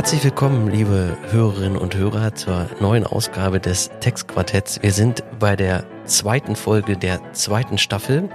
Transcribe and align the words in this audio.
Herzlich 0.00 0.24
willkommen, 0.24 0.70
liebe 0.70 1.18
Hörerinnen 1.30 1.76
und 1.76 1.94
Hörer, 1.94 2.34
zur 2.34 2.70
neuen 2.80 3.04
Ausgabe 3.04 3.60
des 3.60 3.90
Textquartetts. 4.00 4.82
Wir 4.82 4.92
sind 4.92 5.22
bei 5.38 5.56
der 5.56 5.84
zweiten 6.06 6.56
Folge 6.56 6.96
der 6.96 7.34
zweiten 7.34 7.76
Staffel 7.76 8.30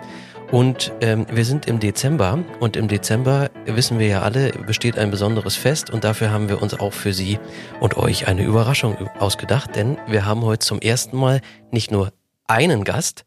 und 0.51 0.93
ähm, 1.01 1.25
wir 1.31 1.43
sind 1.43 1.65
im 1.65 1.79
Dezember 1.79 2.37
und 2.59 2.77
im 2.77 2.87
Dezember 2.87 3.49
wissen 3.65 3.97
wir 3.97 4.05
ja 4.05 4.21
alle, 4.21 4.51
besteht 4.51 4.99
ein 4.99 5.09
besonderes 5.09 5.55
Fest 5.55 5.89
und 5.89 6.03
dafür 6.03 6.29
haben 6.29 6.49
wir 6.49 6.61
uns 6.61 6.79
auch 6.79 6.93
für 6.93 7.13
Sie 7.13 7.39
und 7.79 7.97
euch 7.97 8.27
eine 8.27 8.43
Überraschung 8.43 8.95
ausgedacht, 9.17 9.75
denn 9.75 9.97
wir 10.05 10.23
haben 10.23 10.43
heute 10.43 10.63
zum 10.63 10.79
ersten 10.79 11.17
Mal 11.17 11.41
nicht 11.71 11.89
nur 11.89 12.11
einen 12.45 12.83
Gast, 12.83 13.25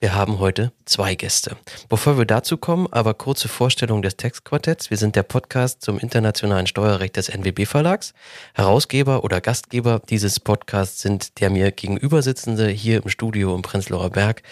wir 0.00 0.14
haben 0.14 0.38
heute 0.38 0.70
zwei 0.84 1.16
Gäste. 1.16 1.56
Bevor 1.88 2.18
wir 2.18 2.24
dazu 2.24 2.56
kommen, 2.56 2.86
aber 2.92 3.14
kurze 3.14 3.48
Vorstellung 3.48 4.00
des 4.00 4.16
Textquartetts. 4.16 4.90
Wir 4.90 4.96
sind 4.96 5.16
der 5.16 5.24
Podcast 5.24 5.82
zum 5.82 5.98
internationalen 5.98 6.68
Steuerrecht 6.68 7.16
des 7.16 7.28
NWB 7.28 7.66
Verlags. 7.66 8.14
Herausgeber 8.54 9.24
oder 9.24 9.40
Gastgeber 9.40 10.00
dieses 10.08 10.38
Podcasts 10.38 11.00
sind 11.00 11.40
der 11.40 11.50
mir 11.50 11.72
gegenüber 11.72 12.22
sitzende 12.22 12.68
hier 12.68 13.02
im 13.02 13.08
Studio 13.08 13.54
im 13.56 13.62
Prenzlauer 13.62 14.10
Berg, 14.10 14.42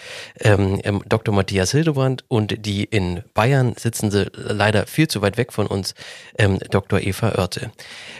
ähm, 0.41 0.81
ähm 0.83 1.01
Dr. 1.07 1.33
Matthias 1.33 1.71
Hildebrand 1.71 2.25
und 2.27 2.65
die 2.65 2.83
in 2.83 3.23
Bayern 3.33 3.73
sitzende, 3.77 4.29
leider 4.33 4.85
viel 4.85 5.07
zu 5.07 5.21
weit 5.21 5.37
weg 5.37 5.53
von 5.53 5.67
uns, 5.67 5.95
ähm, 6.37 6.59
Dr. 6.71 6.99
Eva 6.99 7.29
Oerte. 7.37 7.71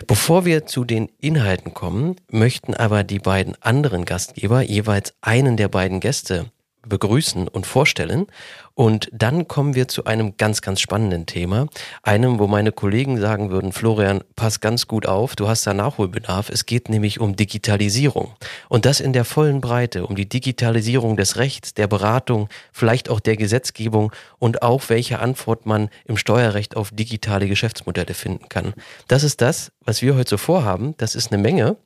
Bevor 0.08 0.46
wir 0.46 0.66
zu 0.66 0.86
den 0.86 1.10
Inhalten 1.20 1.74
kommen, 1.74 2.16
möchten 2.30 2.74
aber 2.74 3.04
die 3.04 3.20
beiden 3.20 3.62
anderen 3.62 4.06
Gastgeber 4.06 4.62
jeweils 4.62 5.14
einen 5.22 5.58
der 5.58 5.68
beiden 5.68 6.00
Gäste 6.00 6.52
begrüßen 6.88 7.48
und 7.48 7.66
vorstellen. 7.66 8.28
Und 8.74 9.10
dann 9.12 9.48
kommen 9.48 9.74
wir 9.74 9.88
zu 9.88 10.06
einem 10.06 10.38
ganz, 10.38 10.62
ganz 10.62 10.82
spannenden 10.82 11.26
Thema. 11.26 11.68
Einem, 12.04 12.38
wo 12.38 12.46
meine 12.46 12.72
Kollegen 12.72 13.20
sagen 13.20 13.50
würden, 13.50 13.72
Florian, 13.72 14.24
pass 14.36 14.60
ganz 14.60 14.86
gut 14.86 15.08
auf, 15.08 15.36
du 15.36 15.48
hast 15.48 15.66
da 15.66 15.74
Nachholbedarf. 15.74 16.50
Es 16.50 16.68
geht 16.68 16.88
nämlich 16.88 17.20
um 17.20 17.36
Digitalisierung. 17.36 18.34
Und 18.70 18.86
das 18.86 19.00
in 19.00 19.14
der 19.14 19.26
vollen 19.26 19.62
Breite, 19.62 20.06
um 20.06 20.16
die 20.16 20.30
Digitalisierung 20.30 21.18
des 21.18 21.38
Rechts, 21.38 21.74
der 21.74 21.88
Beratung, 21.88 22.50
vielleicht 22.72 23.10
auch 23.10 23.20
der 23.20 23.36
Gesetzgebung 23.36 24.12
und 24.38 24.62
auch 24.62 24.84
welche 24.90 25.20
Antwort 25.20 25.66
man 25.66 25.90
im 26.06 26.16
Steuerrecht 26.16 26.78
auf 26.78 26.92
digitale 26.92 27.48
Geschäftsmodelle 27.48 28.14
finden 28.14 28.48
kann. 28.48 28.76
Das 29.08 29.24
ist 29.24 29.42
das, 29.42 29.72
was 29.86 30.04
wir 30.04 30.16
heute 30.16 30.30
so 30.30 30.38
vorhaben. 30.38 30.94
Das 30.98 31.16
ist 31.16 31.32
eine 31.32 31.42
Menge. 31.42 31.78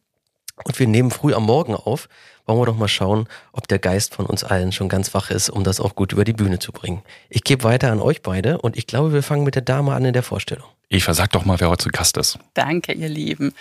Und 0.64 0.78
wir 0.78 0.88
nehmen 0.88 1.12
früh 1.12 1.34
am 1.34 1.46
Morgen 1.46 1.74
auf 1.74 2.10
wollen 2.52 2.62
wir 2.62 2.74
doch 2.74 2.78
mal 2.78 2.88
schauen, 2.88 3.28
ob 3.54 3.68
der 3.68 3.80
Geist 3.80 4.16
von 4.16 4.26
uns 4.26 4.44
allen 4.44 4.72
schon 4.72 4.90
ganz 4.90 5.14
wach 5.14 5.32
ist, 5.32 5.50
um 5.50 5.64
das 5.64 5.80
auch 5.80 5.96
gut 5.96 6.12
über 6.12 6.24
die 6.24 6.34
Bühne 6.34 6.60
zu 6.60 6.72
bringen. 6.72 7.02
Ich 7.30 7.44
gebe 7.44 7.64
weiter 7.64 7.92
an 7.92 8.02
euch 8.02 8.22
beide 8.22 8.58
und 8.60 8.78
ich 8.78 8.88
glaube, 8.88 9.14
wir 9.14 9.24
fangen 9.24 9.44
mit 9.44 9.56
der 9.56 9.62
Dame 9.62 9.94
an 9.94 10.06
in 10.06 10.14
der 10.14 10.24
Vorstellung. 10.24 10.68
Eva, 10.94 11.14
sag 11.14 11.32
doch 11.32 11.46
mal, 11.46 11.58
wer 11.62 11.70
heute 11.70 11.86
zu 11.86 11.90
Gast 11.90 12.18
ist. 12.18 12.38
Danke, 12.54 12.92
ihr 12.92 13.08
Lieben. 13.08 13.54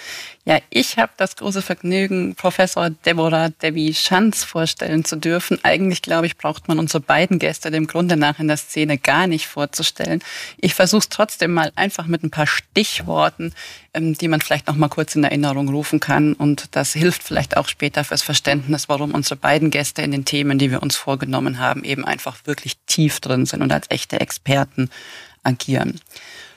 Ja, 0.45 0.59
ich 0.69 0.97
habe 0.98 1.12
das 1.17 1.36
große 1.36 1.62
Vergnügen, 1.62 2.34
Professor 2.34 2.91
Deborah 2.91 3.50
Debbie 3.50 3.95
Schanz 3.95 4.42
vorstellen 4.42 5.05
zu 5.05 5.14
dürfen. 5.14 5.61
Eigentlich, 5.62 6.03
glaube 6.03 6.27
ich, 6.27 6.36
braucht 6.36 6.67
man 6.67 6.81
unsere 6.81 6.98
beiden 6.98 7.39
Gäste 7.39 7.70
dem 7.70 7.86
Grunde 7.86 8.17
nach 8.17 8.41
in 8.41 8.48
der 8.48 8.56
Szene 8.56 8.98
gar 8.98 9.28
nicht 9.28 9.47
vorzustellen. 9.47 10.25
Ich 10.56 10.75
versuche 10.75 11.03
es 11.03 11.08
trotzdem 11.08 11.55
mal 11.55 11.70
einfach 11.77 12.08
mit 12.08 12.25
ein 12.25 12.33
paar 12.33 12.48
Stichworten, 12.48 13.55
ähm, 13.95 14.19
die 14.19 14.27
man 14.27 14.41
vielleicht 14.41 14.67
noch 14.67 14.75
mal 14.75 14.89
kurz 14.89 15.14
in 15.14 15.23
Erinnerung 15.23 15.69
rufen 15.69 16.01
kann. 16.01 16.33
Und 16.33 16.75
das 16.75 16.95
hilft 16.95 17.23
vielleicht 17.23 17.56
auch 17.56 17.69
später 17.69 18.03
fürs 18.03 18.23
Verständnis, 18.23 18.89
warum 18.89 19.14
unsere 19.14 19.36
beiden 19.36 19.70
Gäste 19.70 20.03
in 20.03 20.11
den 20.11 20.25
Themen, 20.25 20.58
die 20.58 20.73
wir 20.73 20.83
uns 20.83 20.97
vorgenommen 20.97 21.61
haben, 21.61 21.84
eben 21.84 22.05
einfach 22.05 22.39
wirklich 22.47 22.77
tief 22.89 23.20
drin 23.20 23.47
sind 23.47 23.62
und 23.62 23.70
als 23.70 23.86
echte 23.89 24.19
Experten 24.19 24.91
agieren. 25.45 26.01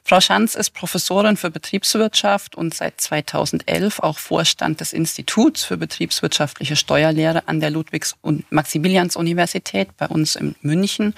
Frau 0.06 0.20
Schanz 0.20 0.56
ist 0.56 0.72
Professorin 0.72 1.38
für 1.38 1.50
Betriebswirtschaft 1.50 2.56
und 2.56 2.74
seit 2.74 3.00
2011 3.00 4.00
auch 4.00 4.18
Vorstand 4.18 4.82
des 4.82 4.92
Instituts 4.92 5.64
für 5.64 5.78
betriebswirtschaftliche 5.78 6.76
Steuerlehre 6.76 7.48
an 7.48 7.62
der 7.62 7.70
Ludwigs- 7.70 8.18
und 8.22 8.52
Maximilians-Universität 8.52 9.96
bei 9.96 10.08
uns 10.08 10.36
in 10.36 10.56
München. 10.62 11.14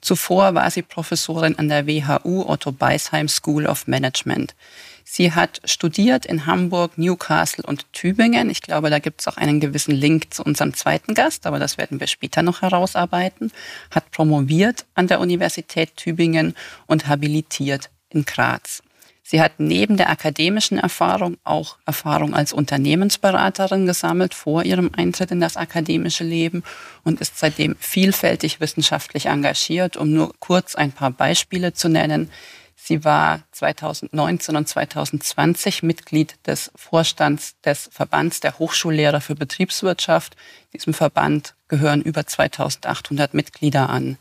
Zuvor 0.00 0.54
war 0.54 0.70
sie 0.70 0.82
Professorin 0.82 1.58
an 1.58 1.68
der 1.68 1.88
WHU 1.88 2.48
Otto 2.48 2.70
Beisheim 2.70 3.26
School 3.26 3.66
of 3.66 3.88
Management. 3.88 4.54
Sie 5.02 5.32
hat 5.32 5.60
studiert 5.64 6.24
in 6.24 6.46
Hamburg, 6.46 6.96
Newcastle 6.96 7.64
und 7.66 7.92
Tübingen. 7.92 8.50
Ich 8.50 8.62
glaube, 8.62 8.88
da 8.88 9.00
gibt 9.00 9.20
es 9.22 9.26
auch 9.26 9.36
einen 9.36 9.58
gewissen 9.58 9.96
Link 9.96 10.32
zu 10.32 10.44
unserem 10.44 10.74
zweiten 10.74 11.14
Gast, 11.14 11.44
aber 11.44 11.58
das 11.58 11.76
werden 11.76 11.98
wir 11.98 12.06
später 12.06 12.42
noch 12.42 12.62
herausarbeiten. 12.62 13.50
Hat 13.90 14.12
promoviert 14.12 14.84
an 14.94 15.08
der 15.08 15.18
Universität 15.18 15.96
Tübingen 15.96 16.54
und 16.86 17.08
habilitiert 17.08 17.90
in 18.10 18.24
Graz. 18.24 18.82
Sie 19.30 19.42
hat 19.42 19.60
neben 19.60 19.98
der 19.98 20.08
akademischen 20.08 20.78
Erfahrung 20.78 21.36
auch 21.44 21.76
Erfahrung 21.84 22.32
als 22.32 22.54
Unternehmensberaterin 22.54 23.84
gesammelt 23.84 24.32
vor 24.32 24.64
ihrem 24.64 24.90
Eintritt 24.96 25.30
in 25.30 25.38
das 25.38 25.58
akademische 25.58 26.24
Leben 26.24 26.62
und 27.04 27.20
ist 27.20 27.38
seitdem 27.38 27.76
vielfältig 27.78 28.58
wissenschaftlich 28.60 29.26
engagiert. 29.26 29.98
Um 29.98 30.14
nur 30.14 30.32
kurz 30.40 30.74
ein 30.76 30.92
paar 30.92 31.10
Beispiele 31.10 31.74
zu 31.74 31.90
nennen. 31.90 32.30
Sie 32.74 33.04
war 33.04 33.40
2019 33.52 34.56
und 34.56 34.66
2020 34.66 35.82
Mitglied 35.82 36.36
des 36.46 36.70
Vorstands 36.74 37.60
des 37.60 37.90
Verbands 37.92 38.40
der 38.40 38.58
Hochschullehrer 38.58 39.20
für 39.20 39.34
Betriebswirtschaft. 39.34 40.36
Diesem 40.72 40.94
Verband 40.94 41.54
gehören 41.68 42.00
über 42.00 42.26
2800 42.26 43.34
Mitglieder 43.34 43.90
an. 43.90 44.16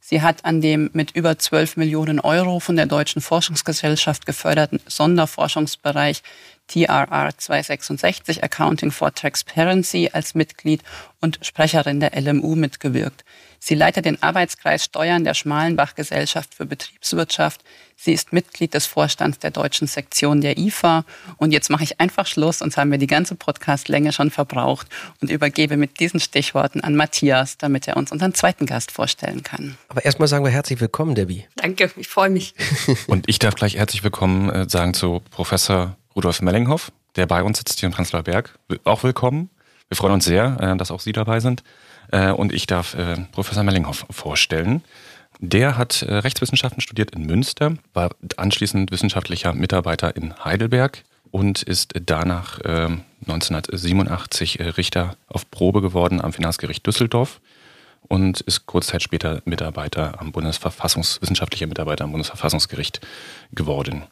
Sie 0.00 0.22
hat 0.22 0.44
an 0.44 0.60
dem 0.60 0.90
mit 0.92 1.12
über 1.12 1.38
12 1.38 1.76
Millionen 1.76 2.20
Euro 2.20 2.60
von 2.60 2.76
der 2.76 2.86
Deutschen 2.86 3.20
Forschungsgesellschaft 3.20 4.26
geförderten 4.26 4.80
Sonderforschungsbereich 4.86 6.22
TRR 6.68 7.36
266 7.36 8.44
Accounting 8.44 8.90
for 8.90 9.12
Transparency 9.12 10.10
als 10.12 10.34
Mitglied 10.34 10.82
und 11.20 11.38
Sprecherin 11.42 12.00
der 12.00 12.12
LMU 12.20 12.54
mitgewirkt. 12.54 13.24
Sie 13.60 13.74
leitet 13.74 14.04
den 14.04 14.22
Arbeitskreis 14.22 14.84
Steuern 14.84 15.24
der 15.24 15.34
Schmalenbach 15.34 15.94
Gesellschaft 15.94 16.54
für 16.54 16.64
Betriebswirtschaft. 16.64 17.62
Sie 17.96 18.12
ist 18.12 18.32
Mitglied 18.32 18.74
des 18.74 18.86
Vorstands 18.86 19.40
der 19.40 19.50
deutschen 19.50 19.88
Sektion 19.88 20.40
der 20.40 20.56
IFA. 20.56 21.04
Und 21.38 21.50
jetzt 21.50 21.68
mache 21.68 21.82
ich 21.82 22.00
einfach 22.00 22.26
Schluss, 22.26 22.58
sonst 22.58 22.76
haben 22.76 22.92
wir 22.92 22.98
die 22.98 23.08
ganze 23.08 23.34
Podcastlänge 23.34 24.12
schon 24.12 24.30
verbraucht 24.30 24.86
und 25.20 25.30
übergebe 25.30 25.76
mit 25.76 25.98
diesen 25.98 26.20
Stichworten 26.20 26.80
an 26.80 26.94
Matthias, 26.94 27.58
damit 27.58 27.88
er 27.88 27.96
uns 27.96 28.12
unseren 28.12 28.34
zweiten 28.34 28.66
Gast 28.66 28.92
vorstellen 28.92 29.42
kann. 29.42 29.76
Aber 29.88 30.04
erstmal 30.04 30.28
sagen 30.28 30.44
wir 30.44 30.52
herzlich 30.52 30.80
willkommen, 30.80 31.16
Debbie. 31.16 31.44
Danke, 31.56 31.90
ich 31.96 32.06
freue 32.06 32.30
mich. 32.30 32.54
und 33.08 33.28
ich 33.28 33.40
darf 33.40 33.56
gleich 33.56 33.76
herzlich 33.76 34.04
willkommen 34.04 34.50
äh, 34.50 34.68
sagen 34.68 34.94
zu 34.94 35.20
Professor 35.32 35.96
Rudolf 36.18 36.42
Mellinghoff, 36.42 36.92
der 37.16 37.26
bei 37.26 37.42
uns 37.42 37.58
sitzt 37.58 37.78
hier 37.80 37.86
in 37.86 37.94
Prenzlauer 37.94 38.24
Berg. 38.24 38.58
Auch 38.84 39.04
willkommen. 39.04 39.48
Wir 39.88 39.96
freuen 39.96 40.14
uns 40.14 40.24
sehr, 40.26 40.56
äh, 40.60 40.76
dass 40.76 40.90
auch 40.90 41.00
Sie 41.00 41.12
dabei 41.12 41.40
sind. 41.40 41.62
Äh, 42.10 42.32
und 42.32 42.52
ich 42.52 42.66
darf 42.66 42.96
Professor 43.32 43.62
Mellinghoff 43.62 44.04
vorstellen. 44.10 44.82
Der 45.40 45.78
hat 45.78 46.02
äh, 46.02 46.14
Rechtswissenschaften 46.14 46.80
studiert 46.80 47.12
in 47.12 47.24
Münster, 47.24 47.76
war 47.94 48.10
anschließend 48.36 48.90
wissenschaftlicher 48.90 49.52
Mitarbeiter 49.52 50.16
in 50.16 50.34
Heidelberg 50.44 51.04
und 51.30 51.62
ist 51.62 51.94
danach 52.06 52.58
äh, 52.60 52.88
1987 53.26 54.58
äh, 54.58 54.64
Richter 54.70 55.16
auf 55.28 55.48
Probe 55.50 55.80
geworden 55.80 56.20
am 56.20 56.32
Finanzgericht 56.32 56.84
Düsseldorf 56.84 57.40
und 58.08 58.40
ist 58.40 58.66
kurze 58.66 58.92
Zeit 58.92 59.02
später 59.02 59.42
Mitarbeiter 59.44 60.20
am 60.20 60.32
Bundesverfassungswissenschaftlicher 60.32 61.68
Mitarbeiter 61.68 62.04
am 62.04 62.10
Bundesverfassungsgericht 62.10 63.00
geworden. 63.52 64.04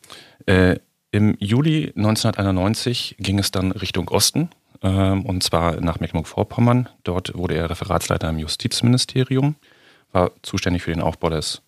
Äh, 0.46 0.76
Im 1.10 1.36
Juli 1.38 1.92
1991 1.96 3.16
ging 3.18 3.38
es 3.38 3.50
dann 3.50 3.72
Richtung 3.72 4.08
Osten 4.08 4.50
ähm, 4.82 5.24
und 5.24 5.42
zwar 5.42 5.80
nach 5.80 6.00
Mecklenburg-Vorpommern. 6.00 6.88
Dort 7.04 7.36
wurde 7.36 7.54
er 7.54 7.70
Referatsleiter 7.70 8.28
im 8.28 8.38
Justizministerium 8.38 9.56
war 10.16 10.32
zuständig 10.42 10.82
für 10.82 10.92
den 10.92 11.02
Aufbau 11.02 11.30
des, 11.30 11.62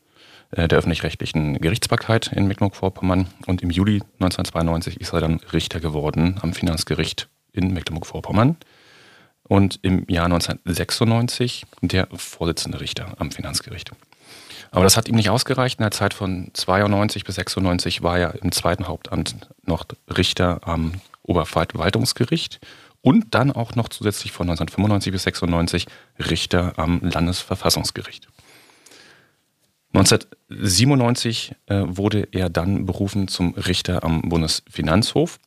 äh, 0.51 0.69
der 0.69 0.79
öffentlich-rechtlichen 0.79 1.61
Gerichtsbarkeit 1.61 2.33
in 2.33 2.47
Mecklenburg-Vorpommern 2.47 3.29
und 3.47 3.63
im 3.63 3.71
Juli 3.71 4.03
1992 4.21 5.01
ist 5.01 5.13
er 5.13 5.21
dann 5.21 5.41
Richter 5.53 5.81
geworden 5.81 6.39
am 6.41 6.55
Finanzgericht 6.55 7.29
in 7.53 7.73
Mecklenburg-Vorpommern 7.73 8.57
und 9.43 9.79
im 9.83 10.05
Jahr 10.09 10.27
1996 10.27 11.67
der 11.83 12.09
Vorsitzende 12.13 12.81
Richter 12.81 13.15
am 13.19 13.31
Finanzgericht. 13.31 13.93
Aber 14.71 14.85
das 14.85 14.97
hat 14.97 15.09
ihm 15.09 15.15
nicht 15.17 15.31
ausgereicht. 15.31 15.79
In 15.79 15.85
der 15.85 15.91
Zeit 15.91 16.15
von 16.15 16.51
92 16.53 17.25
bis 17.25 17.37
96 17.37 18.03
war 18.03 18.19
er 18.19 18.43
im 18.43 18.53
zweiten 18.53 18.87
Hauptamt 18.87 19.49
noch 19.65 19.87
Richter 20.15 20.61
am 20.65 20.93
Oberverwaltungsgericht 21.23 22.61
und 23.01 23.35
dann 23.35 23.53
auch 23.53 23.75
noch 23.75 23.89
zusätzlich 23.89 24.33
von 24.33 24.49
1995 24.49 25.13
bis 25.13 25.23
96 25.25 25.87
Richter 26.19 26.75
am 26.77 27.01
Landesverfassungsgericht. 27.03 28.29
1997 29.95 31.55
äh, 31.67 31.83
wurde 31.87 32.29
er 32.33 32.51
dann 32.51 32.85
berufen 32.85 33.29
zum 33.29 33.55
Richter 33.55 34.05
am 34.05 34.23
Bundesfinanzhof 34.23 35.39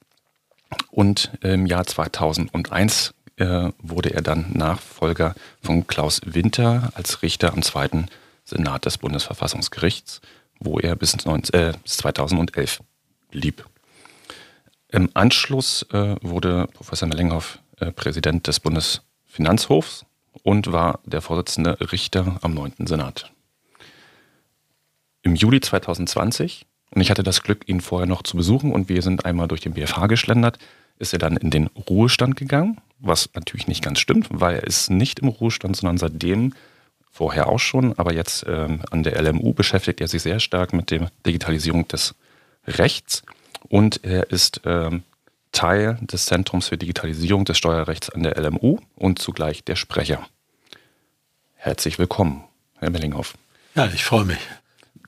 und 0.89 1.31
im 1.41 1.65
Jahr 1.67 1.85
2001 1.85 3.13
äh, 3.37 3.69
wurde 3.79 4.13
er 4.13 4.21
dann 4.21 4.51
Nachfolger 4.53 5.35
von 5.61 5.85
Klaus 5.85 6.21
Winter 6.25 6.91
als 6.95 7.21
Richter 7.21 7.53
am 7.53 7.61
zweiten 7.61 8.07
Senat 8.43 8.85
des 8.85 8.97
Bundesverfassungsgerichts, 8.97 10.21
wo 10.59 10.79
er 10.79 10.95
bis, 10.95 11.25
19, 11.25 11.53
äh, 11.59 11.73
2011 11.85 12.81
blieb. 13.29 13.65
Im 14.89 15.09
Anschluss 15.13 15.83
äh, 15.93 16.15
wurde 16.21 16.67
Professor 16.73 17.07
Mellinghoff 17.07 17.59
äh, 17.79 17.91
Präsident 17.91 18.47
des 18.47 18.59
Bundesfinanzhofs 18.59 20.05
und 20.43 20.71
war 20.71 20.99
der 21.05 21.21
Vorsitzende 21.21 21.77
Richter 21.91 22.37
am 22.41 22.53
9. 22.53 22.73
Senat. 22.85 23.31
Im 25.23 25.35
Juli 25.35 25.61
2020, 25.61 26.65
und 26.93 27.01
ich 27.01 27.09
hatte 27.09 27.23
das 27.23 27.43
Glück, 27.43 27.67
ihn 27.69 27.79
vorher 27.79 28.07
noch 28.07 28.23
zu 28.23 28.37
besuchen 28.37 28.71
und 28.73 28.89
wir 28.89 29.01
sind 29.01 29.25
einmal 29.25 29.47
durch 29.47 29.61
den 29.61 29.73
BFH 29.73 30.07
geschlendert, 30.07 30.57
ist 30.99 31.13
er 31.13 31.19
dann 31.19 31.37
in 31.37 31.49
den 31.49 31.67
Ruhestand 31.67 32.35
gegangen, 32.35 32.79
was 32.99 33.29
natürlich 33.33 33.67
nicht 33.67 33.83
ganz 33.83 33.99
stimmt, 33.99 34.27
weil 34.29 34.55
er 34.55 34.63
ist 34.63 34.89
nicht 34.89 35.19
im 35.19 35.29
Ruhestand, 35.29 35.75
sondern 35.75 35.97
seitdem, 35.97 36.53
vorher 37.11 37.47
auch 37.49 37.59
schon, 37.59 37.97
aber 37.99 38.13
jetzt 38.13 38.45
ähm, 38.47 38.81
an 38.89 39.03
der 39.03 39.21
LMU 39.21 39.53
beschäftigt 39.53 40.01
er 40.01 40.07
sich 40.07 40.21
sehr 40.21 40.39
stark 40.39 40.73
mit 40.73 40.91
der 40.91 41.11
Digitalisierung 41.25 41.87
des 41.87 42.15
Rechts 42.65 43.23
und 43.67 44.03
er 44.03 44.31
ist 44.31 44.61
ähm, 44.65 45.03
Teil 45.51 45.97
des 46.01 46.25
Zentrums 46.25 46.69
für 46.69 46.77
Digitalisierung 46.77 47.45
des 47.45 47.57
Steuerrechts 47.57 48.09
an 48.09 48.23
der 48.23 48.37
LMU 48.39 48.79
und 48.95 49.19
zugleich 49.19 49.63
der 49.63 49.75
Sprecher. 49.75 50.25
Herzlich 51.55 51.99
willkommen, 51.99 52.43
Herr 52.79 52.89
Mellinghoff. 52.89 53.35
Ja, 53.75 53.87
ich 53.87 54.03
freue 54.03 54.25
mich. 54.25 54.39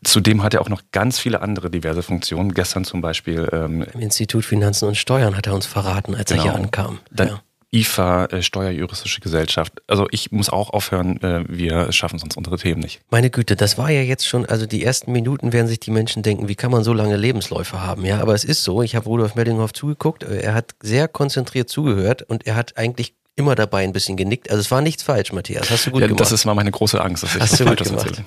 Zudem 0.03 0.43
hat 0.43 0.53
er 0.53 0.61
auch 0.61 0.69
noch 0.69 0.81
ganz 0.91 1.17
viele 1.17 1.41
andere 1.41 1.69
diverse 1.69 2.03
Funktionen. 2.03 2.53
Gestern 2.53 2.83
zum 2.83 3.01
Beispiel. 3.01 3.47
Ähm, 3.53 3.83
Im 3.93 4.01
Institut 4.01 4.43
Finanzen 4.43 4.87
und 4.87 4.95
Steuern 4.95 5.37
hat 5.37 5.47
er 5.47 5.53
uns 5.53 5.65
verraten, 5.65 6.13
als 6.13 6.29
genau. 6.29 6.43
er 6.43 6.51
hier 6.51 6.59
ankam. 6.59 6.99
Dann 7.09 7.27
ja. 7.29 7.41
IFA, 7.73 8.25
äh, 8.25 8.41
Steuerjuristische 8.41 9.19
Gesellschaft. 9.19 9.73
Also 9.87 10.07
ich 10.11 10.31
muss 10.31 10.49
auch 10.49 10.69
aufhören, 10.69 11.21
äh, 11.21 11.43
wir 11.47 11.91
schaffen 11.91 12.19
sonst 12.19 12.37
unsere 12.37 12.57
Themen 12.57 12.81
nicht. 12.81 13.01
Meine 13.09 13.29
Güte, 13.29 13.55
das 13.55 13.77
war 13.77 13.89
ja 13.89 14.01
jetzt 14.01 14.27
schon, 14.27 14.45
also 14.45 14.65
die 14.65 14.83
ersten 14.83 15.11
Minuten 15.11 15.51
werden 15.53 15.67
sich 15.67 15.79
die 15.79 15.91
Menschen 15.91 16.23
denken, 16.23 16.47
wie 16.47 16.55
kann 16.55 16.71
man 16.71 16.83
so 16.83 16.93
lange 16.93 17.17
Lebensläufe 17.17 17.81
haben? 17.81 18.05
Ja, 18.05 18.21
aber 18.21 18.33
es 18.33 18.43
ist 18.43 18.63
so, 18.63 18.83
ich 18.83 18.95
habe 18.95 19.05
Rudolf 19.05 19.35
Meldinghoff 19.35 19.73
zugeguckt, 19.73 20.23
äh, 20.23 20.41
er 20.41 20.53
hat 20.53 20.75
sehr 20.81 21.07
konzentriert 21.07 21.69
zugehört 21.69 22.21
und 22.21 22.45
er 22.45 22.55
hat 22.55 22.77
eigentlich 22.77 23.15
immer 23.35 23.55
dabei 23.55 23.83
ein 23.83 23.93
bisschen 23.93 24.15
genickt. 24.15 24.51
Also 24.51 24.61
es 24.61 24.69
war 24.69 24.81
nichts 24.81 25.01
falsch, 25.01 25.33
Matthias. 25.33 25.69
Hast 25.71 25.87
du 25.87 25.91
gut 25.91 26.01
ja, 26.01 26.07
gemacht. 26.07 26.21
Das 26.21 26.31
ist 26.31 26.45
mal 26.45 26.53
meine 26.53 26.71
große 26.71 27.01
Angst, 27.01 27.23
dass 27.23 27.35
ich 27.35 27.41
Hast 27.41 27.59
du 27.59 27.65
gut 27.65 27.83
gemacht. 27.83 28.21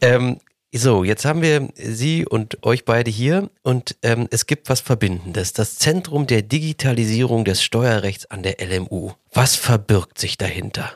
Ähm, 0.00 0.38
so, 0.74 1.02
jetzt 1.02 1.24
haben 1.24 1.40
wir 1.40 1.68
Sie 1.74 2.26
und 2.26 2.62
euch 2.62 2.84
beide 2.84 3.10
hier 3.10 3.50
und 3.62 3.96
ähm, 4.02 4.28
es 4.30 4.46
gibt 4.46 4.68
was 4.68 4.80
Verbindendes. 4.80 5.54
Das 5.54 5.76
Zentrum 5.76 6.26
der 6.26 6.42
Digitalisierung 6.42 7.44
des 7.44 7.62
Steuerrechts 7.62 8.30
an 8.30 8.42
der 8.42 8.56
LMU. 8.60 9.12
Was 9.32 9.56
verbirgt 9.56 10.18
sich 10.18 10.36
dahinter? 10.36 10.92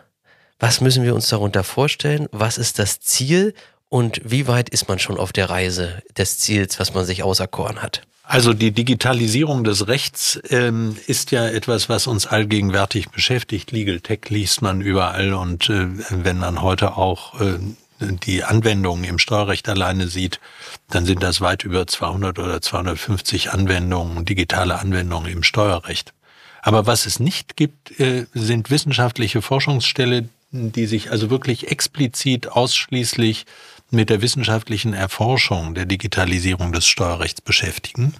Was 0.58 0.80
müssen 0.80 1.04
wir 1.04 1.14
uns 1.14 1.28
darunter 1.28 1.64
vorstellen? 1.64 2.28
Was 2.32 2.58
ist 2.58 2.78
das 2.78 3.00
Ziel? 3.00 3.54
Und 3.88 4.20
wie 4.24 4.46
weit 4.46 4.68
ist 4.68 4.88
man 4.88 4.98
schon 4.98 5.18
auf 5.18 5.32
der 5.32 5.50
Reise 5.50 6.02
des 6.16 6.38
Ziels, 6.38 6.78
was 6.78 6.94
man 6.94 7.04
sich 7.04 7.22
auserkoren 7.22 7.82
hat? 7.82 8.02
Also 8.24 8.54
die 8.54 8.70
Digitalisierung 8.70 9.64
des 9.64 9.88
Rechts 9.88 10.40
ähm, 10.48 10.96
ist 11.06 11.32
ja 11.32 11.46
etwas, 11.48 11.88
was 11.88 12.06
uns 12.06 12.26
allgegenwärtig 12.26 13.10
beschäftigt. 13.10 13.72
Legal 13.72 14.00
Tech 14.00 14.20
liest 14.28 14.62
man 14.62 14.80
überall 14.80 15.34
und 15.34 15.68
äh, 15.68 15.88
wenn 16.10 16.38
man 16.38 16.62
heute 16.62 16.96
auch 16.96 17.40
äh, 17.40 17.58
die 18.02 18.44
Anwendungen 18.44 19.04
im 19.04 19.18
Steuerrecht 19.18 19.68
alleine 19.68 20.08
sieht, 20.08 20.40
dann 20.90 21.04
sind 21.04 21.22
das 21.22 21.40
weit 21.40 21.64
über 21.64 21.86
200 21.86 22.38
oder 22.38 22.60
250 22.60 23.52
Anwendungen, 23.52 24.24
digitale 24.24 24.78
Anwendungen 24.78 25.30
im 25.30 25.42
Steuerrecht. 25.42 26.12
Aber 26.62 26.86
was 26.86 27.06
es 27.06 27.18
nicht 27.18 27.56
gibt, 27.56 27.98
äh, 27.98 28.26
sind 28.34 28.70
wissenschaftliche 28.70 29.42
Forschungsstelle, 29.42 30.28
die 30.52 30.86
sich 30.86 31.10
also 31.10 31.30
wirklich 31.30 31.70
explizit 31.70 32.48
ausschließlich 32.48 33.46
mit 33.92 34.10
der 34.10 34.22
wissenschaftlichen 34.22 34.94
Erforschung 34.94 35.74
der 35.74 35.84
Digitalisierung 35.84 36.72
des 36.72 36.86
Steuerrechts 36.86 37.40
beschäftigen. 37.40 38.14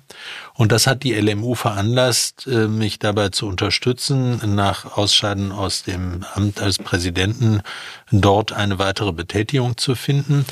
Und 0.55 0.71
das 0.71 0.87
hat 0.87 1.03
die 1.03 1.15
LMU 1.15 1.55
veranlasst, 1.55 2.47
äh, 2.47 2.69
mich 2.69 2.99
dabei 2.99 3.31
zu 3.31 3.47
unterstützen, 3.47 4.41
nach 4.55 4.99
Ausscheiden 4.99 5.51
aus 5.51 5.83
dem 5.83 6.25
Amt 6.35 6.61
als 6.61 6.79
Präsidenten 6.79 7.63
dort 8.11 8.53
eine 8.53 8.79
weitere 8.79 9.13
Betätigung 9.13 9.79
zu 9.79 9.95
finden. 9.95 10.45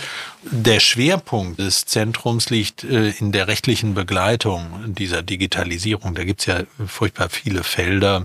Der 0.42 0.80
Schwerpunkt 0.80 1.60
des 1.60 1.84
Zentrums 1.84 2.48
liegt 2.48 2.84
äh, 2.84 3.10
in 3.10 3.30
der 3.30 3.46
rechtlichen 3.46 3.92
Begleitung 3.92 4.94
dieser 4.94 5.22
Digitalisierung. 5.22 6.14
Da 6.14 6.24
gibt's 6.24 6.46
ja 6.46 6.62
furchtbar 6.86 7.28
viele 7.28 7.62
Felder. 7.62 8.24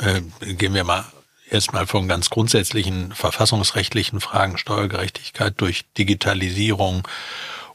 Äh, 0.00 0.22
gehen 0.54 0.74
wir 0.74 0.84
mal 0.84 1.04
erstmal 1.52 1.86
von 1.86 2.08
ganz 2.08 2.30
grundsätzlichen 2.30 3.12
verfassungsrechtlichen 3.12 4.20
Fragen, 4.20 4.58
Steuergerechtigkeit 4.58 5.54
durch 5.58 5.84
Digitalisierung 5.98 7.06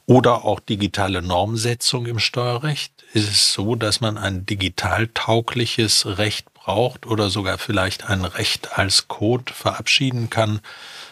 oder 0.06 0.46
auch 0.46 0.60
digitale 0.60 1.22
Normsetzung 1.22 2.08
im 2.08 2.20
Steuerrecht? 2.20 2.92
Ist 3.14 3.30
es 3.30 3.54
so, 3.54 3.76
dass 3.76 4.02
man 4.02 4.18
ein 4.18 4.46
digital 4.46 5.10
taugliches 5.14 6.18
Recht 6.18 6.52
braucht 6.54 7.06
oder 7.06 7.30
sogar 7.30 7.58
vielleicht 7.58 8.10
ein 8.10 8.26
Recht 8.26 8.78
als 8.78 9.08
Code 9.08 9.54
verabschieden 9.54 10.30
kann? 10.30 10.62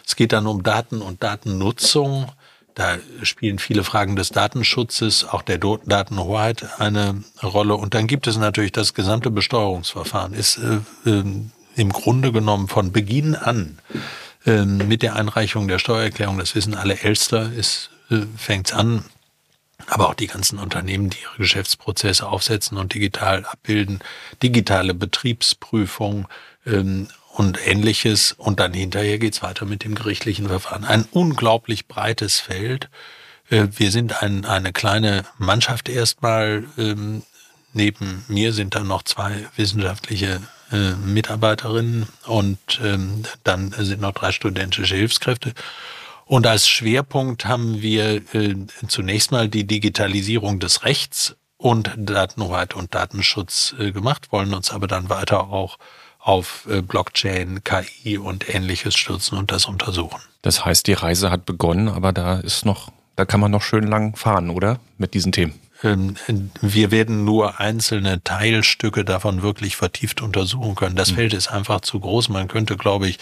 Es 0.06 0.16
geht 0.16 0.32
dann 0.32 0.46
um 0.46 0.62
Daten 0.62 1.02
und 1.02 1.22
Datennutzung. 1.22 2.32
Da 2.74 2.98
spielen 3.22 3.58
viele 3.58 3.84
Fragen 3.84 4.16
des 4.16 4.30
Datenschutzes, 4.30 5.24
auch 5.24 5.42
der 5.42 5.58
Datenhoheit 5.58 6.78
eine 6.78 7.24
Rolle. 7.42 7.74
Und 7.74 7.94
dann 7.94 8.06
gibt 8.06 8.26
es 8.26 8.36
natürlich 8.36 8.72
das 8.72 8.92
gesamte 8.92 9.30
Besteuerungsverfahren. 9.30 10.34
Ist 10.34 10.58
äh, 10.58 11.10
äh, 11.10 11.24
im 11.76 11.92
Grunde 11.92 12.32
genommen 12.32 12.68
von 12.68 12.90
Beginn 12.90 13.34
an 13.36 13.78
ähm, 14.46 14.78
mit 14.88 15.02
der 15.02 15.14
Einreichung 15.16 15.68
der 15.68 15.78
Steuererklärung, 15.78 16.38
das 16.38 16.54
wissen 16.54 16.74
alle 16.74 17.00
Elster, 17.00 17.52
ist, 17.52 17.90
äh, 18.10 18.22
fängt's 18.36 18.72
an, 18.72 19.04
aber 19.86 20.08
auch 20.08 20.14
die 20.14 20.26
ganzen 20.26 20.58
Unternehmen, 20.58 21.10
die 21.10 21.18
ihre 21.22 21.36
Geschäftsprozesse 21.36 22.26
aufsetzen 22.26 22.78
und 22.78 22.94
digital 22.94 23.44
abbilden, 23.44 24.00
digitale 24.42 24.94
Betriebsprüfung 24.94 26.26
ähm, 26.64 27.08
und 27.34 27.58
ähnliches. 27.66 28.32
Und 28.32 28.58
dann 28.58 28.72
hinterher 28.72 29.18
geht's 29.18 29.42
weiter 29.42 29.66
mit 29.66 29.84
dem 29.84 29.94
gerichtlichen 29.94 30.48
Verfahren. 30.48 30.84
Ein 30.84 31.06
unglaublich 31.12 31.86
breites 31.86 32.40
Feld. 32.40 32.88
Äh, 33.50 33.68
wir 33.76 33.90
sind 33.90 34.22
ein, 34.22 34.44
eine 34.46 34.72
kleine 34.72 35.24
Mannschaft 35.38 35.88
erstmal. 35.88 36.64
Ähm, 36.78 37.22
neben 37.74 38.24
mir 38.28 38.54
sind 38.54 38.74
dann 38.74 38.88
noch 38.88 39.02
zwei 39.02 39.46
wissenschaftliche 39.56 40.40
äh, 40.72 40.94
Mitarbeiterinnen 40.94 42.06
und 42.26 42.58
ähm, 42.82 43.22
dann 43.44 43.72
sind 43.78 44.00
noch 44.00 44.12
drei 44.12 44.32
studentische 44.32 44.96
Hilfskräfte. 44.96 45.52
Und 46.24 46.46
als 46.46 46.68
Schwerpunkt 46.68 47.44
haben 47.44 47.82
wir 47.82 48.16
äh, 48.34 48.56
zunächst 48.88 49.30
mal 49.30 49.48
die 49.48 49.64
Digitalisierung 49.64 50.58
des 50.58 50.84
Rechts 50.84 51.36
und 51.56 51.92
Datenhoheit 51.96 52.74
und 52.74 52.94
Datenschutz 52.94 53.74
äh, 53.78 53.92
gemacht, 53.92 54.32
wollen 54.32 54.54
uns 54.54 54.72
aber 54.72 54.88
dann 54.88 55.08
weiter 55.08 55.50
auch 55.50 55.78
auf 56.18 56.66
Blockchain, 56.88 57.62
KI 57.62 58.18
und 58.18 58.52
ähnliches 58.52 58.96
stürzen 58.96 59.38
und 59.38 59.52
das 59.52 59.66
untersuchen. 59.66 60.20
Das 60.42 60.64
heißt, 60.64 60.88
die 60.88 60.94
Reise 60.94 61.30
hat 61.30 61.46
begonnen, 61.46 61.86
aber 61.88 62.12
da 62.12 62.40
ist 62.40 62.64
noch, 62.64 62.90
da 63.14 63.24
kann 63.24 63.38
man 63.38 63.52
noch 63.52 63.62
schön 63.62 63.86
lang 63.86 64.16
fahren, 64.16 64.50
oder? 64.50 64.80
Mit 64.98 65.14
diesen 65.14 65.30
Themen. 65.30 65.54
Ähm, 65.82 66.16
wir 66.60 66.90
werden 66.90 67.24
nur 67.24 67.60
einzelne 67.60 68.22
Teilstücke 68.22 69.04
davon 69.04 69.42
wirklich 69.42 69.76
vertieft 69.76 70.22
untersuchen 70.22 70.74
können. 70.74 70.96
Das 70.96 71.12
mhm. 71.12 71.16
Feld 71.16 71.34
ist 71.34 71.48
einfach 71.48 71.80
zu 71.80 72.00
groß. 72.00 72.28
Man 72.30 72.48
könnte, 72.48 72.76
glaube 72.76 73.08
ich, 73.08 73.18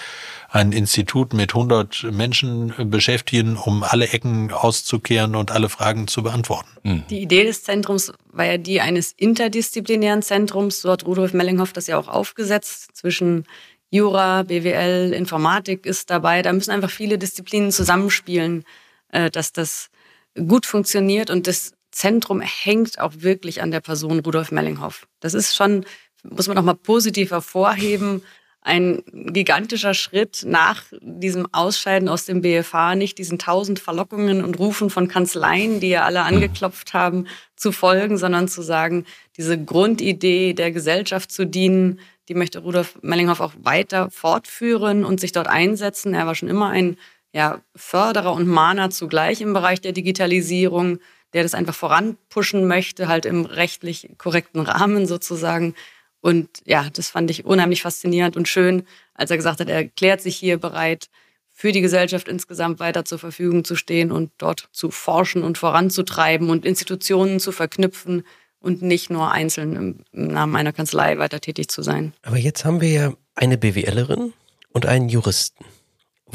ein 0.51 0.71
Institut 0.73 1.33
mit 1.33 1.55
100 1.55 2.05
Menschen 2.13 2.73
beschäftigen, 2.91 3.57
um 3.57 3.83
alle 3.83 4.09
Ecken 4.09 4.53
auszukehren 4.53 5.35
und 5.35 5.51
alle 5.51 5.69
Fragen 5.69 6.07
zu 6.07 6.23
beantworten. 6.23 6.69
Mhm. 6.85 7.03
Die 7.11 7.23
Idee 7.23 7.45
des 7.45 7.65
Zentrums 7.65 8.13
war 8.33 8.45
ja 8.45 8.57
die 8.57 8.81
eines 8.81 9.13
interdisziplinären 9.13 10.23
Zentrums. 10.23 10.81
So 10.81 10.93
hat 10.93 11.07
Rudolf 11.07 11.33
Mellinghoff 11.33 11.73
das 11.73 11.89
ja 11.89 11.99
auch 11.99 12.09
aufgesetzt 12.09 12.97
zwischen 12.97 13.47
Jura, 13.91 14.43
BWL, 14.43 15.13
Informatik 15.13 15.87
ist 15.87 16.11
dabei. 16.11 16.43
Da 16.43 16.53
müssen 16.53 16.71
einfach 16.71 16.91
viele 16.91 17.19
Disziplinen 17.19 17.73
zusammenspielen, 17.73 18.65
äh, 19.11 19.31
dass 19.31 19.53
das 19.53 19.91
gut 20.37 20.67
funktioniert 20.67 21.31
und 21.31 21.47
das 21.47 21.73
Zentrum 21.95 22.41
hängt 22.41 22.99
auch 22.99 23.13
wirklich 23.19 23.63
an 23.63 23.71
der 23.71 23.81
Person 23.81 24.19
Rudolf 24.21 24.51
Mellinghoff. 24.51 25.07
Das 25.21 25.33
ist 25.33 25.55
schon, 25.55 25.87
muss 26.25 26.49
man 26.49 26.59
auch 26.59 26.63
mal 26.63 26.75
positiv 26.75 27.31
hervorheben, 27.31 28.23
ein 28.63 29.03
gigantischer 29.13 29.93
Schritt 29.93 30.43
nach 30.47 30.85
diesem 31.01 31.47
Ausscheiden 31.53 32.09
aus 32.09 32.25
dem 32.25 32.41
BFH, 32.41 32.95
nicht 32.95 33.19
diesen 33.19 33.39
tausend 33.39 33.79
Verlockungen 33.79 34.43
und 34.43 34.59
Rufen 34.59 34.89
von 34.89 35.07
Kanzleien, 35.07 35.81
die 35.81 35.91
ja 35.91 36.05
alle 36.05 36.21
mhm. 36.21 36.27
angeklopft 36.27 36.95
haben, 36.95 37.27
zu 37.57 37.73
folgen, 37.73 38.17
sondern 38.17 38.49
zu 38.49 38.63
sagen, 38.63 39.05
diese 39.37 39.63
Grundidee 39.63 40.55
der 40.55 40.73
Gesellschaft 40.73 41.31
zu 41.31 41.47
dienen, 41.47 42.01
die 42.29 42.35
möchte 42.35 42.61
Rudolf 42.61 42.99
Mellinghoff 43.03 43.41
auch 43.41 43.53
weiter 43.63 44.11
fortführen 44.11 45.05
und 45.05 45.21
sich 45.21 45.33
dort 45.33 45.47
einsetzen. 45.47 46.15
Er 46.15 46.27
war 46.27 46.35
schon 46.35 46.49
immer 46.49 46.71
ein 46.71 46.97
ja, 47.35 47.61
Förderer 47.77 48.33
und 48.33 48.49
Mahner 48.49 48.89
zugleich 48.89 49.43
im 49.43 49.53
Bereich 49.53 49.83
der 49.83 49.93
Digitalisierung, 49.93 51.01
der 51.35 51.43
das 51.43 51.55
einfach 51.55 51.75
voranpushen 51.75 52.67
möchte, 52.67 53.09
halt 53.09 53.26
im 53.26 53.45
rechtlich 53.45 54.11
korrekten 54.17 54.61
Rahmen 54.61 55.07
sozusagen. 55.07 55.75
Und 56.21 56.49
ja, 56.64 56.88
das 56.91 57.11
fand 57.11 57.31
ich 57.31 57.45
unheimlich 57.45 57.83
faszinierend 57.83 58.37
und 58.37 58.49
schön, 58.49 58.85
als 59.12 59.31
er 59.31 59.37
gesagt 59.37 59.61
hat, 59.61 59.69
er 59.69 59.76
erklärt 59.76 60.23
sich 60.23 60.37
hier 60.37 60.59
bereit, 60.59 61.11
für 61.57 61.71
die 61.71 61.83
Gesellschaft 61.83 62.26
insgesamt 62.29 62.81
weiter 62.81 63.05
zur 63.05 63.19
Verfügung 63.19 63.64
zu 63.64 63.76
stehen 63.76 64.11
und 64.11 64.33
dort 64.38 64.69
zu 64.73 64.91
forschen 64.91 65.45
und 65.45 65.57
voranzutreiben 65.57 66.50
und 66.50 66.64
Institutionen 66.64 67.38
zu 67.38 67.53
verknüpfen 67.53 68.25
und 68.59 68.83
nicht 68.83 69.09
nur 69.11 69.31
einzeln 69.31 70.05
im 70.12 70.33
Namen 70.33 70.57
einer 70.57 70.73
Kanzlei 70.73 71.19
weiter 71.19 71.41
tätig 71.41 71.69
zu 71.69 71.83
sein. 71.83 72.12
Aber 72.23 72.38
jetzt 72.38 72.64
haben 72.64 72.81
wir 72.81 72.91
ja 72.91 73.14
eine 73.37 73.57
BWLerin 73.57 74.33
und 74.73 74.87
einen 74.87 75.09
Juristen. 75.09 75.64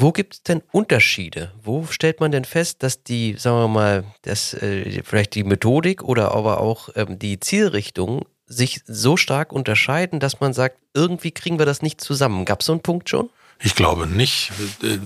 Wo 0.00 0.12
gibt 0.12 0.34
es 0.34 0.42
denn 0.42 0.62
Unterschiede? 0.72 1.52
Wo 1.62 1.84
stellt 1.84 2.20
man 2.20 2.32
denn 2.32 2.46
fest, 2.46 2.82
dass 2.82 3.02
die, 3.02 3.34
sagen 3.36 3.58
wir 3.58 3.68
mal, 3.68 4.04
dass 4.22 4.54
äh, 4.54 5.02
vielleicht 5.04 5.34
die 5.34 5.44
Methodik 5.44 6.02
oder 6.02 6.32
aber 6.32 6.60
auch 6.60 6.88
ähm, 6.96 7.18
die 7.18 7.38
Zielrichtung 7.38 8.24
sich 8.46 8.80
so 8.86 9.18
stark 9.18 9.52
unterscheiden, 9.52 10.18
dass 10.18 10.40
man 10.40 10.54
sagt, 10.54 10.78
irgendwie 10.94 11.32
kriegen 11.32 11.58
wir 11.58 11.66
das 11.66 11.82
nicht 11.82 12.00
zusammen? 12.00 12.46
Gab 12.46 12.60
es 12.60 12.66
so 12.66 12.72
einen 12.72 12.82
Punkt 12.82 13.10
schon? 13.10 13.28
Ich 13.62 13.74
glaube 13.74 14.06
nicht, 14.06 14.52
äh, 14.82 14.98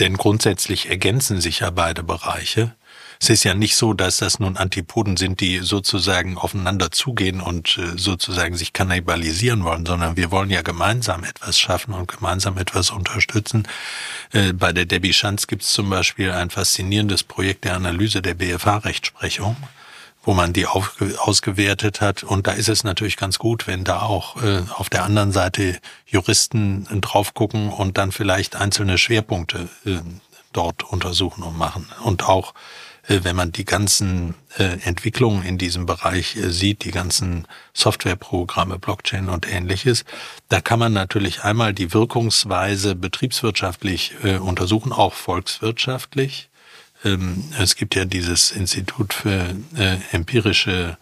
denn 0.00 0.16
grundsätzlich 0.16 0.90
ergänzen 0.90 1.40
sich 1.40 1.60
ja 1.60 1.70
beide 1.70 2.02
Bereiche. 2.02 2.74
Es 3.22 3.28
ist 3.28 3.44
ja 3.44 3.52
nicht 3.52 3.76
so, 3.76 3.92
dass 3.92 4.16
das 4.16 4.38
nun 4.38 4.56
Antipoden 4.56 5.18
sind, 5.18 5.40
die 5.40 5.58
sozusagen 5.58 6.38
aufeinander 6.38 6.90
zugehen 6.90 7.42
und 7.42 7.76
äh, 7.76 7.98
sozusagen 7.98 8.56
sich 8.56 8.72
kannibalisieren 8.72 9.62
wollen, 9.62 9.84
sondern 9.84 10.16
wir 10.16 10.30
wollen 10.30 10.48
ja 10.48 10.62
gemeinsam 10.62 11.24
etwas 11.24 11.58
schaffen 11.58 11.92
und 11.92 12.08
gemeinsam 12.08 12.56
etwas 12.56 12.88
unterstützen. 12.88 13.68
Äh, 14.32 14.54
bei 14.54 14.72
der 14.72 14.86
Debbie 14.86 15.12
Schanz 15.12 15.46
gibt 15.46 15.62
es 15.62 15.72
zum 15.72 15.90
Beispiel 15.90 16.30
ein 16.30 16.48
faszinierendes 16.48 17.22
Projekt 17.22 17.66
der 17.66 17.74
Analyse 17.74 18.22
der 18.22 18.34
BFH-Rechtsprechung 18.34 19.56
wo 20.22 20.34
man 20.34 20.52
die 20.52 20.66
auf, 20.66 20.96
ausgewertet 21.18 22.02
hat. 22.02 22.22
Und 22.24 22.46
da 22.46 22.52
ist 22.52 22.68
es 22.68 22.84
natürlich 22.84 23.16
ganz 23.16 23.38
gut, 23.38 23.66
wenn 23.66 23.84
da 23.84 24.02
auch 24.02 24.36
äh, 24.42 24.62
auf 24.76 24.90
der 24.90 25.04
anderen 25.04 25.32
Seite 25.32 25.78
Juristen 26.06 26.86
drauf 27.00 27.32
gucken 27.32 27.70
und 27.70 27.96
dann 27.96 28.12
vielleicht 28.12 28.54
einzelne 28.54 28.98
Schwerpunkte 28.98 29.70
äh, 29.86 30.00
dort 30.52 30.82
untersuchen 30.84 31.42
und 31.42 31.56
machen. 31.56 31.86
Und 32.04 32.28
auch 32.28 32.52
wenn 33.10 33.36
man 33.36 33.52
die 33.52 33.64
ganzen 33.64 34.34
äh, 34.58 34.78
Entwicklungen 34.84 35.44
in 35.44 35.58
diesem 35.58 35.84
Bereich 35.86 36.36
äh, 36.36 36.50
sieht, 36.50 36.84
die 36.84 36.92
ganzen 36.92 37.46
Softwareprogramme, 37.74 38.78
Blockchain 38.78 39.28
und 39.28 39.50
ähnliches, 39.50 40.04
da 40.48 40.60
kann 40.60 40.78
man 40.78 40.92
natürlich 40.92 41.42
einmal 41.42 41.74
die 41.74 41.92
Wirkungsweise 41.92 42.94
betriebswirtschaftlich 42.94 44.14
untersuchen, 44.40 44.92
auch 44.92 45.14
volkswirtschaftlich. 45.14 46.48
Ähm, 47.04 47.44
es 47.58 47.76
gibt 47.76 47.94
ja 47.94 48.04
dieses 48.04 48.50
Institut 48.50 49.12
für 49.12 49.56
empirische 50.12 50.96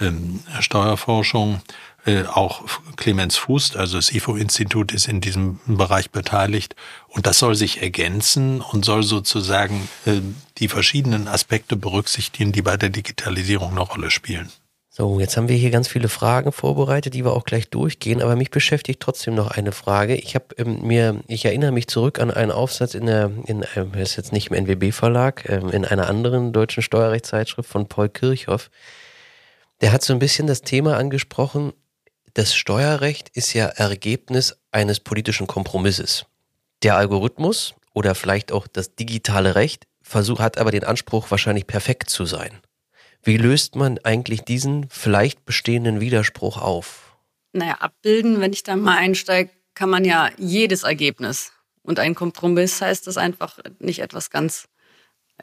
ähm, 0.00 0.40
Steuerforschung, 0.60 1.60
äh, 2.06 2.24
auch 2.24 2.62
Clemens 2.96 3.36
Fuß, 3.36 3.76
also 3.76 3.96
das 3.96 4.12
IFO-Institut 4.12 4.92
ist 4.92 5.08
in 5.08 5.20
diesem 5.20 5.60
Bereich 5.66 6.10
beteiligt 6.10 6.76
und 7.08 7.26
das 7.26 7.38
soll 7.38 7.54
sich 7.54 7.82
ergänzen 7.82 8.60
und 8.60 8.84
soll 8.84 9.02
sozusagen 9.02 9.88
äh, 10.04 10.20
die 10.58 10.68
verschiedenen 10.68 11.28
Aspekte 11.28 11.76
berücksichtigen, 11.76 12.52
die 12.52 12.62
bei 12.62 12.76
der 12.76 12.90
Digitalisierung 12.90 13.72
eine 13.72 13.80
Rolle 13.80 14.10
spielen. 14.10 14.50
So, 14.96 15.18
jetzt 15.18 15.36
haben 15.36 15.48
wir 15.48 15.56
hier 15.56 15.72
ganz 15.72 15.88
viele 15.88 16.08
Fragen 16.08 16.52
vorbereitet, 16.52 17.14
die 17.14 17.24
wir 17.24 17.32
auch 17.32 17.44
gleich 17.44 17.68
durchgehen, 17.68 18.22
aber 18.22 18.36
mich 18.36 18.52
beschäftigt 18.52 19.00
trotzdem 19.00 19.34
noch 19.34 19.50
eine 19.50 19.72
Frage. 19.72 20.14
Ich 20.14 20.36
habe 20.36 20.54
ähm, 20.56 20.86
mir, 20.86 21.20
ich 21.26 21.44
erinnere 21.44 21.72
mich 21.72 21.88
zurück 21.88 22.20
an 22.20 22.30
einen 22.30 22.52
Aufsatz 22.52 22.94
in 22.94 23.06
der, 23.06 23.32
in 23.46 23.64
einem, 23.64 23.90
das 23.90 24.10
ist 24.10 24.16
jetzt 24.16 24.32
nicht 24.32 24.52
im 24.52 24.54
NWB 24.54 24.92
Verlag, 24.92 25.48
ähm, 25.48 25.70
in 25.70 25.84
einer 25.84 26.08
anderen 26.08 26.52
deutschen 26.52 26.80
Steuerrechtszeitschrift 26.80 27.68
von 27.68 27.88
Paul 27.88 28.08
Kirchhoff. 28.08 28.70
Der 29.80 29.90
hat 29.90 30.02
so 30.02 30.12
ein 30.12 30.20
bisschen 30.20 30.46
das 30.46 30.62
Thema 30.62 30.96
angesprochen, 30.96 31.72
das 32.34 32.54
Steuerrecht 32.54 33.28
ist 33.30 33.54
ja 33.54 33.66
Ergebnis 33.66 34.56
eines 34.72 35.00
politischen 35.00 35.46
Kompromisses. 35.46 36.26
Der 36.82 36.96
Algorithmus 36.96 37.74
oder 37.94 38.14
vielleicht 38.14 38.50
auch 38.50 38.66
das 38.66 38.96
digitale 38.96 39.54
Recht 39.54 39.86
versucht, 40.02 40.40
hat 40.40 40.58
aber 40.58 40.72
den 40.72 40.84
Anspruch, 40.84 41.30
wahrscheinlich 41.30 41.66
perfekt 41.66 42.10
zu 42.10 42.26
sein. 42.26 42.60
Wie 43.22 43.36
löst 43.36 43.76
man 43.76 43.98
eigentlich 43.98 44.42
diesen 44.42 44.88
vielleicht 44.90 45.44
bestehenden 45.46 46.00
Widerspruch 46.00 46.58
auf? 46.58 47.16
Naja, 47.52 47.76
abbilden, 47.76 48.40
wenn 48.40 48.52
ich 48.52 48.64
da 48.64 48.76
mal 48.76 48.98
einsteige, 48.98 49.50
kann 49.74 49.88
man 49.88 50.04
ja 50.04 50.30
jedes 50.36 50.82
Ergebnis. 50.82 51.52
Und 51.82 52.00
ein 52.00 52.14
Kompromiss 52.14 52.80
heißt 52.80 53.06
das 53.06 53.16
einfach 53.16 53.58
nicht 53.78 54.00
etwas 54.00 54.30
ganz 54.30 54.66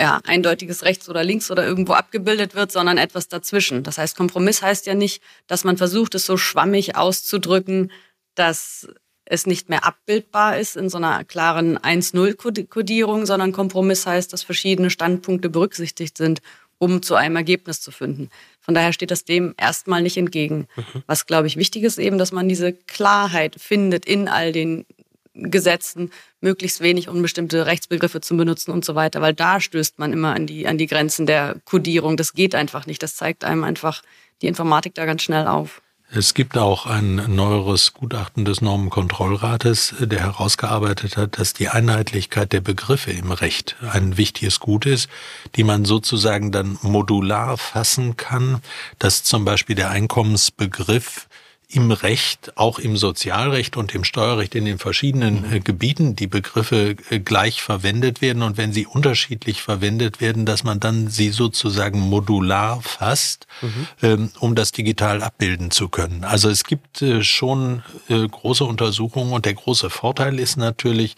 ja, 0.01 0.19
eindeutiges 0.25 0.83
rechts 0.83 1.07
oder 1.09 1.23
links 1.23 1.51
oder 1.51 1.63
irgendwo 1.63 1.93
abgebildet 1.93 2.55
wird, 2.55 2.71
sondern 2.71 2.97
etwas 2.97 3.27
dazwischen. 3.27 3.83
Das 3.83 3.99
heißt, 3.99 4.17
Kompromiss 4.17 4.63
heißt 4.63 4.87
ja 4.87 4.95
nicht, 4.95 5.21
dass 5.45 5.63
man 5.63 5.77
versucht, 5.77 6.15
es 6.15 6.25
so 6.25 6.37
schwammig 6.37 6.95
auszudrücken, 6.95 7.91
dass 8.33 8.87
es 9.25 9.45
nicht 9.45 9.69
mehr 9.69 9.85
abbildbar 9.85 10.57
ist 10.57 10.75
in 10.75 10.89
so 10.89 10.97
einer 10.97 11.23
klaren 11.23 11.77
1-0-Kodierung, 11.77 13.27
sondern 13.27 13.51
Kompromiss 13.51 14.07
heißt, 14.07 14.33
dass 14.33 14.41
verschiedene 14.41 14.89
Standpunkte 14.89 15.49
berücksichtigt 15.49 16.17
sind, 16.17 16.41
um 16.79 17.03
zu 17.03 17.13
einem 17.13 17.35
Ergebnis 17.35 17.79
zu 17.79 17.91
finden. 17.91 18.29
Von 18.59 18.73
daher 18.73 18.93
steht 18.93 19.11
das 19.11 19.23
dem 19.23 19.53
erstmal 19.55 20.01
nicht 20.01 20.17
entgegen. 20.17 20.67
Mhm. 20.75 21.03
Was, 21.05 21.27
glaube 21.27 21.45
ich, 21.45 21.57
wichtig 21.57 21.83
ist 21.83 21.99
eben, 21.99 22.17
dass 22.17 22.31
man 22.31 22.49
diese 22.49 22.73
Klarheit 22.73 23.55
findet 23.59 24.07
in 24.07 24.27
all 24.27 24.51
den 24.51 24.87
Gesetzen, 25.33 26.11
möglichst 26.41 26.81
wenig 26.81 27.07
unbestimmte 27.07 27.65
Rechtsbegriffe 27.65 28.21
zu 28.21 28.35
benutzen 28.35 28.71
und 28.71 28.83
so 28.83 28.95
weiter, 28.95 29.21
weil 29.21 29.33
da 29.33 29.59
stößt 29.59 29.97
man 29.97 30.11
immer 30.11 30.33
an 30.33 30.45
die, 30.45 30.67
an 30.67 30.77
die 30.77 30.87
Grenzen 30.87 31.25
der 31.25 31.55
Kodierung. 31.65 32.17
Das 32.17 32.33
geht 32.33 32.53
einfach 32.53 32.85
nicht. 32.85 33.01
Das 33.01 33.15
zeigt 33.15 33.43
einem 33.43 33.63
einfach 33.63 34.01
die 34.41 34.47
Informatik 34.47 34.95
da 34.95 35.05
ganz 35.05 35.21
schnell 35.21 35.47
auf. 35.47 35.81
Es 36.13 36.33
gibt 36.33 36.57
auch 36.57 36.87
ein 36.87 37.23
neueres 37.33 37.93
Gutachten 37.93 38.43
des 38.43 38.59
Normenkontrollrates, 38.59 39.95
der 40.01 40.19
herausgearbeitet 40.19 41.15
hat, 41.15 41.39
dass 41.39 41.53
die 41.53 41.69
Einheitlichkeit 41.69 42.51
der 42.51 42.59
Begriffe 42.59 43.11
im 43.11 43.31
Recht 43.31 43.77
ein 43.93 44.17
wichtiges 44.17 44.59
Gut 44.59 44.85
ist, 44.85 45.09
die 45.55 45.63
man 45.63 45.85
sozusagen 45.85 46.51
dann 46.51 46.77
modular 46.81 47.55
fassen 47.55 48.17
kann, 48.17 48.61
dass 48.99 49.23
zum 49.23 49.45
Beispiel 49.45 49.77
der 49.77 49.89
Einkommensbegriff 49.89 51.29
im 51.71 51.91
Recht, 51.91 52.57
auch 52.57 52.79
im 52.79 52.97
Sozialrecht 52.97 53.77
und 53.77 53.95
im 53.95 54.03
Steuerrecht 54.03 54.55
in 54.55 54.65
den 54.65 54.77
verschiedenen 54.77 55.51
äh, 55.51 55.59
Gebieten 55.59 56.15
die 56.15 56.27
Begriffe 56.27 56.95
äh, 57.09 57.19
gleich 57.19 57.61
verwendet 57.61 58.21
werden 58.21 58.43
und 58.43 58.57
wenn 58.57 58.73
sie 58.73 58.85
unterschiedlich 58.85 59.61
verwendet 59.61 60.19
werden, 60.19 60.45
dass 60.45 60.63
man 60.63 60.79
dann 60.79 61.07
sie 61.07 61.29
sozusagen 61.29 61.99
modular 61.99 62.81
fasst, 62.81 63.47
mhm. 63.61 63.87
ähm, 64.01 64.31
um 64.39 64.55
das 64.55 64.71
digital 64.71 65.23
abbilden 65.23 65.71
zu 65.71 65.87
können. 65.89 66.23
Also 66.23 66.49
es 66.49 66.63
gibt 66.63 67.01
äh, 67.01 67.23
schon 67.23 67.83
äh, 68.09 68.27
große 68.27 68.65
Untersuchungen 68.65 69.31
und 69.31 69.45
der 69.45 69.53
große 69.53 69.89
Vorteil 69.89 70.39
ist 70.39 70.57
natürlich 70.57 71.15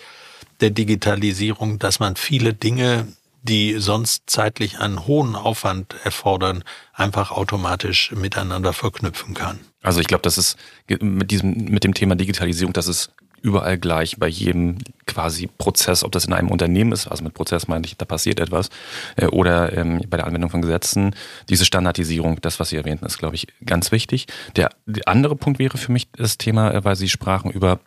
der 0.61 0.69
Digitalisierung, 0.69 1.79
dass 1.79 1.99
man 1.99 2.15
viele 2.15 2.53
Dinge 2.53 3.07
die 3.43 3.75
sonst 3.77 4.23
zeitlich 4.27 4.79
einen 4.79 5.05
hohen 5.05 5.35
Aufwand 5.35 5.95
erfordern, 6.03 6.63
einfach 6.93 7.31
automatisch 7.31 8.11
miteinander 8.13 8.73
verknüpfen 8.73 9.33
kann. 9.33 9.59
Also 9.81 9.99
ich 9.99 10.07
glaube, 10.07 10.21
das 10.21 10.37
ist 10.37 10.57
mit 10.87 11.29
diesem, 11.29 11.65
mit 11.65 11.83
dem 11.83 11.93
Thema 11.93 12.15
Digitalisierung, 12.15 12.73
das 12.73 12.87
ist 12.87 13.11
überall 13.41 13.77
gleich 13.77 14.17
bei 14.17 14.27
jedem 14.27 14.77
quasi 15.05 15.47
Prozess, 15.57 16.05
ob 16.05 16.13
das 16.13 16.23
in 16.23 16.31
einem 16.31 16.49
Unternehmen 16.49 16.93
ist, 16.93 17.07
also 17.07 17.25
mit 17.25 17.33
Prozess 17.33 17.67
meine 17.67 17.85
ich, 17.85 17.97
da 17.97 18.05
passiert 18.05 18.39
etwas, 18.39 18.69
äh, 19.17 19.25
oder 19.27 19.77
ähm, 19.77 20.01
bei 20.07 20.15
der 20.15 20.25
Anwendung 20.25 20.49
von 20.49 20.61
Gesetzen, 20.61 21.13
diese 21.49 21.65
Standardisierung, 21.65 22.39
das, 22.39 22.61
was 22.61 22.69
Sie 22.69 22.77
erwähnten, 22.77 23.05
ist, 23.05 23.19
glaube 23.19 23.35
ich, 23.35 23.47
ganz 23.65 23.91
wichtig. 23.91 24.27
Der, 24.55 24.69
der 24.85 25.09
andere 25.09 25.35
Punkt 25.35 25.59
wäre 25.59 25.77
für 25.77 25.91
mich 25.91 26.09
das 26.13 26.37
Thema, 26.37 26.73
äh, 26.73 26.85
weil 26.85 26.95
Sie 26.95 27.09
sprachen 27.09 27.51
über 27.51 27.81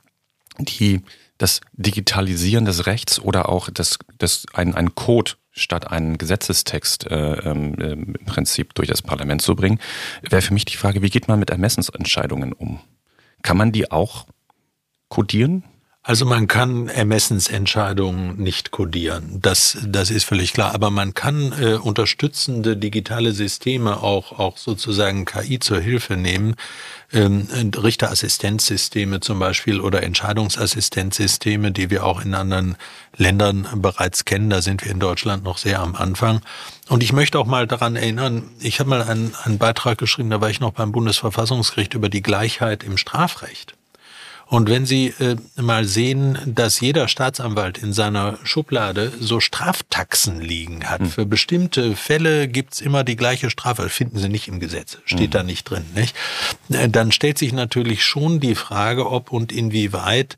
die, 0.59 1.01
das 1.39 1.63
Digitalisieren 1.73 2.67
des 2.67 2.87
Rechts 2.87 3.19
oder 3.19 3.49
auch 3.49 3.71
das, 3.71 3.99
das, 4.19 4.45
ein, 4.53 4.75
ein 4.75 4.95
Code 4.95 5.33
statt 5.57 5.91
einen 5.91 6.19
Gesetzestext 6.19 7.11
äh, 7.11 7.51
ähm, 7.51 7.75
im 7.75 8.15
Prinzip 8.27 8.75
durch 8.75 8.89
das 8.89 9.03
Parlament 9.03 9.43
zu 9.43 9.57
bringen, 9.57 9.81
wäre 10.23 10.43
für 10.43 10.55
mich 10.55 10.67
die 10.67 10.77
Frage, 10.77 11.03
wie 11.03 11.11
geht 11.11 11.29
man 11.29 11.39
mit 11.39 11.51
Ermessensentscheidungen 11.51 12.53
um? 12.53 12.81
Kann 13.43 13.57
man 13.57 13.73
die 13.73 13.91
auch 13.91 14.27
kodieren? 15.09 15.65
Also 16.09 16.25
man 16.25 16.47
kann 16.47 16.87
Ermessensentscheidungen 16.87 18.37
nicht 18.37 18.71
kodieren, 18.71 19.41
das, 19.43 19.77
das 19.85 20.11
ist 20.11 20.23
völlig 20.23 20.53
klar. 20.53 20.73
Aber 20.73 20.89
man 20.91 21.15
kann 21.15 21.53
äh, 21.61 21.75
unterstützende 21.75 22.77
digitale 22.77 23.33
Systeme 23.33 24.01
auch, 24.05 24.39
auch 24.39 24.57
sozusagen 24.57 25.25
KI 25.25 25.59
zur 25.59 25.81
Hilfe 25.81 26.17
nehmen. 26.17 26.55
Ähm, 27.13 27.49
Richterassistenzsysteme 27.77 29.19
zum 29.19 29.41
Beispiel 29.41 29.81
oder 29.81 30.05
Entscheidungsassistenzsysteme, 30.05 31.73
die 31.73 31.91
wir 31.91 32.07
auch 32.07 32.25
in 32.25 32.35
anderen 32.35 32.77
Ländern 33.17 33.67
bereits 33.75 34.25
kennen. 34.25 34.49
Da 34.49 34.63
sind 34.63 34.85
wir 34.85 34.93
in 34.93 35.01
Deutschland 35.01 35.43
noch 35.43 35.59
sehr 35.59 35.81
am 35.81 35.97
Anfang. 35.97 36.41
Und 36.89 37.03
ich 37.03 37.13
möchte 37.13 37.37
auch 37.37 37.47
mal 37.47 37.67
daran 37.67 37.97
erinnern, 37.97 38.45
ich 38.61 38.79
habe 38.79 38.91
mal 38.91 39.03
einen, 39.03 39.35
einen 39.43 39.59
Beitrag 39.59 39.99
geschrieben, 39.99 40.31
da 40.31 40.41
war 40.41 40.51
ich 40.51 40.61
noch 40.61 40.71
beim 40.71 40.93
Bundesverfassungsgericht 40.93 41.95
über 41.95 42.09
die 42.09 42.23
Gleichheit 42.23 42.85
im 42.85 42.97
Strafrecht. 42.97 43.76
Und 44.49 44.71
wenn 44.71 44.87
Sie 44.87 45.09
äh, 45.19 45.37
mal 45.61 45.85
sehen, 45.85 46.39
dass 46.47 46.81
jeder 46.81 47.09
Staatsanwalt 47.09 47.79
in 47.79 47.93
seiner 47.93 48.39
Schublade 48.45 49.13
so 49.19 49.41
Straftaxen 49.41 50.41
liegen 50.41 50.89
hat, 50.89 51.01
mhm. 51.01 51.07
für 51.07 51.27
bestimmte 51.27 51.97
Fälle 51.97 52.47
gibt's 52.47 52.81
immer 52.81 53.03
die 53.03 53.17
gleiche 53.17 53.51
Strafe, 53.51 53.89
finden 53.89 54.19
Sie 54.19 54.29
nicht 54.29 54.47
im 54.47 54.61
Gesetz, 54.61 54.99
steht 55.05 55.31
mhm. 55.31 55.33
da 55.33 55.43
nicht 55.43 55.65
drin, 55.69 55.85
nicht? 55.95 56.15
Äh, 56.71 56.89
dann 56.89 57.11
stellt 57.11 57.39
sich 57.39 57.53
natürlich 57.53 58.05
schon 58.05 58.39
die 58.39 58.55
Frage, 58.55 59.11
ob 59.11 59.33
und 59.33 59.51
inwieweit 59.51 60.37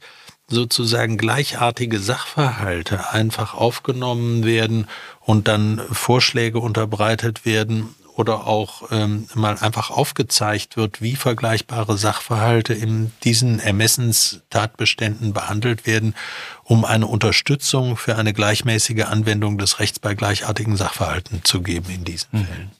sozusagen 0.49 1.19
gleichartige 1.19 1.99
Sachverhalte 1.99 3.11
einfach 3.11 3.53
aufgenommen 3.53 4.47
werden 4.47 4.87
und 5.21 5.47
dann 5.47 5.83
Vorschläge 5.93 6.59
unterbreitet 6.59 7.45
werden 7.45 7.95
oder 8.19 8.49
auch 8.49 8.91
ähm, 8.91 9.29
mal 9.35 9.57
einfach 9.59 9.91
aufgezeigt 9.91 10.77
wird, 10.77 11.01
wie 11.01 11.15
vergleichbare 11.15 11.97
Sachverhalte 11.97 12.75
in 12.75 13.13
diesen 13.23 13.61
Ermessenstatbeständen 13.61 15.33
behandelt 15.33 15.87
werden, 15.87 16.17
um 16.65 16.85
eine 16.85 17.07
Unterstützung 17.07 17.97
für 17.97 18.17
eine 18.17 18.33
gleichmäßige 18.33 19.05
Anwendung 19.05 19.57
des 19.57 19.79
Rechts 19.79 20.01
bei 20.01 20.17
gleichartigen 20.17 20.77
Sachverhalten 20.77 21.45
zu 21.45 21.63
geben 21.63 21.91
in 21.91 22.05
diesen 22.05 22.29
mhm. 22.33 22.45
Fällen. 22.47 22.71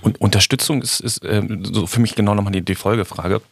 Und 0.00 0.18
Unterstützung 0.18 0.80
ist, 0.80 1.00
ist 1.00 1.22
äh, 1.26 1.46
so 1.62 1.86
für 1.86 2.00
mich 2.00 2.14
genau 2.14 2.34
nochmal 2.34 2.52
die, 2.52 2.62
die 2.62 2.74
Folgefrage. 2.74 3.42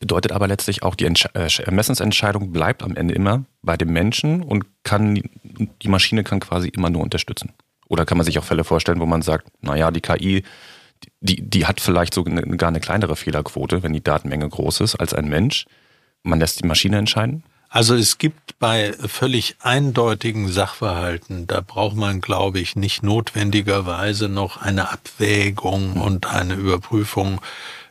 Bedeutet 0.00 0.32
aber 0.32 0.48
letztlich 0.48 0.82
auch, 0.82 0.94
die 0.94 1.04
Entsch 1.04 1.26
äh, 1.34 1.46
Ermessensentscheidung 1.62 2.52
bleibt 2.52 2.82
am 2.82 2.96
Ende 2.96 3.12
immer 3.12 3.44
bei 3.60 3.76
dem 3.76 3.92
Menschen 3.92 4.42
und 4.42 4.64
kann 4.82 5.22
die 5.82 5.88
Maschine 5.88 6.24
kann 6.24 6.40
quasi 6.40 6.68
immer 6.68 6.88
nur 6.88 7.02
unterstützen. 7.02 7.52
Oder 7.94 8.06
kann 8.06 8.18
man 8.18 8.24
sich 8.24 8.40
auch 8.40 8.44
Fälle 8.44 8.64
vorstellen, 8.64 8.98
wo 8.98 9.06
man 9.06 9.22
sagt, 9.22 9.46
naja, 9.60 9.92
die 9.92 10.00
KI, 10.00 10.42
die, 11.20 11.48
die 11.48 11.64
hat 11.64 11.80
vielleicht 11.80 12.12
sogar 12.12 12.36
eine, 12.36 12.56
gar 12.56 12.70
eine 12.70 12.80
kleinere 12.80 13.14
Fehlerquote, 13.14 13.84
wenn 13.84 13.92
die 13.92 14.02
Datenmenge 14.02 14.48
groß 14.48 14.80
ist, 14.80 14.96
als 14.96 15.14
ein 15.14 15.28
Mensch. 15.28 15.66
Man 16.24 16.40
lässt 16.40 16.60
die 16.60 16.66
Maschine 16.66 16.98
entscheiden? 16.98 17.44
Also 17.68 17.94
es 17.94 18.18
gibt 18.18 18.58
bei 18.58 18.94
völlig 18.94 19.54
eindeutigen 19.60 20.48
Sachverhalten, 20.48 21.46
da 21.46 21.60
braucht 21.60 21.94
man, 21.94 22.20
glaube 22.20 22.58
ich, 22.58 22.74
nicht 22.74 23.04
notwendigerweise 23.04 24.28
noch 24.28 24.60
eine 24.60 24.90
Abwägung 24.90 25.92
und 25.92 26.26
eine 26.26 26.54
Überprüfung 26.54 27.40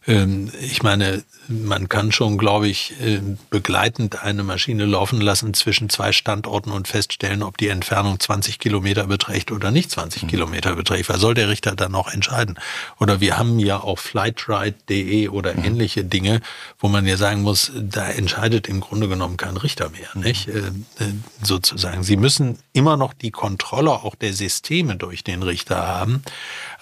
ich 0.06 0.84
meine, 0.84 1.24
man 1.48 1.90
kann 1.90 2.12
schon, 2.12 2.38
glaube 2.38 2.68
ich, 2.68 2.94
äh, 3.02 3.22
begleitend 3.50 4.24
eine 4.24 4.44
Maschine 4.44 4.86
laufen 4.86 5.20
lassen 5.20 5.54
zwischen 5.54 5.90
zwei 5.90 6.12
Standorten 6.12 6.72
und 6.72 6.88
feststellen, 6.88 7.44
ob 7.44 7.58
die 7.58 7.70
Entfernung 7.70 8.20
20 8.20 8.60
Kilometer 8.60 9.08
beträgt 9.08 9.52
oder 9.52 9.72
nicht 9.72 9.92
20 9.92 10.24
mhm. 10.24 10.28
Kilometer 10.28 10.76
beträgt. 10.76 11.10
Was 11.10 11.20
soll 11.20 11.34
der 11.34 11.50
Richter 11.50 11.76
dann 11.76 11.92
noch 11.92 12.12
entscheiden? 12.14 12.60
Oder 13.00 13.20
wir 13.20 13.38
haben 13.38 13.60
ja 13.60 13.82
auch 13.82 14.00
flightride.de 14.00 15.30
oder 15.30 15.54
mhm. 15.54 15.64
ähnliche 15.64 16.04
Dinge, 16.04 16.42
wo 16.80 16.88
man 16.88 17.06
ja 17.06 17.18
sagen 17.18 17.42
muss, 17.42 17.72
da 17.76 18.10
entscheidet 18.10 18.68
im 18.68 18.80
Grunde 18.80 19.08
genommen 19.08 19.38
kein 19.38 19.58
Richter 19.58 19.90
mehr, 19.90 20.10
mhm. 20.14 20.22
nicht? 20.22 20.48
Äh, 20.48 20.60
äh, 20.60 21.14
sozusagen. 21.42 22.04
Sie 22.04 22.18
müssen 22.18 22.60
immer 22.74 22.98
noch 22.98 23.14
die 23.14 23.32
Kontrolle 23.32 23.92
auch 23.92 24.16
der 24.16 24.34
Systeme 24.34 24.96
durch 24.96 25.24
den 25.24 25.44
Richter 25.44 25.88
haben. 25.88 26.24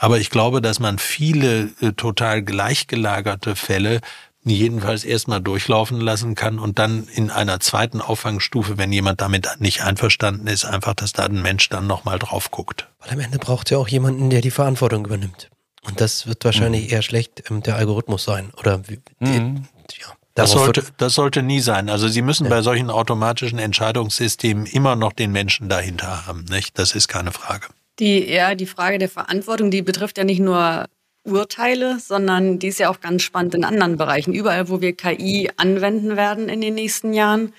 Aber 0.02 0.18
ich 0.18 0.32
glaube, 0.32 0.64
dass 0.64 0.80
man 0.80 0.98
viele 0.98 1.70
äh, 1.80 1.92
total 1.96 2.42
gleichgelagerte 2.42 3.56
Fälle 3.56 4.02
jedenfalls 4.44 5.04
erstmal 5.04 5.42
durchlaufen 5.42 6.02
lassen 6.02 6.34
kann 6.34 6.58
und 6.58 6.80
dann 6.80 7.08
in 7.14 7.30
einer 7.30 7.60
zweiten 7.60 8.02
Auffangstufe, 8.02 8.80
wenn 8.80 8.92
jemand 8.92 9.22
damit 9.22 9.48
nicht 9.60 9.84
einverstanden 9.84 10.48
ist, 10.48 10.66
einfach, 10.66 10.96
dass 10.96 11.14
da 11.14 11.26
ein 11.26 11.44
Mensch 11.44 11.70
dann 11.70 11.86
nochmal 11.86 12.18
drauf 12.18 12.50
guckt. 12.50 12.88
Weil 13.00 13.12
am 13.12 13.20
Ende 13.20 13.38
braucht 13.38 13.68
es 13.68 13.72
ja 13.72 13.78
auch 13.78 13.88
jemanden, 13.88 14.32
der 14.32 14.42
die 14.42 14.50
Verantwortung 14.50 15.06
übernimmt. 15.06 15.52
Und 15.84 16.02
das 16.02 16.26
wird 16.26 16.44
wahrscheinlich 16.46 16.88
mhm. 16.88 16.94
eher 16.94 17.02
schlecht 17.04 17.44
ähm, 17.52 17.62
der 17.62 17.76
Algorithmus 17.76 18.24
sein. 18.24 18.52
Oder 18.58 18.82
mhm. 19.20 19.68
ja. 20.00 20.08
Das 20.34 20.50
sollte, 20.50 20.84
das 20.98 21.14
sollte 21.14 21.44
nie 21.44 21.60
sein. 21.60 21.90
Also 21.92 22.08
Sie 22.08 22.24
müssen 22.24 22.46
ja. 22.46 22.50
bei 22.50 22.64
solchen 22.64 22.90
automatischen 22.90 23.60
Entscheidungssystemen 23.60 24.66
immer 24.66 24.96
noch 24.96 25.14
den 25.14 25.32
Menschen 25.32 25.70
dahinter 25.70 26.26
haben. 26.26 26.46
Nicht? 26.46 26.80
Das 26.80 26.96
ist 26.96 27.08
keine 27.08 27.32
Frage. 27.32 27.68
Die, 28.00 28.32
ja, 28.32 28.56
die 28.56 28.66
Frage 28.66 28.98
der 28.98 29.10
Verantwortung, 29.10 29.72
die 29.72 29.82
betrifft 29.82 30.18
ja 30.18 30.24
nicht 30.24 30.40
nur 30.40 30.86
Urteile, 31.24 32.00
sondern 32.00 32.58
die 32.58 32.68
ist 32.68 32.80
ja 32.80 32.90
auch 32.90 33.00
ganz 33.00 33.22
spannend 33.22 33.54
in 33.54 33.64
anderen 33.64 33.98
Bereichen. 33.98 34.34
Überall, 34.34 34.70
wo 34.70 34.82
wir 34.82 34.96
KI 34.96 35.52
anwenden 35.58 36.16
werden 36.16 36.50
in 36.50 36.62
den 36.62 36.74
nächsten 36.74 37.14
Jahren, 37.14 37.54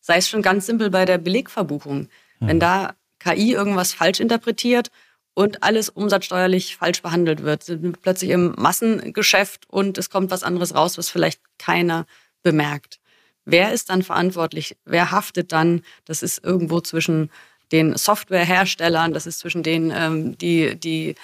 sei 0.00 0.18
es 0.18 0.28
schon 0.28 0.42
ganz 0.42 0.66
simpel 0.66 0.90
bei 0.90 1.04
der 1.04 1.18
Belegverbuchung. 1.18 2.08
Mhm. 2.38 2.46
Wenn 2.46 2.60
da 2.60 2.94
KI 3.18 3.52
irgendwas 3.52 3.92
falsch 3.92 4.20
interpretiert 4.20 4.90
und 5.34 5.62
alles 5.62 5.88
umsatzsteuerlich 5.88 6.76
falsch 6.76 7.02
behandelt 7.02 7.42
wird, 7.42 7.64
sind 7.64 7.82
wir 7.82 7.92
plötzlich 7.92 8.30
im 8.30 8.54
Massengeschäft 8.56 9.68
und 9.68 9.98
es 9.98 10.10
kommt 10.10 10.30
was 10.30 10.44
anderes 10.44 10.74
raus, 10.74 10.96
was 10.96 11.10
vielleicht 11.10 11.40
keiner 11.58 12.06
bemerkt. 12.42 13.00
Wer 13.44 13.72
ist 13.72 13.90
dann 13.90 14.02
verantwortlich? 14.02 14.76
Wer 14.84 15.10
haftet 15.10 15.52
dann? 15.52 15.82
Das 16.04 16.22
ist 16.22 16.44
irgendwo 16.44 16.80
zwischen 16.80 17.30
den 17.72 17.96
Softwareherstellern, 17.96 19.12
das 19.12 19.26
ist 19.26 19.40
zwischen 19.40 19.62
denen, 19.62 19.90
ähm, 19.94 20.38
die 20.38 20.76
die 20.76 21.14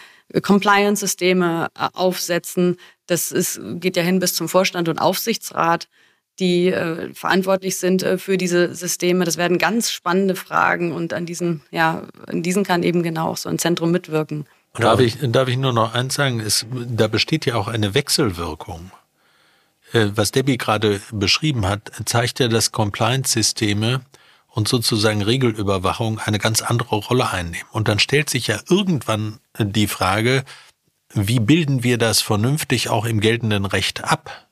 Compliance-Systeme 0.43 1.69
äh, 1.79 1.89
aufsetzen. 1.93 2.77
Das 3.07 3.33
ist, 3.33 3.61
geht 3.75 3.97
ja 3.97 4.03
hin 4.03 4.19
bis 4.19 4.35
zum 4.35 4.49
Vorstand 4.49 4.89
und 4.89 4.99
Aufsichtsrat, 4.99 5.89
die 6.39 6.69
äh, 6.69 7.13
verantwortlich 7.15 7.77
sind 7.79 8.03
äh, 8.03 8.19
für 8.19 8.37
diese 8.37 8.75
Systeme. 8.75 9.25
Das 9.25 9.37
werden 9.37 9.59
ganz 9.59 9.91
spannende 9.91 10.35
Fragen 10.35 10.93
und 10.93 11.13
an 11.13 11.27
diesen, 11.27 11.63
ja, 11.71 12.05
in 12.31 12.43
diesen 12.43 12.65
kann 12.65 12.83
eben 12.83 13.03
genau 13.03 13.31
auch 13.31 13.37
so 13.37 13.49
ein 13.49 13.59
Zentrum 13.59 13.91
mitwirken. 13.91 14.47
Darf 14.75 14.99
ich, 14.99 15.19
darf 15.21 15.49
ich 15.49 15.57
nur 15.57 15.73
noch 15.73 15.95
eins 15.95 16.15
sagen? 16.15 16.41
Es, 16.41 16.67
da 16.73 17.07
besteht 17.07 17.47
ja 17.47 17.55
auch 17.55 17.69
eine 17.69 17.95
Wechselwirkung. 17.95 18.91
Äh, 19.93 20.09
was 20.15 20.33
Debbie 20.33 20.59
gerade 20.59 21.01
beschrieben 21.13 21.67
hat, 21.67 21.93
zeigt 22.07 22.41
ja, 22.41 22.49
dass 22.49 22.73
Compliance-Systeme 22.73 24.01
und 24.55 24.69
sozusagen 24.69 25.21
Regelüberwachung 25.21 26.21
eine 26.21 26.39
ganz 26.39 26.63
andere 26.63 26.95
Rolle 26.97 27.29
einnehmen. 27.31 27.67
Und 27.73 27.89
dann 27.89 27.99
stellt 27.99 28.31
sich 28.31 28.47
ja 28.47 28.61
irgendwann 28.69 29.41
die 29.59 29.89
Frage, 29.89 30.45
wie 31.13 31.41
bilden 31.41 31.83
wir 31.83 31.99
das 31.99 32.23
vernünftig 32.23 32.89
auch 32.89 33.05
im 33.05 33.21
geltenden 33.21 33.65
Recht 33.67 34.05
ab? 34.05 34.49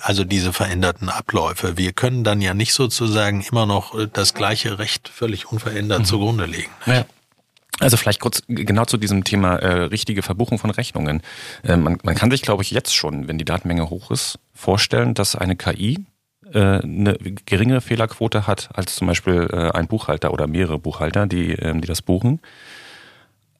Also 0.00 0.24
diese 0.24 0.52
veränderten 0.52 1.08
Abläufe. 1.08 1.76
Wir 1.76 1.92
können 1.92 2.24
dann 2.24 2.40
ja 2.40 2.54
nicht 2.54 2.74
sozusagen 2.74 3.42
immer 3.42 3.66
noch 3.66 3.94
das 4.12 4.34
gleiche 4.34 4.78
Recht 4.78 5.08
völlig 5.08 5.46
unverändert 5.46 6.00
mhm. 6.00 6.04
zugrunde 6.04 6.46
legen. 6.46 6.70
Ja. 6.86 7.04
Also 7.80 7.96
vielleicht 7.96 8.20
kurz 8.20 8.42
genau 8.46 8.84
zu 8.84 8.98
diesem 8.98 9.24
Thema 9.24 9.56
äh, 9.56 9.84
richtige 9.84 10.22
Verbuchung 10.22 10.58
von 10.58 10.70
Rechnungen. 10.70 11.22
Äh, 11.64 11.76
man, 11.76 11.98
man 12.04 12.14
kann 12.14 12.30
sich, 12.30 12.42
glaube 12.42 12.62
ich, 12.62 12.70
jetzt 12.70 12.94
schon, 12.94 13.26
wenn 13.26 13.36
die 13.36 13.44
Datenmenge 13.44 13.90
hoch 13.90 14.12
ist, 14.12 14.38
vorstellen, 14.52 15.14
dass 15.14 15.34
eine 15.34 15.56
KI 15.56 16.06
eine 16.58 17.14
geringere 17.46 17.80
Fehlerquote 17.80 18.46
hat 18.46 18.70
als 18.74 18.96
zum 18.96 19.06
Beispiel 19.06 19.48
äh, 19.52 19.70
ein 19.70 19.86
Buchhalter 19.86 20.32
oder 20.32 20.46
mehrere 20.46 20.78
Buchhalter, 20.78 21.26
die, 21.26 21.52
ähm, 21.52 21.80
die 21.80 21.88
das 21.88 22.02
buchen. 22.02 22.40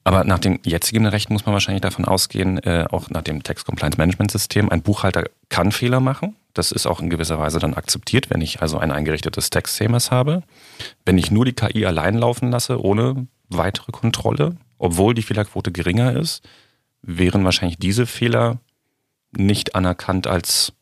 Aber 0.07 0.23
nach 0.23 0.37
dem 0.37 0.59
jetzigen 0.63 1.07
Recht 1.07 1.31
muss 1.31 1.47
man 1.47 1.53
wahrscheinlich 1.53 1.81
davon 1.81 2.05
ausgehen, 2.05 2.59
äh, 2.59 2.85
auch 2.91 3.09
nach 3.09 3.23
dem 3.23 3.41
Tax 3.41 3.65
Compliance 3.65 3.97
Management 3.97 4.29
System, 4.29 4.69
ein 4.69 4.83
Buchhalter 4.83 5.23
kann 5.49 5.71
Fehler 5.71 5.99
machen. 5.99 6.35
Das 6.53 6.71
ist 6.71 6.85
auch 6.85 6.99
in 6.99 7.09
gewisser 7.09 7.39
Weise 7.39 7.57
dann 7.57 7.73
akzeptiert, 7.73 8.29
wenn 8.29 8.39
ich 8.39 8.61
also 8.61 8.77
ein 8.77 8.91
eingerichtetes 8.91 9.49
Tax-CMS 9.49 10.11
habe. 10.11 10.43
Wenn 11.05 11.17
ich 11.17 11.31
nur 11.31 11.43
die 11.43 11.53
KI 11.53 11.87
allein 11.87 12.19
laufen 12.19 12.51
lasse, 12.51 12.79
ohne 12.79 13.27
weitere 13.49 13.91
Kontrolle, 13.91 14.55
obwohl 14.77 15.15
die 15.15 15.23
Fehlerquote 15.23 15.71
geringer 15.71 16.15
ist, 16.15 16.47
wären 17.01 17.43
wahrscheinlich 17.43 17.79
diese 17.79 18.05
Fehler 18.05 18.59
nicht 19.35 19.73
anerkannt 19.73 20.27
als 20.27 20.73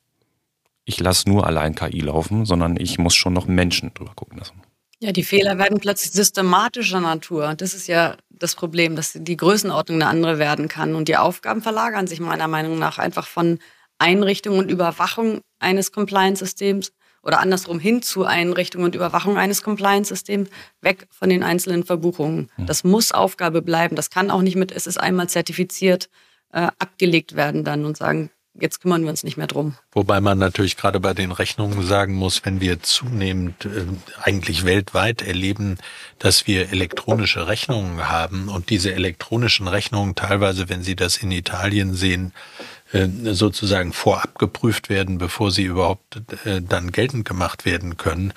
ich 0.86 1.00
lasse 1.00 1.30
nur 1.30 1.48
allein 1.48 1.76
KI 1.76 2.02
laufen, 2.02 2.46
sondern 2.46 2.78
ich 2.78 2.98
muss 2.98 3.16
schon 3.16 3.34
noch 3.34 3.48
Menschen 3.48 3.94
drüber 3.94 4.14
gucken 4.16 4.40
lassen. 4.40 4.62
Ja, 5.00 5.12
die 5.12 5.24
Fehler 5.24 5.58
werden 5.58 5.80
plötzlich 5.80 6.12
systematischer 6.12 7.02
Natur. 7.02 7.56
Das 7.56 7.74
ist 7.74 7.88
ja 7.88 8.16
das 8.30 8.56
Problem, 8.56 8.96
dass 8.96 9.12
die 9.14 9.38
Größenordnung 9.38 10.02
eine 10.02 10.10
andere 10.10 10.40
werden 10.40 10.70
kann. 10.70 10.96
Und 10.96 11.10
die 11.10 11.18
Aufgaben 11.18 11.62
verlagern 11.62 12.08
sich 12.08 12.20
meiner 12.20 12.48
Meinung 12.48 12.80
nach 12.80 13.00
einfach 13.00 13.28
von 13.28 13.60
Einrichtung 13.98 14.58
und 14.58 14.72
Überwachung 14.72 15.42
eines 15.60 15.92
Compliance-Systems 15.92 16.94
oder 17.22 17.40
andersrum 17.40 17.80
hin 17.80 18.02
zu 18.02 18.26
Einrichtung 18.26 18.84
und 18.84 18.96
Überwachung 18.96 19.38
eines 19.38 19.62
Compliance-Systems, 19.62 20.50
weg 20.82 21.08
von 21.10 21.30
den 21.30 21.44
einzelnen 21.44 21.84
Verbuchungen. 21.84 22.50
Hm. 22.56 22.66
Das 22.66 22.84
muss 22.84 23.12
Aufgabe 23.12 23.62
bleiben. 23.62 23.96
Das 23.96 24.10
kann 24.10 24.32
auch 24.32 24.42
nicht 24.42 24.56
mit, 24.56 24.72
es 24.72 24.88
ist 24.88 24.98
einmal 24.98 25.30
zertifiziert, 25.30 26.10
äh, 26.52 26.68
abgelegt 26.80 27.36
werden 27.36 27.64
dann 27.64 27.86
und 27.86 27.98
sagen, 27.98 28.30
jetzt 28.60 28.82
kümmern 28.82 29.04
wir 29.04 29.10
uns 29.10 29.24
nicht 29.24 29.38
mehr 29.38 29.48
drum. 29.48 29.76
Wobei 29.92 30.22
man 30.22 30.38
natürlich 30.38 30.78
gerade 30.78 31.00
bei 31.00 31.14
den 31.14 31.32
Rechnungen 31.32 31.86
sagen 31.86 32.14
muss, 32.14 32.46
wenn 32.46 32.62
wir 32.62 32.82
zunehmend 32.82 33.66
äh, 33.66 33.86
eigentlich 34.22 34.66
weltweit 34.66 35.22
erleben, 35.22 35.78
dass 36.20 36.48
wir 36.48 36.72
elektronische 36.72 37.48
Rechnungen 37.48 38.10
haben 38.10 38.50
und 38.50 38.70
diese 38.70 38.94
elektronischen 38.94 39.68
Rechnungen 39.68 40.16
teilweise, 40.16 40.70
wenn 40.70 40.84
Sie 40.84 40.96
das 40.96 41.18
in 41.18 41.32
Italien 41.32 41.94
sehen, 41.94 42.34
äh, 42.94 43.08
sozusagen 43.34 43.92
vorab 43.92 44.38
geprüft 44.38 44.88
werden, 44.88 45.18
bevor 45.18 45.50
sie 45.50 45.64
überhaupt 45.64 46.22
äh, 46.46 46.62
dann 46.62 46.92
geltend 46.92 47.28
gemacht 47.28 47.66
werden 47.66 47.98
können, 47.98 48.34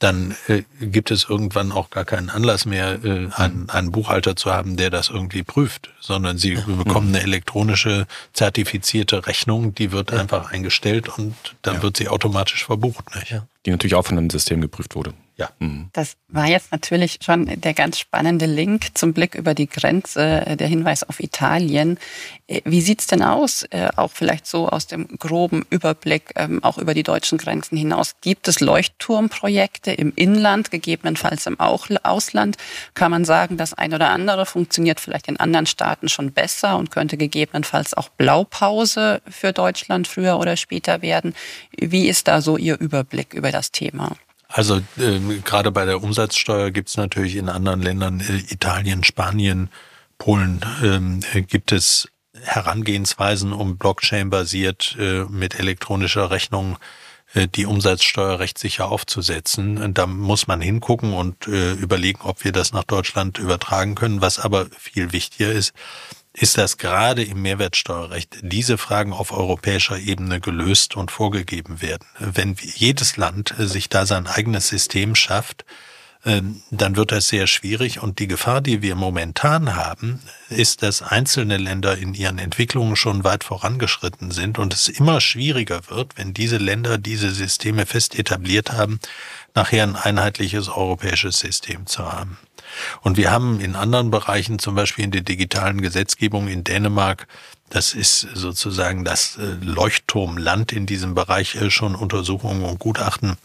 dann 0.00 0.34
äh, 0.48 0.62
gibt 0.80 1.10
es 1.10 1.28
irgendwann 1.28 1.72
auch 1.72 1.90
gar 1.90 2.04
keinen 2.04 2.30
Anlass 2.30 2.64
mehr, 2.64 3.04
äh, 3.04 3.28
einen, 3.32 3.68
einen 3.68 3.92
Buchhalter 3.92 4.34
zu 4.34 4.52
haben, 4.52 4.76
der 4.76 4.90
das 4.90 5.10
irgendwie 5.10 5.42
prüft, 5.42 5.90
sondern 6.00 6.38
sie 6.38 6.54
ja. 6.54 6.62
bekommen 6.62 7.08
eine 7.08 7.22
elektronische 7.22 8.06
zertifizierte 8.32 9.26
Rechnung, 9.26 9.74
die 9.74 9.92
wird 9.92 10.10
ja. 10.10 10.18
einfach 10.18 10.50
eingestellt 10.50 11.08
und 11.18 11.34
dann 11.62 11.76
ja. 11.76 11.82
wird 11.82 11.98
sie 11.98 12.08
automatisch 12.08 12.64
verbucht. 12.64 13.14
Nicht? 13.14 13.30
Ja. 13.30 13.46
Die 13.66 13.70
natürlich 13.70 13.94
auch 13.94 14.06
von 14.06 14.18
einem 14.18 14.30
System 14.30 14.60
geprüft 14.60 14.94
wurde. 14.94 15.14
Ja. 15.40 15.48
Mhm. 15.58 15.88
Das 15.94 16.16
war 16.28 16.46
jetzt 16.46 16.70
natürlich 16.70 17.18
schon 17.22 17.46
der 17.46 17.72
ganz 17.72 17.98
spannende 17.98 18.44
Link 18.44 18.88
zum 18.92 19.14
Blick 19.14 19.34
über 19.34 19.54
die 19.54 19.68
Grenze, 19.68 20.44
äh, 20.46 20.54
der 20.54 20.68
Hinweis 20.68 21.02
auf 21.02 21.18
Italien. 21.18 21.98
Äh, 22.46 22.60
wie 22.66 22.82
sieht's 22.82 23.06
denn 23.06 23.22
aus, 23.22 23.62
äh, 23.70 23.88
auch 23.96 24.10
vielleicht 24.10 24.46
so 24.46 24.68
aus 24.68 24.86
dem 24.86 25.08
groben 25.18 25.64
Überblick, 25.70 26.32
ähm, 26.36 26.62
auch 26.62 26.76
über 26.76 26.92
die 26.92 27.02
deutschen 27.04 27.38
Grenzen 27.38 27.78
hinaus? 27.78 28.16
Gibt 28.20 28.48
es 28.48 28.60
Leuchtturmprojekte 28.60 29.92
im 29.92 30.12
Inland, 30.14 30.70
gegebenenfalls 30.70 31.46
im 31.46 31.58
Ausland? 31.58 32.58
Kann 32.92 33.10
man 33.10 33.24
sagen, 33.24 33.56
das 33.56 33.72
ein 33.72 33.94
oder 33.94 34.10
andere 34.10 34.44
funktioniert 34.44 35.00
vielleicht 35.00 35.26
in 35.26 35.38
anderen 35.38 35.64
Staaten 35.64 36.10
schon 36.10 36.32
besser 36.32 36.76
und 36.76 36.90
könnte 36.90 37.16
gegebenenfalls 37.16 37.94
auch 37.94 38.10
Blaupause 38.10 39.22
für 39.26 39.54
Deutschland 39.54 40.06
früher 40.06 40.38
oder 40.38 40.58
später 40.58 41.00
werden? 41.00 41.34
Wie 41.78 42.08
ist 42.08 42.28
da 42.28 42.42
so 42.42 42.58
Ihr 42.58 42.78
Überblick 42.78 43.32
über 43.32 43.49
das 43.52 43.72
Thema? 43.72 44.16
Also 44.48 44.78
äh, 44.98 45.20
gerade 45.44 45.70
bei 45.70 45.84
der 45.84 46.02
Umsatzsteuer 46.02 46.70
gibt 46.70 46.88
es 46.88 46.96
natürlich 46.96 47.36
in 47.36 47.48
anderen 47.48 47.82
Ländern, 47.82 48.20
äh, 48.20 48.52
Italien, 48.52 49.04
Spanien, 49.04 49.70
Polen, 50.18 50.60
ähm, 50.82 51.20
äh, 51.32 51.42
gibt 51.42 51.72
es 51.72 52.08
Herangehensweisen, 52.42 53.52
um 53.52 53.76
Blockchain-basiert 53.76 54.96
äh, 54.98 55.24
mit 55.24 55.58
elektronischer 55.58 56.30
Rechnung 56.30 56.78
äh, 57.34 57.46
die 57.48 57.66
Umsatzsteuer 57.66 58.38
rechtssicher 58.40 58.90
aufzusetzen. 58.90 59.94
Da 59.94 60.06
muss 60.06 60.46
man 60.46 60.60
hingucken 60.60 61.12
und 61.12 61.46
äh, 61.46 61.72
überlegen, 61.72 62.20
ob 62.22 62.44
wir 62.44 62.52
das 62.52 62.72
nach 62.72 62.84
Deutschland 62.84 63.38
übertragen 63.38 63.94
können. 63.94 64.20
Was 64.20 64.38
aber 64.38 64.66
viel 64.76 65.12
wichtiger 65.12 65.52
ist, 65.52 65.72
ist, 66.40 66.56
dass 66.56 66.78
gerade 66.78 67.22
im 67.22 67.42
Mehrwertsteuerrecht 67.42 68.38
diese 68.42 68.78
Fragen 68.78 69.12
auf 69.12 69.30
europäischer 69.30 69.98
Ebene 69.98 70.40
gelöst 70.40 70.96
und 70.96 71.10
vorgegeben 71.10 71.82
werden. 71.82 72.06
Wenn 72.18 72.56
jedes 72.58 73.18
Land 73.18 73.54
sich 73.58 73.90
da 73.90 74.06
sein 74.06 74.26
eigenes 74.26 74.68
System 74.68 75.14
schafft, 75.14 75.66
ähm, 76.24 76.62
dann 76.70 76.96
wird 76.96 77.12
das 77.12 77.28
sehr 77.28 77.46
schwierig. 77.46 78.02
Und 78.02 78.18
die 78.18 78.26
Gefahr, 78.26 78.60
die 78.62 78.80
wir 78.80 78.94
momentan 78.94 79.74
haben, 79.74 80.20
ist, 80.48 80.82
dass 80.82 81.02
einzelne 81.02 81.58
Länder 81.58 81.96
in 81.96 82.14
ihren 82.14 82.38
Entwicklungen 82.38 82.96
schon 82.96 83.22
weit 83.24 83.44
vorangeschritten 83.44 84.30
sind 84.30 84.58
und 84.58 84.72
es 84.72 84.88
immer 84.88 85.20
schwieriger 85.20 85.88
wird, 85.88 86.16
wenn 86.16 86.32
diese 86.32 86.58
Länder 86.58 86.96
diese 86.98 87.30
Systeme 87.30 87.84
fest 87.84 88.18
etabliert 88.18 88.72
haben, 88.72 88.98
nachher 89.54 89.82
ein 89.82 89.96
einheitliches 89.96 90.68
europäisches 90.68 91.38
System 91.38 91.86
zu 91.86 92.10
haben. 92.10 92.38
Und 93.02 93.16
wir 93.16 93.30
haben 93.30 93.60
in 93.60 93.76
anderen 93.76 94.10
Bereichen, 94.10 94.58
zum 94.58 94.74
Beispiel 94.74 95.04
in 95.04 95.10
der 95.10 95.22
digitalen 95.22 95.80
Gesetzgebung 95.80 96.48
in 96.48 96.64
Dänemark, 96.64 97.26
das 97.70 97.94
ist 97.94 98.20
sozusagen 98.34 99.04
das 99.04 99.36
äh, 99.36 99.64
Leuchtturmland 99.64 100.72
in 100.72 100.86
diesem 100.86 101.14
Bereich 101.14 101.54
äh, 101.54 101.70
schon 101.70 101.94
Untersuchungen 101.94 102.64
und 102.64 102.80
Gutachten, 102.80 103.36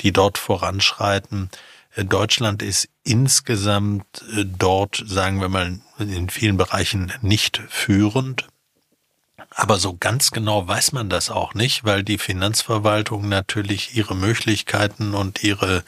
die 0.00 0.10
dort 0.10 0.38
voranschreiten. 0.38 1.50
Äh, 1.94 2.06
Deutschland 2.06 2.62
ist 2.62 2.88
insgesamt 3.04 4.24
dort, 4.58 5.04
sagen 5.06 5.40
wir 5.42 5.50
mal, 5.50 5.78
in 5.98 6.30
vielen 6.30 6.56
Bereichen 6.56 7.12
nicht 7.20 7.60
führend. 7.68 8.48
Aber 9.50 9.78
so 9.78 9.94
ganz 9.94 10.30
genau 10.30 10.66
weiß 10.66 10.92
man 10.92 11.10
das 11.10 11.30
auch 11.30 11.52
nicht, 11.52 11.84
weil 11.84 12.02
die 12.02 12.18
Finanzverwaltung 12.18 13.28
natürlich 13.28 13.94
ihre 13.94 14.16
Möglichkeiten 14.16 15.14
und 15.14 15.44
ihre 15.44 15.84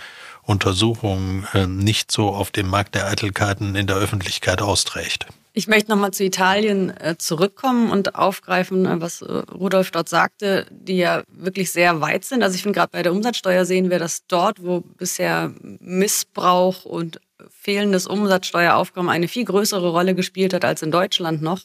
Untersuchungen 0.47 1.47
äh, 1.55 1.67
nicht 1.67 2.13
so 2.13 2.29
auf 2.29 2.53
dem 2.53 2.69
Markt 2.69 2.95
der 2.95 3.09
Eitelkeiten 3.09 3.75
in 3.75 3.89
der 3.89 3.97
Öffentlichkeit 3.97 4.63
austrägt. 4.63 5.27
Ich 5.53 5.67
möchte 5.67 5.91
nochmal 5.91 6.13
zu 6.13 6.23
Italien 6.23 6.97
äh, 6.99 7.17
zurückkommen 7.19 7.91
und 7.91 8.15
aufgreifen, 8.15 8.87
äh, 8.87 9.01
was 9.01 9.23
Rudolf 9.23 9.91
dort 9.91 10.09
sagte, 10.09 10.67
die 10.71 10.99
ja 10.99 11.25
wirklich 11.29 11.73
sehr 11.73 12.01
weit 12.01 12.25
sind. 12.25 12.45
Also 12.45 12.55
ich 12.55 12.63
finde 12.63 12.79
gerade 12.79 12.93
bei 12.93 13.03
der 13.03 13.13
Umsatzsteuer 13.13 13.65
sehen 13.65 13.91
wir, 13.91 13.99
dass 13.99 14.27
dort, 14.29 14.63
wo 14.63 14.81
bisher 14.81 15.53
Missbrauch 15.81 16.85
und 16.85 17.21
fehlendes 17.51 18.07
Umsatzsteueraufkommen 18.07 19.11
eine 19.11 19.27
viel 19.27 19.45
größere 19.45 19.91
Rolle 19.91 20.15
gespielt 20.15 20.55
hat 20.55 20.65
als 20.65 20.83
in 20.83 20.93
Deutschland 20.93 21.43
noch, 21.43 21.61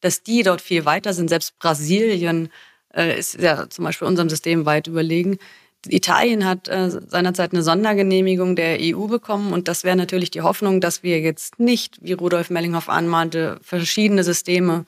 dass 0.00 0.22
die 0.22 0.44
dort 0.44 0.60
viel 0.60 0.84
weiter 0.84 1.12
sind. 1.12 1.28
Selbst 1.28 1.58
Brasilien 1.58 2.50
ist 2.94 3.34
ja 3.38 3.68
zum 3.68 3.84
Beispiel 3.84 4.08
unserem 4.08 4.30
System 4.30 4.64
weit 4.64 4.86
überlegen. 4.86 5.38
Italien 5.88 6.44
hat 6.44 6.68
äh, 6.68 6.90
seinerzeit 6.90 7.52
eine 7.52 7.62
Sondergenehmigung 7.62 8.56
der 8.56 8.78
EU 8.80 9.06
bekommen 9.06 9.52
und 9.52 9.68
das 9.68 9.84
wäre 9.84 9.96
natürlich 9.96 10.30
die 10.30 10.42
Hoffnung, 10.42 10.80
dass 10.80 11.02
wir 11.02 11.20
jetzt 11.20 11.58
nicht, 11.58 11.98
wie 12.00 12.12
Rudolf 12.12 12.50
Mellinghoff 12.50 12.88
anmahnte, 12.88 13.58
verschiedene 13.62 14.24
Systeme 14.24 14.84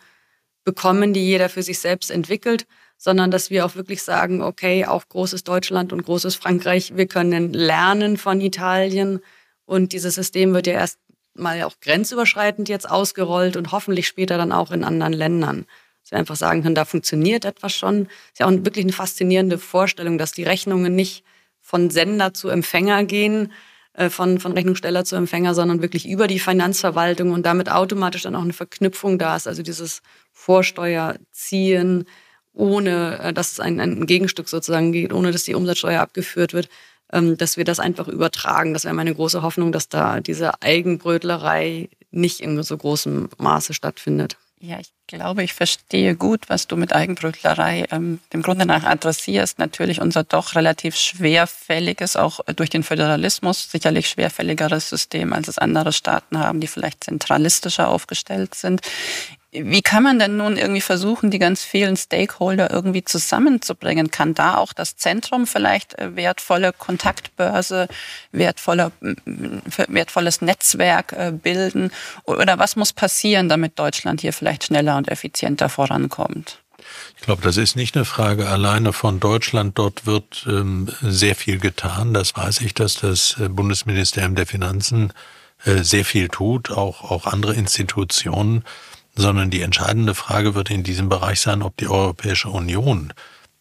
bekommen, 0.65 1.13
die 1.13 1.25
jeder 1.25 1.49
für 1.49 1.63
sich 1.63 1.79
selbst 1.79 2.11
entwickelt, 2.11 2.67
sondern 2.97 3.31
dass 3.31 3.51
wir 3.51 3.65
auch 3.65 3.75
wirklich 3.75 4.03
sagen, 4.03 4.43
okay, 4.43 4.85
auch 4.85 5.09
großes 5.09 5.45
Deutschland 5.45 5.93
und 5.93 6.05
großes 6.05 6.35
Frankreich, 6.35 6.97
wir 6.97 7.07
können 7.07 7.53
lernen 7.53 8.17
von 8.17 8.41
Italien 8.41 9.21
und 9.65 9.93
dieses 9.93 10.17
System 10.17 10.53
wird 10.55 10.67
ja 10.67 10.75
erst 10.75 10.99
mal 11.35 11.63
auch 11.63 11.81
grenzüberschreitend 11.81 12.69
jetzt 12.69 12.91
ausgerollt 12.91 13.57
und 13.57 13.73
hoffentlich 13.73 14.09
später 14.09 14.37
dann 14.37 14.53
auch 14.53 14.73
in 14.73 14.85
anderen 14.85 15.13
Ländern 15.13 15.67
dass 16.09 16.13
wir 16.13 16.19
einfach 16.21 16.37
sagen 16.37 16.63
können, 16.63 16.75
da 16.75 16.87
funktioniert 16.87 17.45
etwas 17.45 17.75
schon. 17.75 18.07
Ist 18.33 18.39
ja 18.41 18.47
auch 18.47 18.51
wirklich 18.51 18.87
eine 18.87 18.95
faszinierende 18.95 19.59
Vorstellung, 19.59 20.17
dass 20.17 20.33
die 20.33 20.43
Rechnungen 20.43 20.95
nicht 20.95 21.23
von 21.61 21.91
Sender 21.91 22.33
zu 22.33 22.49
Empfänger 22.49 23.05
gehen, 23.05 23.53
äh, 23.93 24.09
von, 24.09 24.41
von 24.41 24.53
Rechnungssteller 24.53 25.05
zu 25.05 25.17
Empfänger, 25.17 25.55
sondern 25.55 25.83
wirklich 25.83 26.09
über 26.09 26.27
die 26.27 26.39
Finanzverwaltung 26.39 27.33
und 27.33 27.45
damit 27.45 27.71
automatisch 27.71 28.23
dann 28.23 28.37
auch 28.37 28.43
eine 28.43 28.55
Verknüpfung 28.55 29.19
da 29.19 29.37
ist. 29.37 29.47
Also 29.47 29.63
dieses 29.63 30.01
Vorsteuerziehen, 30.33 32.07
ohne 32.55 33.19
äh, 33.19 33.33
dass 33.35 33.53
es 33.53 33.61
ein, 33.61 33.79
ein 33.79 34.07
Gegenstück 34.07 34.49
sozusagen 34.49 34.93
geht, 34.93 35.13
ohne 35.13 35.31
dass 35.31 35.43
die 35.43 35.55
Umsatzsteuer 35.55 36.01
abgeführt 36.01 36.55
wird, 36.55 36.71
ähm, 37.13 37.37
dass 37.37 37.59
wir 37.59 37.65
das 37.65 37.81
einfach 37.81 38.09
übertragen. 38.09 38.73
Das 38.73 38.85
wäre 38.85 38.95
meine 38.95 39.15
große 39.15 39.43
Hoffnung, 39.43 39.73
dass 39.73 39.91
da 39.91 40.21
diese 40.21 40.63
Eigenbrötlerei 40.63 41.91
nicht 42.11 42.41
in 42.41 42.63
so 42.63 42.79
großem 42.79 43.29
Maße 43.37 43.75
stattfindet. 43.75 44.39
Ja, 44.61 44.81
ich 44.81 44.93
glaube, 45.07 45.45
ich 45.45 45.55
verstehe 45.55 46.17
gut, 46.17 46.49
was 46.49 46.67
du 46.67 46.77
mit 46.77 46.93
Eigenbrötlerei 46.93 47.85
ähm, 47.93 48.19
dem 48.33 48.43
Grunde 48.43 48.67
nach 48.67 48.83
adressierst. 48.83 49.61
Natürlich 49.61 50.01
unser 50.01 50.25
doch 50.25 50.57
relativ 50.57 50.97
schwerfälliges, 50.97 52.17
auch 52.17 52.41
durch 52.57 52.69
den 52.69 52.83
Föderalismus 52.83 53.71
sicherlich 53.71 54.09
schwerfälligeres 54.09 54.89
System, 54.89 55.33
als 55.33 55.47
es 55.47 55.59
andere 55.59 55.93
Staaten 55.93 56.41
haben, 56.41 56.59
die 56.59 56.67
vielleicht 56.67 57.05
zentralistischer 57.05 57.89
aufgestellt 57.89 58.57
sind. 58.57 58.81
Wie 59.51 59.81
kann 59.81 60.03
man 60.03 60.19
denn 60.19 60.37
nun 60.37 60.59
irgendwie 60.59 60.83
versuchen, 60.83 61.31
die 61.31 61.39
ganz 61.39 61.65
vielen 61.65 61.97
Stakeholder 61.97 62.71
irgendwie 62.71 63.03
zusammenzubringen? 63.03 64.11
Kann 64.11 64.35
da 64.35 64.59
auch 64.59 64.75
das 64.75 64.97
Zentrum 64.97 65.47
vielleicht 65.47 65.99
äh, 65.99 66.15
wertvolle 66.17 66.75
Kontaktbörse, 66.75 67.89
wertvolle, 68.31 68.93
wertvolles 69.25 70.43
Netzwerk 70.43 71.13
äh, 71.15 71.33
bilden? 71.33 71.91
Oder 72.25 72.59
was 72.59 72.77
muss 72.77 72.93
passieren, 72.93 73.49
damit 73.49 73.79
Deutschland 73.79 74.21
hier 74.21 74.35
vielleicht 74.35 74.65
schneller 74.65 74.99
und 74.99 75.09
effizienter 75.09 75.71
vorankommt? 75.71 76.59
Ich 77.17 77.23
glaube, 77.23 77.43
das 77.43 77.57
ist 77.57 77.75
nicht 77.75 77.97
eine 77.97 78.05
Frage 78.05 78.49
alleine 78.49 78.93
von 78.93 79.19
Deutschland. 79.19 79.79
Dort 79.79 80.05
wird 80.05 80.47
ähm, 80.47 80.89
sehr 81.01 81.35
viel 81.35 81.59
getan. 81.59 82.13
Das 82.13 82.37
weiß 82.37 82.61
ich, 82.61 82.75
dass 82.75 82.97
das 82.97 83.37
äh, 83.41 83.49
Bundesministerium 83.49 84.35
der 84.35 84.47
Finanzen 84.47 85.15
äh, 85.65 85.83
sehr 85.83 86.05
viel 86.05 86.29
tut, 86.29 86.71
auch, 86.71 87.11
auch 87.11 87.27
andere 87.27 87.55
Institutionen 87.55 88.63
sondern 89.19 89.51
die 89.51 89.63
entscheidende 89.63 90.15
Frage 90.15 90.55
wird 90.55 90.71
in 90.71 90.85
diesem 90.85 91.09
Bereich 91.09 91.41
sein, 91.41 91.63
ob 91.63 91.77
die 91.77 91.89
Europäische 91.89 92.49
Union 92.49 93.13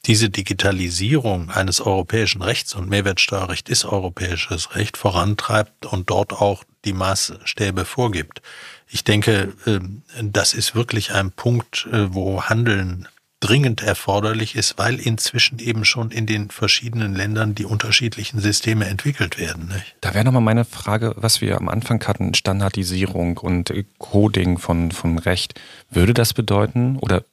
diese 0.06 0.30
Digitalisierung 0.30 1.50
eines 1.50 1.82
europäischen 1.82 2.42
Rechts 2.42 2.76
und 2.76 2.88
Mehrwertsteuerrecht 2.88 3.68
ist 3.68 3.84
europäisches 3.84 4.76
Recht 4.76 4.96
vorantreibt 4.96 5.88
und 5.88 6.10
dort 6.10 6.32
auch 6.32 6.64
die 6.86 6.94
Maßstäbe 6.94 7.84
vorgibt. 7.84 8.42
Ich 8.88 9.04
denke, 9.04 9.54
ähm, 9.66 10.04
das 10.22 10.54
ist 10.54 10.76
wirklich 10.76 11.12
ein 11.12 11.32
Punkt, 11.32 11.88
äh, 11.92 12.14
wo 12.14 12.44
Handeln 12.44 13.08
dringend 13.40 13.84
erforderlich 13.84 14.56
ist, 14.56 14.78
weil 14.78 14.96
inzwischen 14.96 15.60
eben 15.60 15.86
schon 15.86 16.12
in 16.12 16.26
den 16.26 16.50
verschiedenen 16.50 17.16
Ländern 17.16 17.54
die 17.54 17.66
unterschiedlichen 17.66 18.40
Systeme 18.40 18.86
entwickelt 18.86 19.38
werden. 19.38 19.68
Nicht? 19.68 19.96
Da 20.02 20.14
wäre 20.14 20.26
nochmal 20.26 20.42
meine 20.42 20.66
Frage, 20.66 21.14
was 21.18 21.40
wir 21.42 21.58
am 21.58 21.70
Anfang 21.70 22.04
hatten, 22.08 22.34
Standardisierung 22.34 23.38
und 23.38 23.72
Coding 24.00 24.58
von, 24.58 24.92
von 24.92 25.20
Recht. 25.20 25.60
Würde 25.90 26.14
das 26.14 26.34
bedeuten 26.34 26.98
oder 26.98 27.24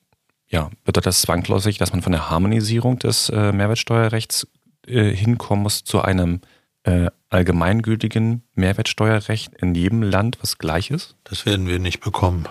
ja, 0.48 0.70
bedeutet 0.84 1.06
das 1.06 1.22
zwangsläufig, 1.22 1.78
dass 1.78 1.92
man 1.92 2.02
von 2.02 2.12
der 2.12 2.30
Harmonisierung 2.30 2.98
des 2.98 3.30
äh, 3.30 3.52
Mehrwertsteuerrechts 3.52 4.46
äh, 4.86 5.10
hinkommen 5.10 5.62
muss 5.62 5.84
zu 5.84 6.02
einem 6.02 6.40
äh, 6.84 7.10
allgemeingültigen 7.30 8.42
Mehrwertsteuerrecht 8.54 9.54
in 9.54 9.74
jedem 9.74 10.02
Land, 10.02 10.38
was 10.42 10.58
gleich 10.58 10.90
ist? 10.90 11.16
Das 11.24 11.46
werden 11.46 11.66
wir 11.66 11.78
nicht 11.78 12.00
bekommen. 12.00 12.46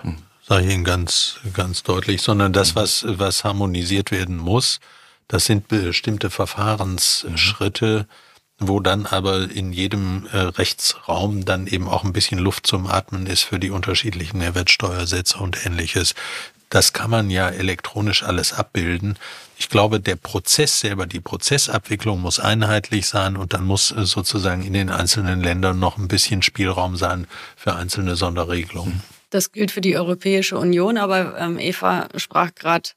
Sage 0.46 0.66
ich 0.66 0.74
Ihnen 0.74 0.84
ganz, 0.84 1.36
ganz 1.54 1.84
deutlich, 1.84 2.20
sondern 2.20 2.52
das, 2.52 2.76
was, 2.76 3.06
was 3.08 3.44
harmonisiert 3.44 4.10
werden 4.10 4.36
muss, 4.36 4.78
das 5.26 5.46
sind 5.46 5.68
bestimmte 5.68 6.28
Verfahrensschritte, 6.28 8.06
wo 8.58 8.78
dann 8.80 9.06
aber 9.06 9.50
in 9.50 9.72
jedem 9.72 10.26
äh, 10.32 10.36
Rechtsraum 10.36 11.46
dann 11.46 11.66
eben 11.66 11.88
auch 11.88 12.04
ein 12.04 12.12
bisschen 12.12 12.38
Luft 12.38 12.66
zum 12.66 12.86
Atmen 12.86 13.26
ist 13.26 13.42
für 13.42 13.58
die 13.58 13.70
unterschiedlichen 13.70 14.36
Mehrwertsteuersätze 14.36 15.38
und 15.38 15.64
ähnliches. 15.64 16.14
das 16.68 16.92
kann 16.92 17.10
man 17.10 17.30
ja 17.30 17.48
elektronisch 17.48 18.22
alles 18.22 18.52
abbilden. 18.52 19.18
Ich 19.56 19.70
glaube, 19.70 19.98
der 19.98 20.16
Prozess 20.16 20.80
selber, 20.80 21.06
die 21.06 21.20
Prozessabwicklung 21.20 22.20
muss 22.20 22.38
einheitlich 22.38 23.06
sein 23.06 23.38
und 23.38 23.54
dann 23.54 23.64
muss 23.64 23.92
äh, 23.92 24.04
sozusagen 24.04 24.62
in 24.62 24.74
den 24.74 24.90
einzelnen 24.90 25.40
Ländern 25.40 25.78
noch 25.78 25.96
ein 25.96 26.08
bisschen 26.08 26.42
Spielraum 26.42 26.96
sein 26.96 27.26
für 27.56 27.74
einzelne 27.74 28.14
Sonderregelungen. 28.14 29.02
Das 29.34 29.50
gilt 29.50 29.72
für 29.72 29.80
die 29.80 29.96
Europäische 29.96 30.56
Union, 30.56 30.96
aber 30.96 31.36
ähm, 31.40 31.58
Eva 31.58 32.06
sprach 32.14 32.54
gerade 32.54 32.90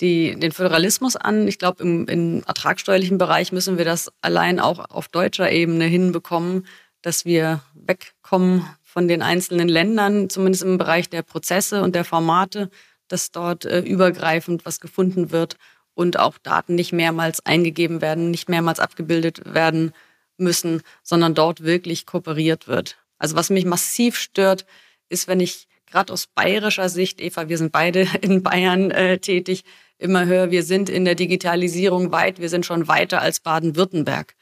den 0.00 0.50
Föderalismus 0.50 1.16
an. 1.16 1.46
Ich 1.46 1.58
glaube, 1.58 1.82
im, 1.82 2.08
im 2.08 2.42
ertragsteuerlichen 2.44 3.18
Bereich 3.18 3.52
müssen 3.52 3.76
wir 3.76 3.84
das 3.84 4.10
allein 4.22 4.58
auch 4.58 4.88
auf 4.88 5.08
deutscher 5.08 5.52
Ebene 5.52 5.84
hinbekommen, 5.84 6.66
dass 7.02 7.26
wir 7.26 7.60
wegkommen 7.74 8.64
von 8.82 9.06
den 9.06 9.20
einzelnen 9.20 9.68
Ländern, 9.68 10.30
zumindest 10.30 10.62
im 10.62 10.78
Bereich 10.78 11.10
der 11.10 11.20
Prozesse 11.20 11.82
und 11.82 11.94
der 11.94 12.06
Formate, 12.06 12.70
dass 13.08 13.30
dort 13.30 13.66
äh, 13.66 13.80
übergreifend 13.80 14.64
was 14.64 14.80
gefunden 14.80 15.30
wird 15.30 15.58
und 15.92 16.18
auch 16.18 16.38
Daten 16.38 16.74
nicht 16.74 16.94
mehrmals 16.94 17.44
eingegeben 17.44 18.00
werden, 18.00 18.30
nicht 18.30 18.48
mehrmals 18.48 18.80
abgebildet 18.80 19.42
werden 19.44 19.92
müssen, 20.38 20.80
sondern 21.02 21.34
dort 21.34 21.64
wirklich 21.64 22.06
kooperiert 22.06 22.66
wird. 22.66 22.96
Also 23.18 23.36
was 23.36 23.50
mich 23.50 23.66
massiv 23.66 24.16
stört, 24.16 24.64
ist, 25.10 25.28
wenn 25.28 25.38
ich 25.38 25.68
gerade 25.92 26.12
aus 26.12 26.26
bayerischer 26.26 26.88
Sicht, 26.88 27.20
Eva, 27.20 27.48
wir 27.48 27.58
sind 27.58 27.70
beide 27.70 28.08
in 28.20 28.42
Bayern 28.42 28.90
äh, 28.90 29.18
tätig, 29.18 29.64
immer 29.98 30.26
höre, 30.26 30.50
wir 30.50 30.64
sind 30.64 30.88
in 30.88 31.04
der 31.04 31.14
Digitalisierung 31.14 32.10
weit, 32.10 32.40
wir 32.40 32.48
sind 32.48 32.66
schon 32.66 32.88
weiter 32.88 33.22
als 33.22 33.38
Baden-Württemberg. 33.40 34.34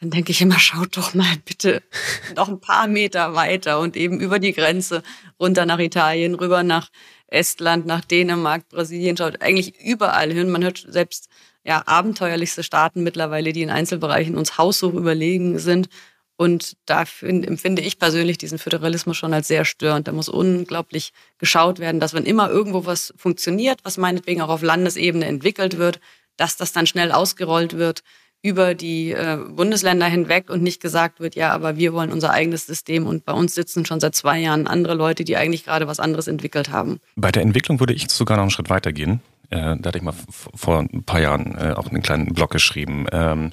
Dann 0.00 0.10
denke 0.10 0.32
ich 0.32 0.42
immer, 0.42 0.58
schaut 0.58 0.96
doch 0.96 1.14
mal 1.14 1.36
bitte 1.44 1.82
noch 2.36 2.48
ein 2.48 2.60
paar 2.60 2.88
Meter 2.88 3.34
weiter 3.34 3.78
und 3.78 3.96
eben 3.96 4.18
über 4.20 4.38
die 4.40 4.52
Grenze 4.52 5.02
runter 5.38 5.66
nach 5.66 5.78
Italien, 5.78 6.34
rüber 6.34 6.62
nach 6.64 6.90
Estland, 7.28 7.86
nach 7.86 8.04
Dänemark, 8.04 8.68
Brasilien, 8.68 9.16
schaut 9.16 9.40
eigentlich 9.40 9.80
überall 9.80 10.32
hin. 10.32 10.50
Man 10.50 10.64
hört 10.64 10.84
selbst 10.88 11.28
ja, 11.64 11.82
abenteuerlichste 11.86 12.62
Staaten 12.62 13.02
mittlerweile, 13.02 13.52
die 13.52 13.62
in 13.62 13.70
Einzelbereichen 13.70 14.36
uns 14.36 14.58
haushoch 14.58 14.92
überlegen 14.92 15.58
sind. 15.58 15.88
Und 16.36 16.76
da 16.86 17.04
empfinde 17.20 17.82
ich 17.82 17.98
persönlich 17.98 18.38
diesen 18.38 18.58
Föderalismus 18.58 19.16
schon 19.16 19.32
als 19.32 19.46
sehr 19.46 19.64
störend. 19.64 20.08
Da 20.08 20.12
muss 20.12 20.28
unglaublich 20.28 21.12
geschaut 21.38 21.78
werden, 21.78 22.00
dass 22.00 22.12
wenn 22.12 22.24
immer 22.24 22.50
irgendwo 22.50 22.86
was 22.86 23.14
funktioniert, 23.16 23.80
was 23.84 23.98
meinetwegen 23.98 24.40
auch 24.42 24.48
auf 24.48 24.62
Landesebene 24.62 25.26
entwickelt 25.26 25.78
wird, 25.78 26.00
dass 26.36 26.56
das 26.56 26.72
dann 26.72 26.86
schnell 26.86 27.12
ausgerollt 27.12 27.76
wird 27.76 28.02
über 28.42 28.74
die 28.74 29.12
äh, 29.12 29.38
Bundesländer 29.48 30.06
hinweg 30.06 30.50
und 30.50 30.62
nicht 30.62 30.82
gesagt 30.82 31.18
wird, 31.18 31.34
ja, 31.34 31.52
aber 31.52 31.78
wir 31.78 31.94
wollen 31.94 32.12
unser 32.12 32.30
eigenes 32.30 32.66
System 32.66 33.06
und 33.06 33.24
bei 33.24 33.32
uns 33.32 33.54
sitzen 33.54 33.86
schon 33.86 34.00
seit 34.00 34.14
zwei 34.14 34.38
Jahren 34.38 34.66
andere 34.66 34.94
Leute, 34.94 35.24
die 35.24 35.38
eigentlich 35.38 35.64
gerade 35.64 35.86
was 35.86 35.98
anderes 35.98 36.26
entwickelt 36.26 36.68
haben. 36.68 37.00
Bei 37.16 37.32
der 37.32 37.42
Entwicklung 37.42 37.80
würde 37.80 37.94
ich 37.94 38.10
sogar 38.10 38.36
noch 38.36 38.42
einen 38.42 38.50
Schritt 38.50 38.68
weiter 38.68 38.92
gehen. 38.92 39.22
Äh, 39.48 39.76
da 39.78 39.88
hatte 39.88 39.96
ich 39.96 40.04
mal 40.04 40.14
vor 40.54 40.80
ein 40.80 41.04
paar 41.04 41.22
Jahren 41.22 41.56
äh, 41.56 41.72
auch 41.72 41.88
einen 41.88 42.02
kleinen 42.02 42.34
Blog 42.34 42.50
geschrieben. 42.50 43.06
Ähm, 43.12 43.52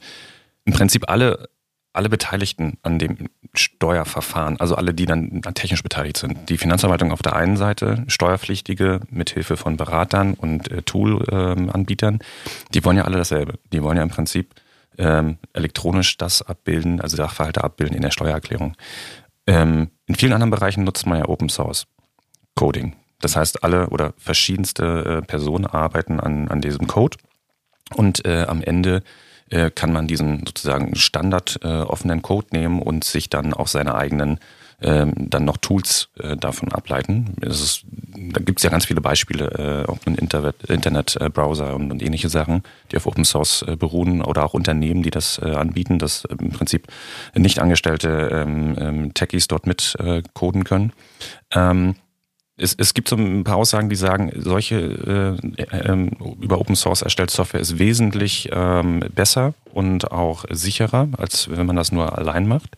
Im 0.66 0.74
Prinzip 0.74 1.10
alle 1.10 1.48
alle 1.94 2.10
Beteiligten 2.10 2.78
an 2.84 3.00
dem 3.00 3.30
Steuerverfahren, 3.54 4.60
also 4.60 4.76
alle, 4.76 4.94
die 4.94 5.06
dann 5.06 5.42
technisch 5.54 5.84
beteiligt 5.84 6.18
sind, 6.18 6.50
die 6.50 6.58
Finanzverwaltung 6.58 7.12
auf 7.12 7.22
der 7.22 7.36
einen 7.36 7.58
Seite, 7.58 8.06
Steuerpflichtige 8.08 9.02
mithilfe 9.10 9.58
von 9.58 9.76
Beratern 9.76 10.34
und 10.36 10.72
äh, 10.72 10.84
Tool-Anbietern, 10.84 12.14
ähm, 12.16 12.20
die 12.74 12.86
wollen 12.86 12.98
ja 12.98 13.04
alle 13.04 13.18
dasselbe. 13.18 13.56
Die 13.74 13.84
wollen 13.84 13.98
ja 13.98 14.04
im 14.04 14.10
Prinzip 14.10 14.56
ähm, 14.98 15.38
elektronisch 15.54 16.18
das 16.18 16.42
abbilden, 16.42 17.02
also 17.02 17.18
Sachverhalte 17.18 17.64
abbilden 17.64 17.96
in 17.96 18.02
der 18.02 18.12
Steuererklärung. 18.12 18.76
Ähm, 19.48 19.90
in 20.06 20.16
vielen 20.16 20.34
anderen 20.34 20.52
Bereichen 20.52 20.84
nutzt 20.84 21.06
man 21.06 21.20
ja 21.20 21.28
Open 21.28 21.50
Source 21.50 21.88
Coding. 22.56 22.96
Das 23.20 23.36
heißt, 23.36 23.64
alle 23.64 23.90
oder 23.90 24.14
verschiedenste 24.18 25.22
äh, 25.24 25.26
Personen 25.26 25.66
arbeiten 25.66 26.20
an, 26.20 26.48
an 26.48 26.62
diesem 26.62 26.88
Code 26.88 27.18
und 27.96 28.26
äh, 28.26 28.46
am 28.48 28.62
Ende 28.62 29.04
äh, 29.52 29.70
kann 29.70 29.94
man 29.94 30.08
diesen 30.08 30.46
sozusagen 30.46 30.96
Standard 30.96 31.60
äh, 31.64 31.68
offenen 31.68 32.22
Code 32.22 32.48
nehmen 32.52 32.82
und 32.82 33.04
sich 33.04 33.30
dann 33.30 33.54
auch 33.54 33.68
seine 33.68 33.96
eigenen 33.96 34.40
ähm, 34.84 35.14
dann 35.16 35.46
noch 35.46 35.58
Tools 35.58 36.10
äh, 36.20 36.36
davon 36.36 36.72
ableiten. 36.72 37.36
Ist, 37.42 37.84
da 37.86 38.42
gibt 38.42 38.60
es 38.60 38.64
ja 38.64 38.72
ganz 38.72 38.86
viele 38.86 39.02
Beispiele, 39.02 39.86
äh, 39.86 39.92
auch 39.92 40.00
im 40.06 40.16
Internetbrowser 40.16 41.76
und, 41.76 41.92
und, 41.92 42.02
ähnliche 42.02 42.30
Sachen, 42.30 42.64
die 42.92 42.98
auf 42.98 43.06
Open 43.06 43.24
Source 43.24 43.64
beruhen 43.78 44.24
oder 44.24 44.44
auch 44.44 44.56
Unternehmen, 44.56 45.04
die 45.04 45.12
das 45.12 45.38
anbieten, 45.38 46.00
dass 46.00 46.26
im 46.26 46.50
Prinzip 46.50 46.88
nicht 47.36 47.60
angestellte 47.60 48.30
ähm, 48.32 48.76
ähm, 48.80 49.14
Techies 49.14 49.48
dort 49.48 49.68
mit 49.68 49.96
äh, 50.00 50.24
coden 50.34 50.64
können. 50.64 50.94
Ähm, 51.52 51.96
es, 52.62 52.76
es 52.78 52.94
gibt 52.94 53.10
so 53.10 53.16
ein 53.16 53.44
paar 53.44 53.58
Aussagen, 53.58 53.90
die 53.90 53.96
sagen, 53.96 54.32
solche 54.36 55.38
äh, 55.58 55.64
äh, 55.64 56.10
über 56.42 56.60
Open 56.60 56.76
Source 56.76 57.02
erstellte 57.02 57.34
Software 57.34 57.60
ist 57.60 57.80
wesentlich 57.80 58.50
ähm, 58.52 59.02
besser 59.14 59.54
und 59.74 60.12
auch 60.12 60.46
sicherer, 60.50 61.10
als 61.18 61.50
wenn 61.50 61.66
man 61.66 61.76
das 61.76 61.92
nur 61.92 62.18
allein 62.18 62.48
macht. 62.48 62.78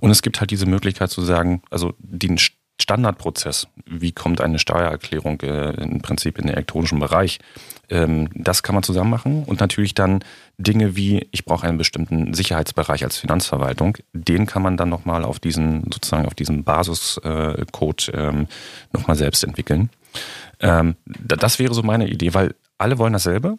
Und 0.00 0.10
es 0.10 0.22
gibt 0.22 0.40
halt 0.40 0.50
diese 0.50 0.66
Möglichkeit 0.66 1.10
zu 1.10 1.22
sagen, 1.22 1.62
also 1.70 1.94
den 1.98 2.38
Standardprozess, 2.80 3.68
wie 3.86 4.12
kommt 4.12 4.40
eine 4.40 4.58
Steuererklärung 4.58 5.40
äh, 5.40 5.70
im 5.82 6.00
Prinzip 6.00 6.38
in 6.38 6.46
den 6.46 6.54
elektronischen 6.54 6.98
Bereich, 6.98 7.38
ähm, 7.90 8.28
das 8.34 8.62
kann 8.62 8.74
man 8.74 8.82
zusammen 8.82 9.10
machen. 9.10 9.44
Und 9.44 9.60
natürlich 9.60 9.94
dann 9.94 10.20
Dinge 10.58 10.96
wie, 10.96 11.28
ich 11.32 11.44
brauche 11.44 11.66
einen 11.66 11.78
bestimmten 11.78 12.34
Sicherheitsbereich 12.34 13.04
als 13.04 13.16
Finanzverwaltung, 13.18 13.98
den 14.12 14.46
kann 14.46 14.62
man 14.62 14.76
dann 14.76 14.88
nochmal 14.88 15.24
auf 15.24 15.40
diesen, 15.40 15.84
sozusagen 15.92 16.26
auf 16.26 16.34
diesen 16.34 16.64
Basiscode 16.64 18.12
ähm, 18.14 18.46
nochmal 18.92 19.16
selbst 19.16 19.44
entwickeln. 19.44 19.90
Ähm, 20.60 20.96
das 21.06 21.58
wäre 21.58 21.74
so 21.74 21.82
meine 21.82 22.08
Idee, 22.08 22.34
weil 22.34 22.54
alle 22.78 22.98
wollen 22.98 23.12
dasselbe. 23.12 23.56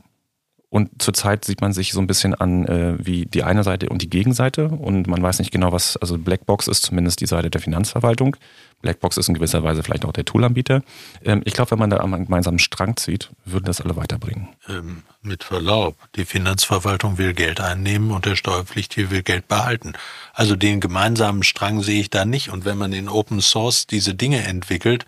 Und 0.69 1.01
zurzeit 1.01 1.45
sieht 1.45 1.61
man 1.61 1.73
sich 1.73 1.93
so 1.93 1.99
ein 1.99 2.07
bisschen 2.07 2.33
an 2.33 2.65
äh, 2.65 2.95
wie 2.97 3.25
die 3.25 3.43
eine 3.43 3.63
Seite 3.63 3.89
und 3.89 4.01
die 4.01 4.09
Gegenseite 4.09 4.67
und 4.67 5.07
man 5.07 5.21
weiß 5.21 5.39
nicht 5.39 5.51
genau, 5.51 5.71
was, 5.71 5.95
also 5.97 6.17
Blackbox 6.17 6.67
ist 6.67 6.83
zumindest 6.83 7.21
die 7.21 7.27
Seite 7.27 7.49
der 7.49 7.61
Finanzverwaltung. 7.61 8.35
Blackbox 8.81 9.17
ist 9.17 9.27
in 9.29 9.35
gewisser 9.35 9.63
Weise 9.63 9.83
vielleicht 9.83 10.05
auch 10.05 10.11
der 10.11 10.25
Toolanbieter. 10.25 10.83
Ähm, 11.23 11.41
ich 11.45 11.53
glaube, 11.53 11.71
wenn 11.71 11.79
man 11.79 11.89
da 11.89 11.97
am 11.97 12.11
gemeinsamen 12.11 12.59
Strang 12.59 12.97
zieht, 12.97 13.31
würden 13.45 13.65
das 13.65 13.81
alle 13.81 13.95
weiterbringen. 13.95 14.49
Ähm, 14.67 15.03
mit 15.21 15.43
Verlaub, 15.43 15.95
die 16.15 16.25
Finanzverwaltung 16.25 17.17
will 17.17 17.33
Geld 17.33 17.61
einnehmen 17.61 18.11
und 18.11 18.25
der 18.25 18.35
Steuerpflichtige 18.35 19.11
will 19.11 19.23
Geld 19.23 19.47
behalten. 19.47 19.93
Also 20.33 20.55
den 20.55 20.81
gemeinsamen 20.81 21.43
Strang 21.43 21.81
sehe 21.81 22.01
ich 22.01 22.09
da 22.09 22.25
nicht. 22.25 22.49
Und 22.49 22.65
wenn 22.65 22.77
man 22.77 22.93
in 22.93 23.09
Open 23.09 23.41
Source 23.41 23.87
diese 23.87 24.13
Dinge 24.13 24.43
entwickelt, 24.43 25.05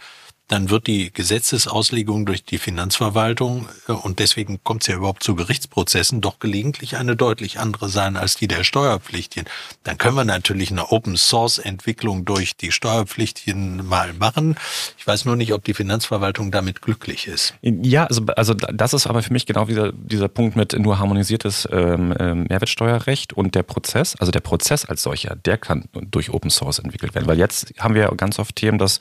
dann 0.47 0.69
wird 0.69 0.87
die 0.87 1.11
Gesetzesauslegung 1.11 2.25
durch 2.25 2.43
die 2.43 2.57
Finanzverwaltung 2.57 3.67
äh, 3.87 3.91
und 3.91 4.19
deswegen 4.19 4.63
kommt 4.63 4.83
es 4.83 4.87
ja 4.87 4.95
überhaupt 4.95 5.23
zu 5.23 5.35
Gerichtsprozessen 5.35 6.21
doch 6.21 6.39
gelegentlich 6.39 6.97
eine 6.97 7.15
deutlich 7.15 7.59
andere 7.59 7.89
sein 7.89 8.15
als 8.15 8.35
die 8.35 8.47
der 8.47 8.63
Steuerpflichtigen. 8.63 9.47
Dann 9.83 9.97
können 9.97 10.15
wir 10.15 10.23
natürlich 10.23 10.71
eine 10.71 10.91
Open 10.91 11.17
Source 11.17 11.57
Entwicklung 11.57 12.25
durch 12.25 12.55
die 12.55 12.71
Steuerpflichtigen 12.71 13.85
mal 13.85 14.13
machen. 14.13 14.55
Ich 14.97 15.05
weiß 15.05 15.25
nur 15.25 15.35
nicht, 15.35 15.53
ob 15.53 15.63
die 15.63 15.73
Finanzverwaltung 15.73 16.51
damit 16.51 16.81
glücklich 16.81 17.27
ist. 17.27 17.53
Ja, 17.61 18.05
also, 18.05 18.21
also 18.35 18.53
das 18.53 18.93
ist 18.93 19.07
aber 19.07 19.21
für 19.23 19.33
mich 19.33 19.45
genau 19.45 19.65
dieser, 19.65 19.91
dieser 19.91 20.29
Punkt 20.29 20.55
mit 20.55 20.77
nur 20.79 20.99
harmonisiertes 20.99 21.67
ähm, 21.71 22.13
ähm 22.19 22.45
Mehrwertsteuerrecht 22.47 23.33
und 23.33 23.55
der 23.55 23.63
Prozess, 23.63 24.15
also 24.15 24.31
der 24.31 24.39
Prozess 24.39 24.85
als 24.85 25.03
solcher, 25.03 25.35
der 25.35 25.57
kann 25.57 25.85
durch 25.91 26.29
Open 26.29 26.49
Source 26.49 26.79
entwickelt 26.79 27.15
werden. 27.15 27.27
Weil 27.27 27.37
jetzt 27.37 27.73
haben 27.79 27.95
wir 27.95 28.07
ganz 28.15 28.39
oft 28.39 28.55
Themen, 28.55 28.77
dass 28.77 28.99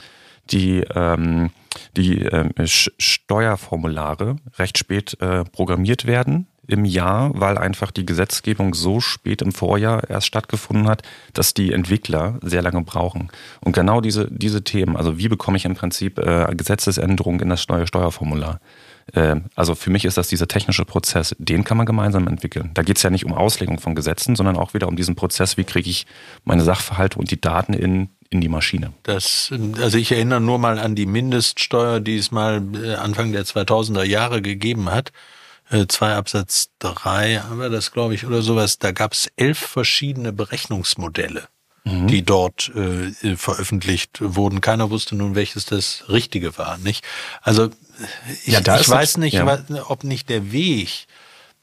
die, 0.50 0.85
ähm, 0.94 1.50
die 1.96 2.22
ähm, 2.22 2.52
Steuerformulare 2.64 4.37
recht 4.59 4.78
spät 4.78 5.20
äh, 5.20 5.44
programmiert 5.44 6.06
werden 6.06 6.46
im 6.68 6.85
Jahr, 6.85 7.30
weil 7.35 7.59
einfach 7.59 7.90
die 7.90 8.06
Gesetzgebung 8.06 8.74
so 8.74 9.00
spät 9.00 9.42
im 9.42 9.52
Vorjahr 9.52 10.09
erst 10.09 10.26
stattgefunden 10.26 10.88
hat, 10.88 11.02
dass 11.32 11.54
die 11.54 11.72
Entwickler 11.72 12.38
sehr 12.42 12.62
lange 12.62 12.82
brauchen. 12.82 13.28
Und 13.61 13.72
genau 13.72 14.00
diese, 14.00 14.28
diese 14.30 14.64
Themen, 14.64 14.96
also 14.96 15.18
wie 15.18 15.28
bekomme 15.28 15.56
ich 15.56 15.64
im 15.64 15.74
Prinzip 15.74 16.18
äh, 16.18 16.52
Gesetzesänderungen 16.56 17.40
in 17.40 17.48
das 17.50 17.68
neue 17.68 17.87
Steuerformular? 17.87 18.61
Äh, 19.12 19.37
also 19.54 19.74
für 19.74 19.90
mich 19.90 20.04
ist 20.04 20.16
das 20.16 20.28
dieser 20.28 20.48
technische 20.48 20.85
Prozess, 20.85 21.37
den 21.38 21.64
kann 21.64 21.76
man 21.76 21.87
gemeinsam 21.87 22.26
entwickeln. 22.26 22.70
Da 22.74 22.82
geht 22.82 22.96
es 22.96 23.02
ja 23.02 23.11
nicht 23.11 23.24
um 23.24 23.32
Auslegung 23.32 23.78
von 23.78 23.94
Gesetzen, 23.94 24.35
sondern 24.35 24.56
auch 24.56 24.74
wieder 24.74 24.88
um 24.88 24.96
diesen 24.96 25.14
Prozess, 25.14 25.56
wie 25.56 25.64
kriege 25.64 25.88
ich 25.88 26.06
meine 26.44 26.62
Sachverhalte 26.62 27.18
und 27.18 27.30
die 27.30 27.40
Daten 27.40 27.74
in 27.74 28.11
in 28.30 28.40
die 28.40 28.48
Maschine. 28.48 28.92
Das, 29.02 29.52
also 29.80 29.98
ich 29.98 30.12
erinnere 30.12 30.40
nur 30.40 30.58
mal 30.58 30.78
an 30.78 30.94
die 30.94 31.06
Mindeststeuer, 31.06 32.00
die 32.00 32.16
es 32.16 32.30
mal 32.30 32.62
äh, 32.74 32.94
Anfang 32.94 33.32
der 33.32 33.44
2000er 33.44 34.04
Jahre 34.04 34.42
gegeben 34.42 34.90
hat. 34.90 35.12
Äh, 35.70 35.86
zwei 35.88 36.14
Absatz 36.14 36.70
drei 36.78 37.36
haben 37.36 37.58
wir 37.58 37.70
das, 37.70 37.92
glaube 37.92 38.14
ich, 38.14 38.26
oder 38.26 38.42
sowas. 38.42 38.78
Da 38.78 38.92
gab 38.92 39.12
es 39.12 39.28
elf 39.36 39.58
verschiedene 39.58 40.32
Berechnungsmodelle, 40.32 41.48
mhm. 41.84 42.06
die 42.06 42.22
dort 42.22 42.70
äh, 42.74 43.36
veröffentlicht 43.36 44.18
wurden. 44.20 44.60
Keiner 44.60 44.90
wusste 44.90 45.16
nun, 45.16 45.34
welches 45.34 45.64
das 45.64 46.04
Richtige 46.08 46.56
war, 46.58 46.78
nicht? 46.78 47.04
Also 47.42 47.70
ich, 48.44 48.52
ja, 48.52 48.60
ich 48.80 48.88
weiß 48.88 49.16
nicht, 49.16 49.34
ja. 49.34 49.64
ob 49.88 50.04
nicht 50.04 50.28
der 50.28 50.52
Weg 50.52 50.88
äh, 50.88 51.15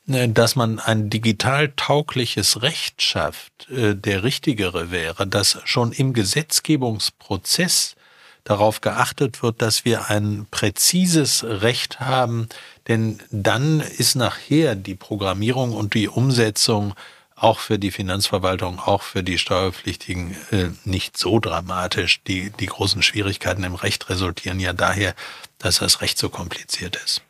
dass 0.06 0.56
man 0.56 0.80
ein 0.80 1.10
digital 1.10 1.72
taugliches 1.76 2.62
Recht 2.62 3.02
schafft, 3.02 3.70
äh, 3.70 3.96
der 3.96 4.24
richtigere 4.24 4.92
wäre, 4.92 5.26
dass 5.26 5.60
schon 5.64 5.92
im 5.92 6.14
Gesetzgebungsprozess 6.14 7.96
darauf 8.44 8.82
geachtet 8.82 9.42
wird, 9.42 9.62
dass 9.62 9.86
wir 9.86 10.10
ein 10.10 10.46
präzises 10.52 11.46
Recht 11.46 12.02
haben, 12.02 12.50
denn 12.90 13.20
dann 13.32 13.80
ist 13.80 14.16
nachher 14.16 14.76
die 14.76 14.96
Programmierung 14.96 15.72
und 15.72 15.94
die 15.94 16.10
Umsetzung 16.10 16.94
auch 17.36 17.60
für 17.60 17.80
die 17.80 17.92
Finanzverwaltung, 17.92 18.80
auch 18.80 19.02
für 19.02 19.24
die 19.24 19.38
Steuerpflichtigen 19.38 20.36
äh, 20.52 20.70
nicht 20.86 21.18
so 21.18 21.40
dramatisch. 21.40 22.22
Die, 22.24 22.52
die 22.52 22.68
großen 22.68 23.02
Schwierigkeiten 23.02 23.64
im 23.64 23.76
Recht 23.76 24.10
resultieren 24.10 24.60
ja 24.60 24.74
daher, 24.74 25.16
dass 25.60 25.80
das 25.80 26.02
Recht 26.02 26.18
so 26.18 26.30
kompliziert 26.30 26.98
ist. 27.04 27.22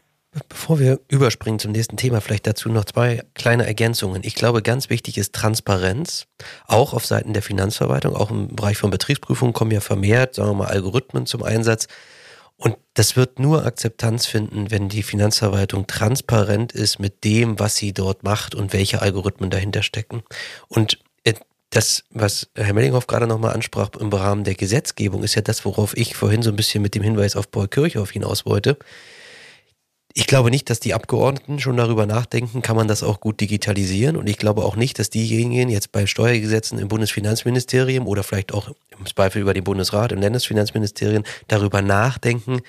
Bevor 0.49 0.79
wir 0.79 0.99
überspringen 1.09 1.59
zum 1.59 1.71
nächsten 1.71 1.95
Thema, 1.95 2.19
vielleicht 2.19 2.47
dazu 2.47 2.69
noch 2.69 2.85
zwei 2.85 3.21
kleine 3.35 3.67
Ergänzungen. 3.67 4.23
Ich 4.23 4.33
glaube, 4.33 4.63
ganz 4.63 4.89
wichtig 4.89 5.19
ist 5.19 5.33
Transparenz, 5.33 6.25
auch 6.65 6.93
auf 6.93 7.05
Seiten 7.05 7.33
der 7.33 7.43
Finanzverwaltung, 7.43 8.15
auch 8.15 8.31
im 8.31 8.55
Bereich 8.55 8.77
von 8.77 8.89
Betriebsprüfungen 8.89 9.53
kommen 9.53 9.71
ja 9.71 9.79
vermehrt, 9.79 10.33
sagen 10.33 10.49
wir 10.49 10.55
mal, 10.55 10.67
Algorithmen 10.67 11.27
zum 11.27 11.43
Einsatz. 11.43 11.87
Und 12.57 12.77
das 12.95 13.15
wird 13.15 13.39
nur 13.39 13.65
Akzeptanz 13.65 14.25
finden, 14.25 14.71
wenn 14.71 14.89
die 14.89 15.03
Finanzverwaltung 15.03 15.85
transparent 15.85 16.71
ist 16.71 16.97
mit 16.97 17.23
dem, 17.23 17.59
was 17.59 17.75
sie 17.75 17.93
dort 17.93 18.23
macht 18.23 18.55
und 18.55 18.73
welche 18.73 19.01
Algorithmen 19.01 19.49
dahinter 19.49 19.83
stecken. 19.83 20.23
Und 20.67 20.97
äh, 21.23 21.33
das, 21.69 22.05
was 22.09 22.49
Herr 22.55 22.73
Mellinghoff 22.73 23.05
gerade 23.05 23.27
nochmal 23.27 23.53
ansprach 23.53 23.89
im 23.99 24.09
Rahmen 24.09 24.45
der 24.45 24.55
Gesetzgebung, 24.55 25.23
ist 25.23 25.35
ja 25.35 25.41
das, 25.41 25.65
worauf 25.65 25.95
ich 25.97 26.15
vorhin 26.15 26.41
so 26.41 26.49
ein 26.49 26.55
bisschen 26.55 26.81
mit 26.81 26.95
dem 26.95 27.03
Hinweis 27.03 27.35
auf 27.35 27.51
Paul 27.51 27.67
Kirchhoff 27.67 28.11
hinaus 28.11 28.45
wollte. 28.45 28.77
Ich 30.15 30.27
glaube 30.27 30.51
nicht, 30.51 30.69
dass 30.69 30.79
die 30.79 30.93
Abgeordneten 30.93 31.59
schon 31.59 31.75
darüber 31.75 32.05
nachdenken, 32.05 32.61
kann 32.61 32.75
man 32.75 32.87
das 32.87 33.01
auch 33.01 33.19
gut 33.19 33.41
digitalisieren. 33.41 34.15
Und 34.15 34.27
ich 34.27 34.37
glaube 34.37 34.63
auch 34.63 34.75
nicht, 34.75 34.99
dass 34.99 35.09
diejenigen 35.09 35.69
jetzt 35.69 35.91
bei 35.91 36.05
Steuergesetzen 36.05 36.77
im 36.77 36.87
Bundesfinanzministerium 36.87 38.05
oder 38.05 38.23
vielleicht 38.23 38.53
auch 38.53 38.69
im 38.97 39.05
Zweifel 39.07 39.41
über 39.41 39.55
den 39.55 39.63
Bundesrat, 39.63 40.11
im 40.11 40.21
Landesfinanzministerium 40.21 41.23
darüber 41.47 41.81
nachdenken, 41.81 42.61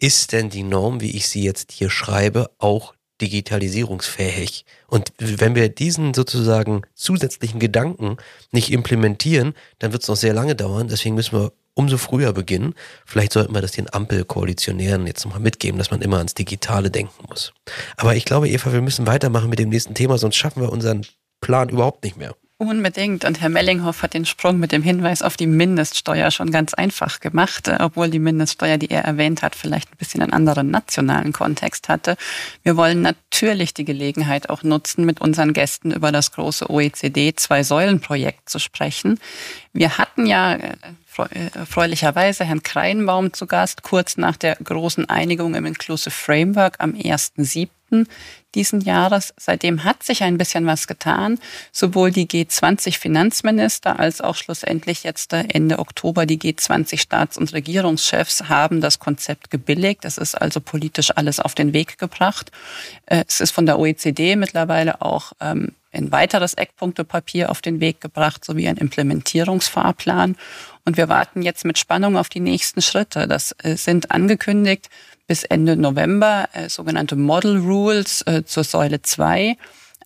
ist 0.00 0.32
denn 0.32 0.50
die 0.50 0.64
Norm, 0.64 1.00
wie 1.00 1.16
ich 1.16 1.28
sie 1.28 1.44
jetzt 1.44 1.70
hier 1.70 1.90
schreibe, 1.90 2.50
auch 2.58 2.94
digitalisierungsfähig? 3.20 4.64
Und 4.88 5.12
wenn 5.18 5.54
wir 5.54 5.68
diesen 5.68 6.12
sozusagen 6.12 6.82
zusätzlichen 6.94 7.60
Gedanken 7.60 8.16
nicht 8.50 8.72
implementieren, 8.72 9.54
dann 9.78 9.92
wird 9.92 10.02
es 10.02 10.08
noch 10.08 10.16
sehr 10.16 10.34
lange 10.34 10.56
dauern. 10.56 10.88
Deswegen 10.88 11.14
müssen 11.14 11.38
wir 11.38 11.52
umso 11.74 11.98
früher 11.98 12.32
beginnen. 12.32 12.74
Vielleicht 13.04 13.32
sollten 13.32 13.54
wir 13.54 13.60
das 13.60 13.72
den 13.72 13.92
Ampelkoalitionären 13.92 15.06
jetzt 15.06 15.24
nochmal 15.24 15.40
mitgeben, 15.40 15.78
dass 15.78 15.90
man 15.90 16.02
immer 16.02 16.18
ans 16.18 16.34
Digitale 16.34 16.90
denken 16.90 17.24
muss. 17.28 17.52
Aber 17.96 18.14
ich 18.16 18.24
glaube, 18.24 18.48
Eva, 18.48 18.72
wir 18.72 18.82
müssen 18.82 19.06
weitermachen 19.06 19.50
mit 19.50 19.58
dem 19.58 19.68
nächsten 19.68 19.94
Thema, 19.94 20.18
sonst 20.18 20.36
schaffen 20.36 20.62
wir 20.62 20.72
unseren 20.72 21.06
Plan 21.40 21.68
überhaupt 21.68 22.04
nicht 22.04 22.16
mehr. 22.16 22.34
Unbedingt. 22.60 23.24
Und 23.24 23.40
Herr 23.40 23.48
Mellinghoff 23.48 24.02
hat 24.02 24.12
den 24.12 24.26
Sprung 24.26 24.58
mit 24.58 24.70
dem 24.70 24.82
Hinweis 24.82 25.22
auf 25.22 25.38
die 25.38 25.46
Mindeststeuer 25.46 26.30
schon 26.30 26.50
ganz 26.50 26.74
einfach 26.74 27.20
gemacht, 27.20 27.68
äh, 27.68 27.78
obwohl 27.80 28.10
die 28.10 28.18
Mindeststeuer, 28.18 28.76
die 28.76 28.90
er 28.90 29.02
erwähnt 29.02 29.40
hat, 29.40 29.54
vielleicht 29.54 29.90
ein 29.90 29.96
bisschen 29.96 30.20
einen 30.20 30.34
anderen 30.34 30.70
nationalen 30.70 31.32
Kontext 31.32 31.88
hatte. 31.88 32.18
Wir 32.62 32.76
wollen 32.76 33.00
natürlich 33.00 33.72
die 33.72 33.86
Gelegenheit 33.86 34.50
auch 34.50 34.62
nutzen, 34.62 35.06
mit 35.06 35.22
unseren 35.22 35.54
Gästen 35.54 35.90
über 35.90 36.12
das 36.12 36.32
große 36.32 36.68
OECD 36.68 37.34
Zwei-Säulen-Projekt 37.34 38.50
zu 38.50 38.58
sprechen. 38.58 39.18
Wir 39.72 39.96
hatten 39.96 40.26
ja 40.26 40.56
äh, 40.56 40.76
erfreulicherweise 41.18 42.44
Herrn 42.44 42.62
Kreinbaum 42.62 43.32
zu 43.32 43.46
Gast, 43.46 43.82
kurz 43.82 44.16
nach 44.16 44.36
der 44.36 44.56
großen 44.56 45.08
Einigung 45.08 45.54
im 45.54 45.66
Inclusive 45.66 46.10
Framework 46.10 46.76
am 46.78 46.92
1.7 46.92 47.68
diesen 48.54 48.80
Jahres. 48.80 49.32
Seitdem 49.36 49.84
hat 49.84 50.02
sich 50.02 50.22
ein 50.22 50.38
bisschen 50.38 50.66
was 50.66 50.86
getan. 50.86 51.38
Sowohl 51.72 52.10
die 52.10 52.26
G20-Finanzminister 52.26 53.98
als 53.98 54.20
auch 54.20 54.36
schlussendlich 54.36 55.04
jetzt 55.04 55.32
Ende 55.32 55.78
Oktober 55.78 56.26
die 56.26 56.38
G20-Staats- 56.38 57.38
und 57.38 57.52
Regierungschefs 57.52 58.48
haben 58.48 58.80
das 58.80 58.98
Konzept 58.98 59.50
gebilligt. 59.50 60.04
Es 60.04 60.18
ist 60.18 60.34
also 60.34 60.60
politisch 60.60 61.16
alles 61.16 61.40
auf 61.40 61.54
den 61.54 61.72
Weg 61.72 61.98
gebracht. 61.98 62.50
Äh, 63.06 63.24
es 63.28 63.40
ist 63.40 63.52
von 63.52 63.66
der 63.66 63.78
OECD 63.78 64.36
mittlerweile 64.36 65.00
auch 65.00 65.32
ähm, 65.40 65.72
ein 65.92 66.12
weiteres 66.12 66.54
Eckpunktepapier 66.54 67.50
auf 67.50 67.62
den 67.62 67.80
Weg 67.80 68.00
gebracht, 68.00 68.44
sowie 68.44 68.68
ein 68.68 68.76
Implementierungsfahrplan. 68.76 70.36
Und 70.84 70.96
wir 70.96 71.08
warten 71.08 71.42
jetzt 71.42 71.64
mit 71.64 71.78
Spannung 71.78 72.16
auf 72.16 72.28
die 72.28 72.40
nächsten 72.40 72.82
Schritte. 72.82 73.28
Das 73.28 73.54
äh, 73.62 73.76
sind 73.76 74.10
angekündigt 74.10 74.88
bis 75.26 75.44
Ende 75.44 75.76
November 75.76 76.48
äh, 76.52 76.68
sogenannte 76.68 77.16
Model 77.16 77.58
Rules 77.58 78.22
äh, 78.22 78.44
zur 78.44 78.64
Säule 78.64 79.02
2. 79.02 79.56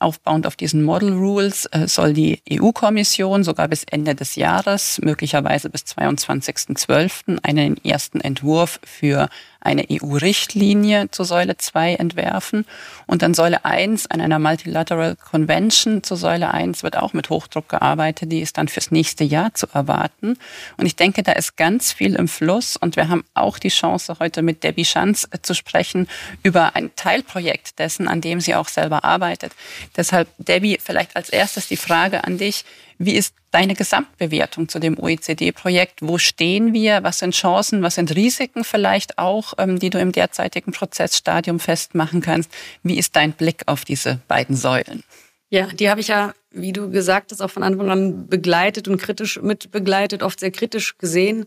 Aufbauend 0.01 0.47
auf 0.47 0.57
diesen 0.57 0.83
Model 0.83 1.13
Rules 1.13 1.69
soll 1.87 2.13
die 2.13 2.43
EU-Kommission 2.51 3.45
sogar 3.45 3.69
bis 3.69 3.85
Ende 3.85 4.17
des 4.17 4.35
Jahres, 4.35 5.01
möglicherweise 5.03 5.71
bis 5.71 5.83
22.12., 5.83 7.39
einen 7.43 7.83
ersten 7.85 8.21
Entwurf 8.21 8.81
für 8.85 9.29
eine 9.65 9.87
EU-Richtlinie 9.91 11.11
zur 11.11 11.25
Säule 11.25 11.57
2 11.57 11.95
entwerfen. 11.95 12.67
Und 13.07 13.23
dann 13.23 13.35
Säule 13.35 13.65
1 13.65 14.11
an 14.11 14.21
einer 14.21 14.39
Multilateral 14.39 15.17
Convention 15.17 16.03
zur 16.03 16.17
Säule 16.17 16.53
1 16.53 16.83
wird 16.83 16.97
auch 16.97 17.15
mit 17.15 17.31
Hochdruck 17.31 17.69
gearbeitet. 17.69 18.31
Die 18.31 18.41
ist 18.41 18.59
dann 18.59 18.69
fürs 18.69 18.91
nächste 18.91 19.25
Jahr 19.25 19.55
zu 19.55 19.67
erwarten. 19.73 20.39
Und 20.77 20.87
ich 20.87 20.97
denke, 20.97 21.23
da 21.23 21.33
ist 21.33 21.57
ganz 21.57 21.93
viel 21.93 22.15
im 22.15 22.29
Fluss. 22.29 22.77
Und 22.77 22.97
wir 22.97 23.09
haben 23.09 23.25
auch 23.33 23.59
die 23.59 23.71
Chance, 23.71 24.17
heute 24.21 24.43
mit 24.43 24.63
Debbie 24.63 24.85
Schanz 24.85 25.27
äh, 25.31 25.39
zu 25.41 25.55
sprechen 25.55 26.09
über 26.43 26.77
ein 26.77 26.95
Teilprojekt 26.95 27.79
dessen, 27.79 28.07
an 28.07 28.21
dem 28.21 28.41
sie 28.41 28.55
auch 28.55 28.69
selber 28.69 29.05
arbeitet. 29.05 29.53
Deshalb, 29.97 30.29
Debbie, 30.39 30.79
vielleicht 30.83 31.17
als 31.17 31.31
erstes 31.31 31.69
die 31.69 31.77
Frage 31.77 32.25
an 32.25 32.39
dich. 32.39 32.65
Wie 33.05 33.17
ist 33.17 33.35
deine 33.51 33.75
Gesamtbewertung 33.75 34.69
zu 34.69 34.79
dem 34.79 34.99
OECD-Projekt? 34.99 36.01
Wo 36.01 36.17
stehen 36.17 36.73
wir? 36.73 37.03
Was 37.03 37.19
sind 37.19 37.35
Chancen? 37.35 37.83
Was 37.83 37.97
sind 37.97 38.15
Risiken 38.15 38.65
vielleicht 38.65 39.19
auch, 39.19 39.55
ähm, 39.59 39.79
die 39.79 39.91
du 39.91 39.99
im 39.99 40.13
derzeitigen 40.13 40.73
Prozessstadium 40.73 41.61
festmachen 41.61 42.23
kannst? 42.23 42.51
Wie 42.83 42.97
ist 42.97 43.15
dein 43.15 43.33
Blick 43.33 43.63
auf 43.67 43.85
diese 43.85 44.21
beiden 44.27 44.57
Säulen? 44.57 45.03
Ja, 45.51 45.67
die 45.67 45.91
habe 45.91 46.01
ich 46.01 46.09
ja, 46.09 46.35
wie 46.51 46.73
du 46.73 46.91
gesagt 46.91 47.31
hast, 47.31 47.43
auch 47.43 47.51
von 47.51 47.63
Anfang 47.63 47.91
an 47.91 48.27
begleitet 48.27 48.89
und 48.89 48.97
kritisch 48.97 49.41
mit 49.41 49.71
begleitet, 49.71 50.23
oft 50.23 50.41
sehr 50.41 50.51
kritisch 50.51 50.97
gesehen. 50.97 51.45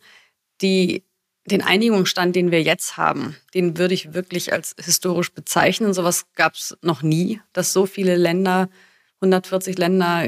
Die, 0.61 1.03
den 1.45 1.63
Einigungsstand, 1.63 2.35
den 2.35 2.51
wir 2.51 2.61
jetzt 2.61 2.97
haben, 2.97 3.35
den 3.53 3.77
würde 3.77 3.95
ich 3.95 4.13
wirklich 4.13 4.53
als 4.53 4.75
historisch 4.79 5.33
bezeichnen. 5.33 5.93
Sowas 5.93 6.25
gab 6.35 6.53
es 6.53 6.77
noch 6.81 7.01
nie, 7.01 7.41
dass 7.53 7.73
so 7.73 7.85
viele 7.87 8.15
Länder 8.15 8.69
140 9.21 9.77
Länder 9.77 10.27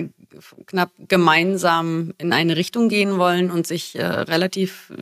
knapp 0.65 0.91
gemeinsam 1.07 2.13
in 2.17 2.33
eine 2.33 2.55
Richtung 2.55 2.89
gehen 2.89 3.17
wollen 3.17 3.51
und 3.51 3.67
sich 3.67 3.97
äh, 3.97 4.05
relativ, 4.05 4.93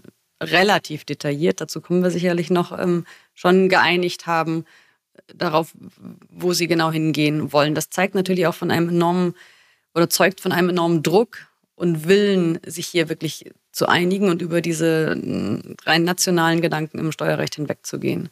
relativ 0.41 1.05
detailliert, 1.05 1.61
dazu 1.61 1.81
kommen 1.81 2.03
wir 2.03 2.11
sicherlich 2.11 2.49
noch, 2.49 2.77
ähm, 2.77 3.05
schon 3.33 3.69
geeinigt 3.69 4.27
haben 4.27 4.65
darauf, 5.33 5.73
wo 6.29 6.53
sie 6.53 6.67
genau 6.67 6.91
hingehen 6.91 7.51
wollen. 7.51 7.75
Das 7.75 7.89
zeigt 7.89 8.15
natürlich 8.15 8.47
auch 8.47 8.55
von 8.55 8.71
einem 8.71 8.89
enormen 8.89 9.35
oder 9.93 10.09
zeugt 10.09 10.41
von 10.41 10.51
einem 10.51 10.69
enormen 10.69 11.03
Druck 11.03 11.47
und 11.75 12.07
Willen, 12.07 12.59
sich 12.65 12.87
hier 12.87 13.09
wirklich 13.09 13.51
zu 13.71 13.87
einigen 13.87 14.29
und 14.29 14.41
über 14.41 14.61
diese 14.61 15.15
äh, 15.15 15.75
rein 15.85 16.03
nationalen 16.03 16.61
Gedanken 16.61 16.99
im 16.99 17.11
Steuerrecht 17.11 17.55
hinwegzugehen. 17.55 18.29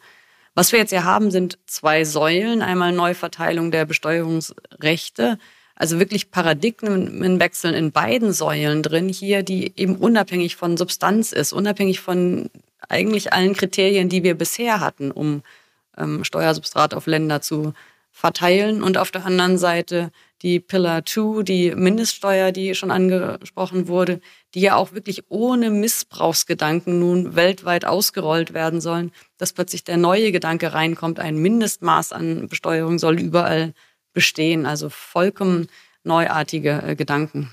Was 0.55 0.71
wir 0.71 0.79
jetzt 0.79 0.91
hier 0.91 1.03
haben, 1.03 1.31
sind 1.31 1.59
zwei 1.67 2.05
Säulen. 2.05 2.61
Einmal 2.61 2.93
Neuverteilung 2.93 3.71
der 3.71 3.85
Besteuerungsrechte, 3.85 5.37
also 5.75 5.99
wirklich 5.99 6.31
Paradigmenwechseln 6.31 7.73
in 7.73 7.91
beiden 7.91 8.31
Säulen 8.31 8.81
drin 8.81 9.09
hier, 9.09 9.43
die 9.43 9.73
eben 9.75 9.97
unabhängig 9.97 10.55
von 10.55 10.77
Substanz 10.77 11.33
ist, 11.33 11.51
unabhängig 11.51 11.99
von 11.99 12.49
eigentlich 12.87 13.33
allen 13.33 13.53
Kriterien, 13.53 14.07
die 14.07 14.23
wir 14.23 14.35
bisher 14.35 14.79
hatten, 14.79 15.11
um 15.11 15.43
ähm, 15.97 16.23
Steuersubstrat 16.23 16.93
auf 16.93 17.05
Länder 17.05 17.41
zu 17.41 17.73
verteilen. 18.15 18.81
Und 18.81 18.97
auf 18.97 19.11
der 19.11 19.25
anderen 19.25 19.57
Seite 19.57 20.09
die 20.41 20.61
Pillar 20.61 21.05
2, 21.05 21.43
die 21.43 21.75
Mindeststeuer, 21.75 22.53
die 22.53 22.73
schon 22.73 22.89
angesprochen 22.89 23.89
wurde, 23.89 24.21
die 24.53 24.61
ja 24.61 24.75
auch 24.75 24.93
wirklich 24.93 25.23
ohne 25.27 25.69
Missbrauchsgedanken 25.69 26.97
nun 26.97 27.35
weltweit 27.35 27.83
ausgerollt 27.83 28.53
werden 28.53 28.79
sollen, 28.79 29.11
dass 29.37 29.51
plötzlich 29.51 29.83
der 29.83 29.97
neue 29.97 30.31
Gedanke 30.31 30.73
reinkommt, 30.73 31.19
ein 31.19 31.37
Mindestmaß 31.37 32.13
an 32.13 32.47
Besteuerung 32.47 32.99
soll 32.99 33.19
überall 33.19 33.73
bestehen. 34.13 34.65
Also 34.65 34.87
vollkommen 34.89 35.67
neuartige 36.03 36.83
äh, 36.83 36.95
Gedanken. 36.95 37.51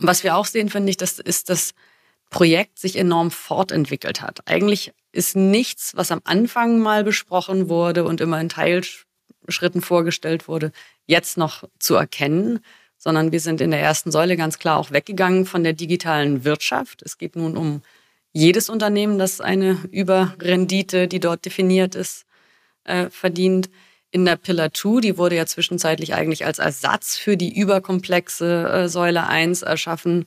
Und 0.00 0.08
was 0.08 0.24
wir 0.24 0.34
auch 0.34 0.46
sehen, 0.46 0.70
finde 0.70 0.90
ich, 0.90 0.96
das 0.96 1.20
ist, 1.20 1.50
dass 1.50 1.72
Projekt 2.30 2.80
sich 2.80 2.96
enorm 2.96 3.30
fortentwickelt 3.30 4.22
hat. 4.22 4.40
Eigentlich 4.46 4.92
ist 5.12 5.36
nichts, 5.36 5.92
was 5.94 6.10
am 6.10 6.20
Anfang 6.24 6.80
mal 6.80 7.04
besprochen 7.04 7.68
wurde 7.68 8.02
und 8.02 8.20
immer 8.20 8.40
in 8.40 8.48
Teilschritten 9.50 9.82
vorgestellt 9.82 10.48
wurde, 10.48 10.72
jetzt 11.06 11.36
noch 11.36 11.64
zu 11.78 11.96
erkennen, 11.96 12.60
sondern 12.96 13.32
wir 13.32 13.40
sind 13.40 13.60
in 13.60 13.72
der 13.72 13.80
ersten 13.80 14.12
Säule 14.12 14.36
ganz 14.36 14.58
klar 14.58 14.78
auch 14.78 14.92
weggegangen 14.92 15.44
von 15.44 15.64
der 15.64 15.72
digitalen 15.72 16.44
Wirtschaft. 16.44 17.02
Es 17.02 17.18
geht 17.18 17.34
nun 17.34 17.56
um 17.56 17.82
jedes 18.32 18.68
Unternehmen, 18.68 19.18
das 19.18 19.40
eine 19.40 19.78
Überrendite, 19.90 21.08
die 21.08 21.18
dort 21.18 21.44
definiert 21.44 21.96
ist, 21.96 22.26
äh, 22.84 23.10
verdient 23.10 23.70
in 24.12 24.24
der 24.24 24.36
Pillar 24.36 24.72
2, 24.72 25.00
die 25.00 25.18
wurde 25.18 25.36
ja 25.36 25.46
zwischenzeitlich 25.46 26.14
eigentlich 26.14 26.44
als 26.44 26.58
Ersatz 26.58 27.16
für 27.16 27.36
die 27.36 27.56
überkomplexe 27.56 28.68
äh, 28.68 28.88
Säule 28.88 29.26
1 29.26 29.62
erschaffen, 29.62 30.26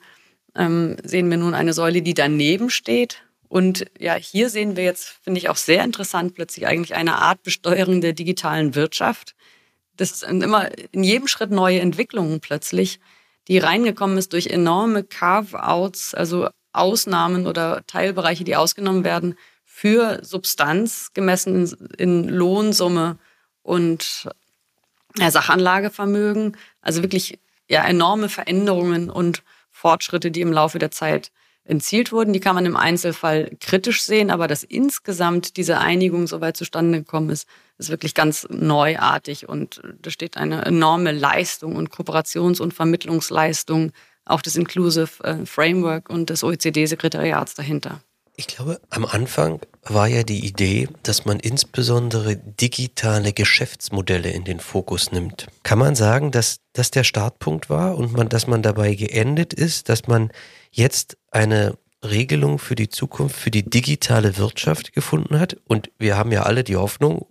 ähm, 0.56 0.98
sehen 1.04 1.30
wir 1.30 1.38
nun 1.38 1.54
eine 1.54 1.74
Säule, 1.74 2.02
die 2.02 2.14
daneben 2.14 2.70
steht 2.70 3.24
Und 3.54 3.86
ja, 4.00 4.16
hier 4.16 4.50
sehen 4.50 4.76
wir 4.76 4.84
jetzt, 4.84 5.08
finde 5.22 5.38
ich 5.38 5.48
auch 5.48 5.58
sehr 5.58 5.84
interessant, 5.84 6.34
plötzlich 6.34 6.66
eigentlich 6.66 6.96
eine 6.96 7.18
Art 7.20 7.44
Besteuerung 7.44 8.02
der 8.02 8.14
digitalen 8.14 8.74
Wirtschaft. 8.74 9.36
Das 9.96 10.22
sind 10.22 10.42
immer 10.42 10.72
in 10.92 11.04
jedem 11.04 11.28
Schritt 11.28 11.52
neue 11.52 11.80
Entwicklungen 11.80 12.40
plötzlich, 12.40 13.00
die 13.48 13.60
reingekommen 13.60 14.18
ist 14.18 14.34
durch 14.34 14.48
enorme 14.48 15.04
Carve-outs, 15.04 16.16
also 16.16 16.50
Ausnahmen 16.72 17.46
oder 17.46 17.86
Teilbereiche, 17.86 18.44
die 18.44 18.56
ausgenommen 18.56 19.04
werden 19.04 19.38
für 19.64 20.18
Substanz 20.24 21.12
gemessen 21.14 21.72
in 22.00 22.30
Lohnsumme 22.30 23.20
und 23.62 24.30
Sachanlagevermögen. 25.16 26.58
Also 26.82 27.04
wirklich 27.04 27.38
ja, 27.70 27.86
enorme 27.86 28.30
Veränderungen 28.30 29.12
und 29.12 29.44
Fortschritte, 29.70 30.32
die 30.32 30.42
im 30.42 30.52
Laufe 30.52 30.80
der 30.80 30.90
Zeit 30.90 31.30
entzielt 31.66 32.12
wurden. 32.12 32.34
Die 32.34 32.40
kann 32.40 32.56
man 32.56 32.66
im 32.66 32.76
Einzelfall 32.76 33.52
kritisch 33.60 34.04
sehen, 34.04 34.32
aber 34.32 34.48
dass 34.48 34.64
insgesamt 34.64 35.58
diese 35.58 35.78
Einigung 35.80 36.28
so 36.28 36.42
weit 36.42 36.58
zustande 36.58 37.00
gekommen 37.00 37.30
ist, 37.30 37.48
ist 37.78 37.90
wirklich 37.90 38.14
ganz 38.14 38.48
neuartig 38.50 39.50
und 39.50 39.82
da 40.02 40.10
steht 40.10 40.38
eine 40.38 40.66
enorme 40.66 41.12
Leistung 41.12 41.76
und 41.76 41.90
Kooperations- 41.90 42.62
und 42.62 42.74
Vermittlungsleistung 42.74 43.92
auch 44.26 44.42
des 44.42 44.56
Inclusive 44.56 45.24
äh, 45.24 45.46
Framework 45.46 46.10
und 46.10 46.30
des 46.30 46.44
OECD-Sekretariats 46.44 47.56
dahinter. 47.56 48.02
Ich 48.36 48.48
glaube, 48.48 48.82
am 48.90 49.06
Anfang 49.06 49.60
war 49.84 50.08
ja 50.08 50.24
die 50.24 50.46
Idee, 50.46 50.88
dass 51.04 51.26
man 51.26 51.40
insbesondere 51.40 52.36
digitale 52.36 53.32
Geschäftsmodelle 53.32 54.32
in 54.32 54.44
den 54.44 54.60
Fokus 54.60 55.12
nimmt. 55.12 55.48
Kann 55.62 55.78
man 55.78 55.94
sagen, 55.96 56.32
dass 56.32 56.60
das 56.74 56.90
der 56.90 57.04
Startpunkt 57.04 57.70
war 57.70 57.96
und 57.96 58.14
man, 58.14 58.30
dass 58.30 58.48
man 58.48 58.64
dabei 58.64 58.96
geendet 58.96 59.54
ist, 59.54 59.88
dass 59.88 60.08
man 60.08 60.32
jetzt 60.72 61.18
eine 61.30 61.78
Regelung 62.04 62.58
für 62.58 62.74
die 62.74 62.90
Zukunft, 62.90 63.36
für 63.36 63.52
die 63.52 63.70
digitale 63.70 64.36
Wirtschaft 64.38 64.94
gefunden 64.94 65.40
hat? 65.40 65.58
Und 65.68 65.92
wir 66.00 66.18
haben 66.18 66.32
ja 66.32 66.42
alle 66.42 66.64
die 66.64 66.76
Hoffnung, 66.76 67.28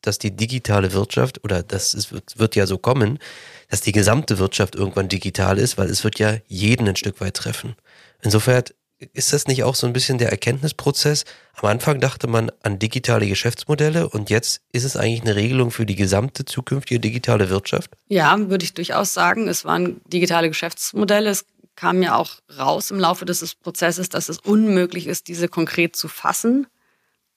dass 0.00 0.18
die 0.18 0.36
digitale 0.36 0.92
Wirtschaft 0.92 1.42
oder 1.42 1.64
das 1.64 1.92
ist, 1.92 2.12
wird 2.38 2.54
ja 2.54 2.66
so 2.68 2.78
kommen, 2.78 3.18
dass 3.68 3.80
die 3.80 3.90
gesamte 3.90 4.38
Wirtschaft 4.38 4.76
irgendwann 4.76 5.08
digital 5.08 5.58
ist, 5.58 5.76
weil 5.76 5.90
es 5.90 6.04
wird 6.04 6.20
ja 6.20 6.36
jeden 6.46 6.86
ein 6.86 6.94
Stück 6.94 7.20
weit 7.20 7.34
treffen. 7.34 7.74
Insofern 8.22 8.62
ist 9.12 9.32
das 9.32 9.46
nicht 9.46 9.64
auch 9.64 9.74
so 9.74 9.86
ein 9.86 9.92
bisschen 9.92 10.18
der 10.18 10.30
Erkenntnisprozess? 10.30 11.24
Am 11.54 11.68
Anfang 11.68 12.00
dachte 12.00 12.26
man 12.26 12.50
an 12.62 12.78
digitale 12.78 13.26
Geschäftsmodelle 13.26 14.08
und 14.08 14.30
jetzt 14.30 14.62
ist 14.72 14.84
es 14.84 14.96
eigentlich 14.96 15.22
eine 15.22 15.36
Regelung 15.36 15.70
für 15.70 15.86
die 15.86 15.96
gesamte 15.96 16.44
zukünftige 16.44 17.00
digitale 17.00 17.50
Wirtschaft? 17.50 17.90
Ja, 18.08 18.38
würde 18.48 18.64
ich 18.64 18.74
durchaus 18.74 19.12
sagen. 19.12 19.48
Es 19.48 19.64
waren 19.64 20.00
digitale 20.06 20.48
Geschäftsmodelle. 20.48 21.30
Es 21.30 21.44
kam 21.74 22.02
ja 22.02 22.16
auch 22.16 22.36
raus 22.58 22.90
im 22.90 22.98
Laufe 22.98 23.26
des 23.26 23.54
Prozesses, 23.54 24.08
dass 24.08 24.28
es 24.28 24.38
unmöglich 24.38 25.06
ist, 25.06 25.28
diese 25.28 25.48
konkret 25.48 25.94
zu 25.94 26.08
fassen 26.08 26.66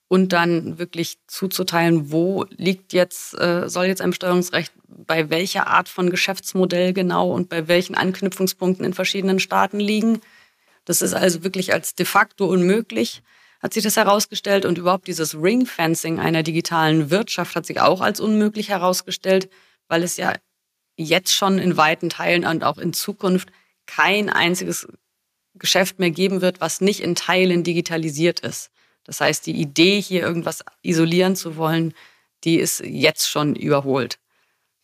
und 0.07 0.33
dann 0.33 0.79
wirklich 0.79 1.19
zuzuteilen, 1.27 2.11
wo 2.11 2.45
liegt 2.49 2.93
jetzt, 2.93 3.39
äh, 3.39 3.69
soll 3.69 3.85
jetzt 3.85 4.01
ein 4.01 4.09
Besteuerungsrecht 4.09 4.73
bei 4.87 5.29
welcher 5.29 5.67
Art 5.67 5.87
von 5.87 6.09
Geschäftsmodell 6.09 6.93
genau 6.93 7.31
und 7.31 7.47
bei 7.47 7.67
welchen 7.67 7.95
Anknüpfungspunkten 7.95 8.85
in 8.85 8.93
verschiedenen 8.93 9.39
Staaten 9.39 9.79
liegen. 9.79 10.21
Das 10.85 11.01
ist 11.01 11.13
also 11.13 11.43
wirklich 11.43 11.73
als 11.73 11.95
de 11.95 12.05
facto 12.05 12.45
unmöglich, 12.45 13.21
hat 13.61 13.73
sich 13.73 13.83
das 13.83 13.97
herausgestellt. 13.97 14.65
Und 14.65 14.77
überhaupt 14.77 15.07
dieses 15.07 15.35
Ringfencing 15.35 16.19
einer 16.19 16.43
digitalen 16.43 17.09
Wirtschaft 17.09 17.55
hat 17.55 17.65
sich 17.65 17.81
auch 17.81 18.01
als 18.01 18.19
unmöglich 18.19 18.69
herausgestellt, 18.69 19.49
weil 19.87 20.03
es 20.03 20.17
ja 20.17 20.33
jetzt 20.95 21.33
schon 21.33 21.59
in 21.59 21.77
weiten 21.77 22.09
Teilen 22.09 22.45
und 22.45 22.63
auch 22.63 22.77
in 22.77 22.93
Zukunft 22.93 23.49
kein 23.85 24.29
einziges 24.29 24.87
Geschäft 25.55 25.99
mehr 25.99 26.11
geben 26.11 26.41
wird, 26.41 26.61
was 26.61 26.81
nicht 26.81 27.01
in 27.01 27.15
Teilen 27.15 27.63
digitalisiert 27.63 28.39
ist. 28.41 28.69
Das 29.03 29.21
heißt, 29.21 29.45
die 29.45 29.59
Idee, 29.59 29.99
hier 30.01 30.21
irgendwas 30.21 30.63
isolieren 30.83 31.35
zu 31.35 31.57
wollen, 31.57 31.93
die 32.43 32.57
ist 32.57 32.81
jetzt 32.81 33.27
schon 33.27 33.55
überholt. 33.55 34.19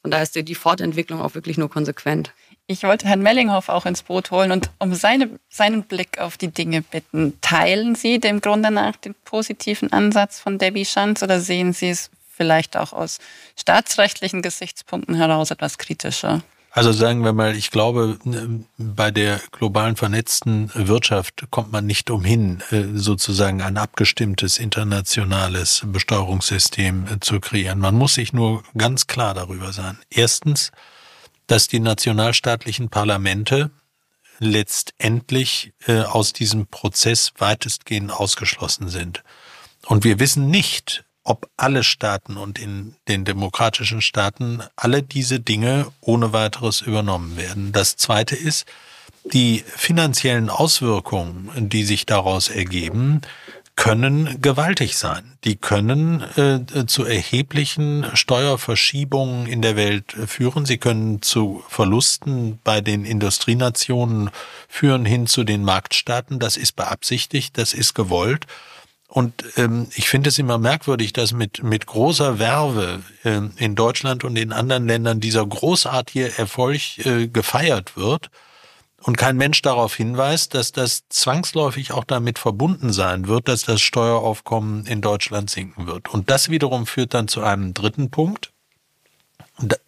Von 0.01 0.11
daher 0.11 0.23
ist 0.23 0.35
die 0.35 0.55
Fortentwicklung 0.55 1.21
auch 1.21 1.35
wirklich 1.35 1.57
nur 1.57 1.69
konsequent. 1.69 2.33
Ich 2.67 2.81
wollte 2.83 3.07
Herrn 3.07 3.21
Mellinghoff 3.21 3.69
auch 3.69 3.85
ins 3.85 4.01
Boot 4.01 4.31
holen 4.31 4.51
und 4.51 4.71
um 4.79 4.95
seine, 4.95 5.29
seinen 5.49 5.83
Blick 5.83 6.17
auf 6.17 6.35
die 6.35 6.47
Dinge 6.47 6.81
bitten. 6.81 7.39
Teilen 7.41 7.93
Sie 7.93 8.19
dem 8.19 8.41
Grunde 8.41 8.71
nach 8.71 8.95
den 8.95 9.13
positiven 9.23 9.93
Ansatz 9.93 10.39
von 10.39 10.57
Debbie 10.57 10.85
Schanz 10.85 11.21
oder 11.21 11.39
sehen 11.39 11.73
Sie 11.73 11.89
es 11.89 12.09
vielleicht 12.35 12.75
auch 12.75 12.91
aus 12.91 13.19
staatsrechtlichen 13.55 14.41
Gesichtspunkten 14.41 15.15
heraus 15.15 15.51
etwas 15.51 15.77
kritischer? 15.77 16.41
Also 16.71 16.91
sagen 16.91 17.23
wir 17.23 17.31
mal, 17.31 17.55
ich 17.55 17.71
glaube, 17.71 18.19
bei 18.77 19.09
der 19.09 19.39
globalen 19.51 19.95
vernetzten 19.95 20.69
Wirtschaft 20.73 21.45
kommt 21.49 21.71
man 21.71 21.85
nicht 21.85 22.09
umhin, 22.09 22.61
äh, 22.71 22.83
sozusagen 22.95 23.61
ein 23.61 23.77
abgestimmtes 23.77 24.57
internationales 24.57 25.83
Besteuerungssystem 25.85 27.05
äh, 27.07 27.19
zu 27.21 27.39
kreieren. 27.39 27.79
Man 27.79 27.95
muss 27.95 28.15
sich 28.15 28.33
nur 28.33 28.61
ganz 28.77 29.07
klar 29.07 29.33
darüber 29.33 29.71
sein. 29.71 29.99
Erstens, 30.09 30.71
dass 31.47 31.67
die 31.67 31.79
nationalstaatlichen 31.79 32.89
Parlamente 32.89 33.71
letztendlich 34.39 35.73
äh, 35.87 36.01
aus 36.01 36.33
diesem 36.33 36.67
Prozess 36.67 37.33
weitestgehend 37.37 38.11
ausgeschlossen 38.11 38.89
sind. 38.89 39.23
Und 39.85 40.03
wir 40.03 40.19
wissen 40.19 40.49
nicht, 40.49 41.05
ob 41.23 41.49
alle 41.57 41.83
Staaten 41.83 42.37
und 42.37 42.59
in 42.59 42.95
den 43.07 43.25
demokratischen 43.25 44.01
Staaten 44.01 44.61
alle 44.75 45.01
diese 45.01 45.39
Dinge 45.39 45.87
ohne 45.99 46.33
weiteres 46.33 46.81
übernommen 46.81 47.35
werden. 47.35 47.71
Das 47.71 47.95
Zweite 47.95 48.35
ist, 48.35 48.65
die 49.33 49.63
finanziellen 49.65 50.49
Auswirkungen, 50.49 51.69
die 51.69 51.83
sich 51.83 52.05
daraus 52.05 52.49
ergeben, 52.49 53.21
können 53.75 54.41
gewaltig 54.41 54.97
sein. 54.97 55.37
Die 55.43 55.57
können 55.57 56.21
äh, 56.37 56.85
zu 56.85 57.03
erheblichen 57.03 58.05
Steuerverschiebungen 58.13 59.47
in 59.47 59.61
der 59.61 59.75
Welt 59.75 60.15
führen. 60.27 60.65
Sie 60.65 60.77
können 60.77 61.21
zu 61.21 61.63
Verlusten 61.67 62.59
bei 62.63 62.81
den 62.81 63.05
Industrienationen 63.05 64.29
führen 64.69 65.05
hin 65.05 65.27
zu 65.27 65.43
den 65.43 65.63
Marktstaaten. 65.63 66.39
Das 66.39 66.57
ist 66.57 66.75
beabsichtigt, 66.75 67.57
das 67.57 67.73
ist 67.73 67.93
gewollt. 67.93 68.47
Und 69.07 69.43
ähm, 69.55 69.87
ich 69.95 70.09
finde 70.09 70.29
es 70.29 70.39
immer 70.39 70.57
merkwürdig, 70.57 71.13
dass 71.13 71.31
mit, 71.31 71.63
mit 71.63 71.85
großer 71.85 72.39
Werbe 72.39 73.01
äh, 73.23 73.41
in 73.57 73.75
Deutschland 73.75 74.23
und 74.23 74.35
in 74.35 74.51
anderen 74.51 74.87
Ländern 74.87 75.19
dieser 75.19 75.45
großartige 75.45 76.37
Erfolg 76.37 76.97
äh, 77.05 77.27
gefeiert 77.27 77.95
wird 77.97 78.29
und 79.05 79.17
kein 79.17 79.37
Mensch 79.37 79.61
darauf 79.61 79.95
hinweist, 79.95 80.55
dass 80.55 80.71
das 80.71 81.03
zwangsläufig 81.09 81.91
auch 81.91 82.05
damit 82.05 82.39
verbunden 82.39 82.91
sein 82.91 83.27
wird, 83.27 83.47
dass 83.47 83.61
das 83.63 83.81
Steueraufkommen 83.81 84.87
in 84.87 85.01
Deutschland 85.01 85.51
sinken 85.51 85.85
wird. 85.85 86.09
Und 86.09 86.31
das 86.31 86.49
wiederum 86.49 86.87
führt 86.87 87.13
dann 87.13 87.27
zu 87.27 87.43
einem 87.43 87.75
dritten 87.75 88.09
Punkt. 88.09 88.51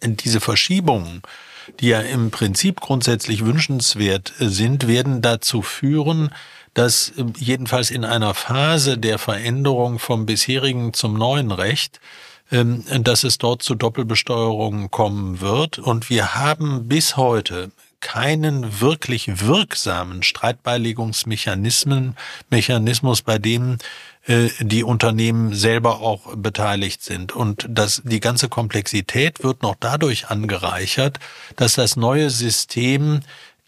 Diese 0.02 0.38
Verschiebungen, 0.38 1.22
die 1.80 1.88
ja 1.88 2.00
im 2.00 2.30
Prinzip 2.30 2.80
grundsätzlich 2.80 3.44
wünschenswert 3.44 4.32
sind, 4.38 4.86
werden 4.86 5.20
dazu 5.20 5.62
führen, 5.62 6.32
dass 6.74 7.10
äh, 7.10 7.24
jedenfalls 7.36 7.90
in 7.90 8.04
einer 8.04 8.34
Phase 8.34 8.98
der 8.98 9.18
Veränderung 9.18 9.98
vom 9.98 10.26
bisherigen 10.26 10.94
zum 10.94 11.14
neuen 11.14 11.50
Recht 11.50 12.00
ähm, 12.50 12.84
dass 13.02 13.24
es 13.24 13.36
dort 13.36 13.62
zu 13.62 13.74
Doppelbesteuerungen 13.74 14.90
kommen 14.90 15.42
wird. 15.42 15.78
Und 15.78 16.08
wir 16.08 16.34
haben 16.34 16.88
bis 16.88 17.18
heute 17.18 17.72
keinen 18.00 18.80
wirklich 18.80 19.46
wirksamen 19.46 20.22
Streitbeilegungsmechanismen, 20.22 22.16
Mechanismus, 22.50 23.22
bei 23.22 23.38
dem 23.38 23.78
äh, 24.26 24.48
die 24.60 24.84
Unternehmen 24.84 25.54
selber 25.54 26.00
auch 26.00 26.36
beteiligt 26.36 27.02
sind. 27.02 27.32
Und 27.32 27.66
das, 27.68 28.02
die 28.04 28.20
ganze 28.20 28.48
Komplexität 28.48 29.42
wird 29.42 29.62
noch 29.62 29.76
dadurch 29.78 30.28
angereichert, 30.28 31.18
dass 31.56 31.74
das 31.74 31.96
neue 31.96 32.30
System 32.30 33.20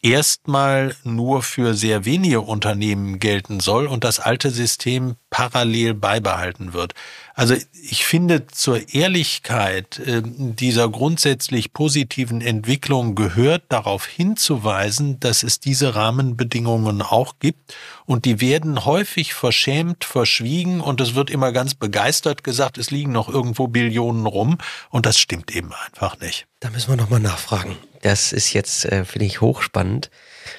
erstmal 0.02 0.94
nur 1.04 1.42
für 1.42 1.74
sehr 1.74 2.04
wenige 2.04 2.40
Unternehmen 2.40 3.18
gelten 3.18 3.60
soll 3.60 3.86
und 3.86 4.04
das 4.04 4.20
alte 4.20 4.50
System 4.50 5.16
parallel 5.30 5.94
beibehalten 5.94 6.72
wird. 6.72 6.94
Also 7.34 7.54
ich 7.72 8.04
finde, 8.04 8.48
zur 8.48 8.92
Ehrlichkeit 8.92 9.98
äh, 10.00 10.22
dieser 10.24 10.88
grundsätzlich 10.90 11.72
positiven 11.72 12.40
Entwicklung 12.42 13.14
gehört 13.14 13.62
darauf 13.68 14.06
hinzuweisen, 14.06 15.20
dass 15.20 15.42
es 15.42 15.60
diese 15.60 15.94
Rahmenbedingungen 15.94 17.00
auch 17.00 17.38
gibt 17.38 17.74
und 18.04 18.24
die 18.24 18.40
werden 18.40 18.84
häufig 18.84 19.32
verschämt, 19.32 20.04
verschwiegen 20.04 20.80
und 20.80 21.00
es 21.00 21.14
wird 21.14 21.30
immer 21.30 21.52
ganz 21.52 21.74
begeistert 21.74 22.44
gesagt, 22.44 22.76
es 22.76 22.90
liegen 22.90 23.12
noch 23.12 23.28
irgendwo 23.28 23.68
Billionen 23.68 24.26
rum 24.26 24.58
und 24.90 25.06
das 25.06 25.18
stimmt 25.18 25.54
eben 25.54 25.72
einfach 25.86 26.18
nicht. 26.20 26.46
Da 26.58 26.68
müssen 26.70 26.90
wir 26.90 26.96
nochmal 26.96 27.20
nachfragen. 27.20 27.76
Das 28.02 28.32
ist 28.32 28.52
jetzt, 28.52 28.84
äh, 28.84 29.04
finde 29.04 29.26
ich, 29.26 29.40
hochspannend. 29.40 30.10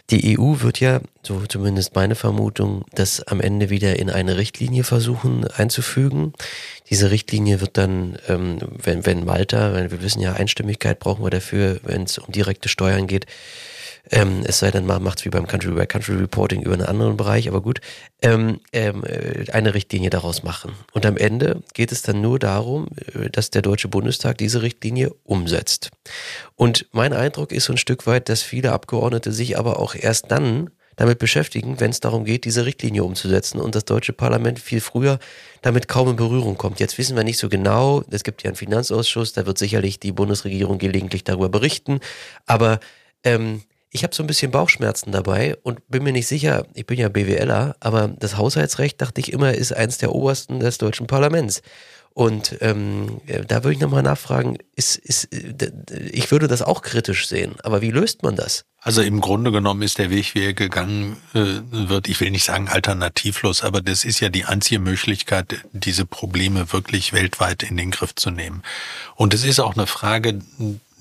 Die 0.09 0.37
EU 0.37 0.61
wird 0.61 0.79
ja, 0.79 1.01
so 1.23 1.45
zumindest 1.47 1.95
meine 1.95 2.15
Vermutung, 2.15 2.85
das 2.93 3.21
am 3.23 3.41
Ende 3.41 3.69
wieder 3.69 3.97
in 3.97 4.09
eine 4.09 4.37
Richtlinie 4.37 4.83
versuchen 4.83 5.45
einzufügen. 5.47 6.33
Diese 6.89 7.11
Richtlinie 7.11 7.61
wird 7.61 7.77
dann, 7.77 8.17
ähm, 8.27 8.59
wenn, 8.83 9.05
wenn 9.05 9.25
Malta, 9.25 9.73
wenn 9.73 9.91
wir 9.91 10.01
wissen 10.01 10.21
ja, 10.21 10.33
Einstimmigkeit 10.33 10.99
brauchen 10.99 11.23
wir 11.23 11.29
dafür, 11.29 11.79
wenn 11.83 12.03
es 12.03 12.17
um 12.17 12.31
direkte 12.31 12.69
Steuern 12.69 13.07
geht, 13.07 13.25
Ähm, 14.09 14.43
es 14.45 14.59
sei 14.59 14.71
denn, 14.71 14.85
man 14.85 15.03
macht 15.03 15.19
es 15.19 15.25
wie 15.25 15.29
beim 15.29 15.47
Country-by-Country-Reporting 15.47 16.63
über 16.63 16.73
einen 16.73 16.83
anderen 16.83 17.17
Bereich, 17.17 17.47
aber 17.47 17.61
gut, 17.61 17.81
ähm, 18.21 18.59
ähm, 18.73 19.03
äh, 19.05 19.51
eine 19.51 19.73
Richtlinie 19.73 20.09
daraus 20.09 20.43
machen. 20.43 20.73
Und 20.93 21.05
am 21.05 21.17
Ende 21.17 21.61
geht 21.73 21.91
es 21.91 22.01
dann 22.01 22.21
nur 22.21 22.39
darum, 22.39 22.87
äh, 23.13 23.29
dass 23.29 23.51
der 23.51 23.61
Deutsche 23.61 23.87
Bundestag 23.87 24.37
diese 24.37 24.61
Richtlinie 24.61 25.13
umsetzt. 25.23 25.91
Und 26.55 26.87
mein 26.91 27.13
Eindruck 27.13 27.51
ist 27.51 27.65
so 27.65 27.73
ein 27.73 27.77
Stück 27.77 28.07
weit, 28.07 28.29
dass 28.29 28.41
viele 28.41 28.71
Abgeordnete 28.71 29.31
sich 29.31 29.57
aber 29.57 29.79
auch 29.79 29.95
erst 29.95 30.31
dann 30.31 30.71
damit 30.95 31.19
beschäftigen, 31.19 31.79
wenn 31.79 31.89
es 31.89 31.99
darum 31.99 32.25
geht, 32.25 32.45
diese 32.45 32.65
Richtlinie 32.65 33.03
umzusetzen 33.03 33.59
und 33.59 33.75
das 33.75 33.85
deutsche 33.85 34.13
Parlament 34.13 34.59
viel 34.59 34.81
früher 34.81 35.19
damit 35.61 35.87
kaum 35.87 36.09
in 36.09 36.15
Berührung 36.15 36.57
kommt. 36.57 36.79
Jetzt 36.79 36.97
wissen 36.97 37.15
wir 37.15 37.23
nicht 37.23 37.39
so 37.39 37.49
genau, 37.49 38.03
es 38.11 38.23
gibt 38.23 38.43
ja 38.43 38.49
einen 38.49 38.55
Finanzausschuss, 38.55 39.33
da 39.33 39.45
wird 39.45 39.57
sicherlich 39.57 39.99
die 39.99 40.11
Bundesregierung 40.11 40.77
gelegentlich 40.77 41.23
darüber 41.23 41.49
berichten, 41.49 42.01
aber 42.45 42.79
ähm, 43.23 43.61
ich 43.91 44.03
habe 44.03 44.15
so 44.15 44.23
ein 44.23 44.27
bisschen 44.27 44.51
Bauchschmerzen 44.51 45.11
dabei 45.11 45.57
und 45.63 45.87
bin 45.89 46.03
mir 46.03 46.13
nicht 46.13 46.27
sicher, 46.27 46.65
ich 46.73 46.85
bin 46.85 46.97
ja 46.97 47.09
BWLer, 47.09 47.75
aber 47.81 48.07
das 48.07 48.37
Haushaltsrecht, 48.37 49.01
dachte 49.01 49.19
ich 49.19 49.33
immer, 49.33 49.53
ist 49.53 49.73
eins 49.73 49.97
der 49.97 50.15
obersten 50.15 50.61
des 50.61 50.77
deutschen 50.77 51.07
Parlaments. 51.07 51.61
Und 52.13 52.57
ähm, 52.59 53.21
da 53.47 53.63
würde 53.63 53.73
ich 53.73 53.79
nochmal 53.79 54.03
nachfragen, 54.03 54.57
ist, 54.75 54.97
ist, 54.97 55.29
ich 56.11 56.29
würde 56.29 56.47
das 56.49 56.61
auch 56.61 56.81
kritisch 56.81 57.27
sehen, 57.27 57.55
aber 57.63 57.81
wie 57.81 57.91
löst 57.91 58.23
man 58.23 58.35
das? 58.35 58.65
Also 58.81 59.01
im 59.01 59.21
Grunde 59.21 59.51
genommen 59.51 59.81
ist 59.81 59.97
der 59.97 60.09
Weg, 60.09 60.35
wie 60.35 60.43
er 60.43 60.53
gegangen 60.53 61.17
äh, 61.33 61.61
wird, 61.71 62.09
ich 62.09 62.19
will 62.19 62.31
nicht 62.31 62.43
sagen 62.43 62.67
alternativlos, 62.67 63.63
aber 63.63 63.81
das 63.81 64.03
ist 64.03 64.19
ja 64.19 64.27
die 64.27 64.43
einzige 64.43 64.79
Möglichkeit, 64.79 65.63
diese 65.71 66.05
Probleme 66.05 66.73
wirklich 66.73 67.13
weltweit 67.13 67.63
in 67.63 67.77
den 67.77 67.91
Griff 67.91 68.15
zu 68.15 68.29
nehmen. 68.29 68.61
Und 69.15 69.33
es 69.33 69.45
ist 69.45 69.59
auch 69.59 69.75
eine 69.75 69.87
Frage 69.87 70.39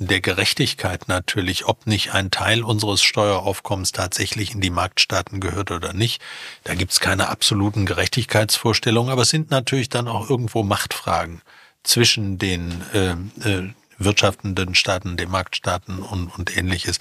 der 0.08 0.22
Gerechtigkeit 0.22 1.08
natürlich, 1.08 1.66
ob 1.66 1.86
nicht 1.86 2.14
ein 2.14 2.30
Teil 2.30 2.62
unseres 2.62 3.02
Steueraufkommens 3.02 3.92
tatsächlich 3.92 4.54
in 4.54 4.62
die 4.62 4.70
Marktstaaten 4.70 5.40
gehört 5.40 5.70
oder 5.70 5.92
nicht. 5.92 6.22
Da 6.64 6.74
gibt's 6.74 7.00
keine 7.00 7.28
absoluten 7.28 7.84
Gerechtigkeitsvorstellungen, 7.84 9.12
aber 9.12 9.22
es 9.22 9.30
sind 9.30 9.50
natürlich 9.50 9.90
dann 9.90 10.08
auch 10.08 10.30
irgendwo 10.30 10.62
Machtfragen 10.62 11.42
zwischen 11.82 12.38
den 12.38 12.82
äh, 12.94 13.10
äh, 13.46 13.74
wirtschaftenden 13.98 14.74
Staaten, 14.74 15.18
den 15.18 15.30
Marktstaaten 15.30 15.98
und, 15.98 16.28
und 16.28 16.56
ähnliches. 16.56 16.98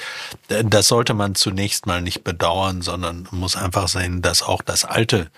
Das 0.48 0.90
sollte 0.90 1.14
man 1.14 1.36
zunächst 1.36 1.86
mal 1.86 2.02
nicht 2.02 2.26
bedauern, 2.26 2.82
sondern 2.82 3.30
muss 3.32 3.56
einfach 3.56 3.88
sehen, 3.88 4.22
dass 4.22 4.44
auch 4.44 4.62
das 4.62 4.84
alte 4.84 5.32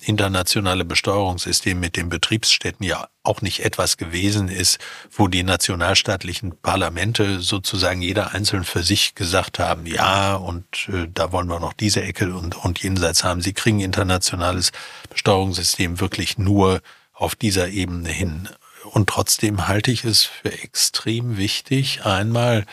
internationale 0.00 0.84
Besteuerungssystem 0.84 1.78
mit 1.78 1.96
den 1.96 2.08
Betriebsstätten 2.08 2.84
ja 2.84 3.08
auch 3.22 3.40
nicht 3.42 3.64
etwas 3.64 3.96
gewesen 3.96 4.48
ist, 4.48 4.78
wo 5.10 5.28
die 5.28 5.42
nationalstaatlichen 5.42 6.56
Parlamente 6.60 7.40
sozusagen 7.40 8.02
jeder 8.02 8.32
einzeln 8.32 8.64
für 8.64 8.82
sich 8.82 9.14
gesagt 9.14 9.58
haben, 9.58 9.86
ja, 9.86 10.34
und 10.34 10.88
äh, 10.88 11.08
da 11.12 11.32
wollen 11.32 11.48
wir 11.48 11.60
noch 11.60 11.72
diese 11.72 12.02
Ecke 12.02 12.34
und, 12.34 12.56
und 12.56 12.82
jenseits 12.82 13.24
haben. 13.24 13.40
Sie 13.40 13.52
kriegen 13.52 13.80
internationales 13.80 14.72
Besteuerungssystem 15.10 16.00
wirklich 16.00 16.38
nur 16.38 16.80
auf 17.12 17.34
dieser 17.34 17.68
Ebene 17.68 18.08
hin. 18.08 18.48
Und 18.90 19.08
trotzdem 19.08 19.68
halte 19.68 19.90
ich 19.90 20.04
es 20.04 20.24
für 20.24 20.52
extrem 20.52 21.36
wichtig, 21.36 22.04
einmal 22.04 22.66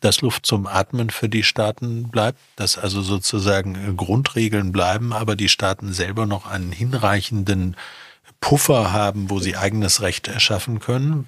dass 0.00 0.20
Luft 0.20 0.46
zum 0.46 0.66
Atmen 0.66 1.10
für 1.10 1.28
die 1.28 1.42
Staaten 1.42 2.10
bleibt, 2.10 2.38
dass 2.56 2.78
also 2.78 3.02
sozusagen 3.02 3.96
Grundregeln 3.96 4.72
bleiben, 4.72 5.12
aber 5.12 5.36
die 5.36 5.48
Staaten 5.48 5.92
selber 5.92 6.26
noch 6.26 6.46
einen 6.46 6.72
hinreichenden 6.72 7.76
Puffer 8.40 8.92
haben, 8.92 9.30
wo 9.30 9.40
sie 9.40 9.56
eigenes 9.56 10.02
Recht 10.02 10.28
erschaffen 10.28 10.80
können. 10.80 11.26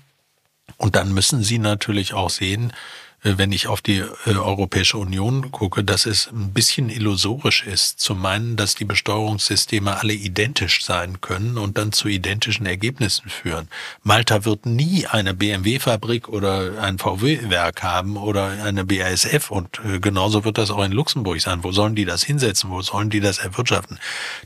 Und 0.77 0.97
dann 0.97 1.13
müssen 1.13 1.43
sie 1.43 1.59
natürlich 1.59 2.13
auch 2.13 2.31
sehen, 2.31 2.71
äh, 2.71 2.75
wenn 3.23 3.53
ich 3.53 3.67
auf 3.67 3.81
die 3.81 3.99
äh, 3.99 4.31
Europäische 4.31 4.97
Union 4.97 5.51
gucke, 5.51 5.83
dass 5.83 6.07
es 6.07 6.29
ein 6.29 6.53
bisschen 6.53 6.89
illusorisch 6.89 7.65
ist, 7.65 8.01
zu 8.01 8.15
meinen, 8.15 8.57
dass 8.57 8.75
die 8.75 8.85
Besteuerungssysteme 8.85 9.99
alle 9.99 10.13
identisch 10.13 10.85
sein 10.85 11.21
können 11.21 11.59
und 11.59 11.79
dann 11.79 11.93
zu 11.93 12.09
identischen 12.09 12.67
Ergebnissen 12.67 13.29
führen. 13.29 13.69
Malta 14.03 14.45
wird 14.45 14.67
nie 14.67 15.07
eine 15.07 15.35
BMW-Fabrik 15.35 16.29
oder 16.29 16.81
ein 16.81 16.99
VW-Werk 16.99 17.83
haben 17.83 18.17
oder 18.17 18.63
eine 18.63 18.85
BASF 18.85 19.51
und 19.51 19.81
äh, 19.85 19.99
genauso 19.99 20.45
wird 20.45 20.59
das 20.59 20.71
auch 20.71 20.85
in 20.85 20.93
Luxemburg 20.93 21.41
sein. 21.41 21.65
Wo 21.65 21.73
sollen 21.73 21.97
die 21.97 22.05
das 22.05 22.23
hinsetzen? 22.23 22.71
Wo 22.71 22.83
sollen 22.83 23.11
die 23.11 23.21
das 23.21 23.39
erwirtschaften? 23.39 23.99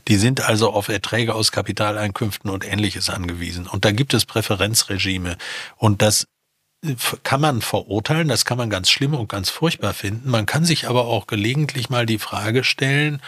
Die 0.07 0.15
sind 0.15 0.41
also 0.41 0.71
auf 0.71 0.89
Erträge 0.89 1.35
aus 1.35 1.51
Kapitaleinkünften 1.51 2.49
und 2.49 2.65
ähnliches 2.65 3.09
angewiesen. 3.09 3.67
Und 3.67 3.85
da 3.85 3.91
gibt 3.91 4.13
es 4.13 4.25
Präferenzregime. 4.25 5.37
Und 5.77 6.01
das 6.01 6.27
kann 7.23 7.41
man 7.41 7.61
verurteilen, 7.61 8.27
das 8.27 8.45
kann 8.45 8.57
man 8.57 8.69
ganz 8.69 8.89
schlimm 8.89 9.13
und 9.13 9.29
ganz 9.29 9.49
furchtbar 9.49 9.93
finden. 9.93 10.29
Man 10.29 10.45
kann 10.45 10.65
sich 10.65 10.87
aber 10.87 11.05
auch 11.05 11.27
gelegentlich 11.27 11.89
mal 11.89 12.05
die 12.05 12.19
Frage 12.19 12.63
stellen, 12.63 13.21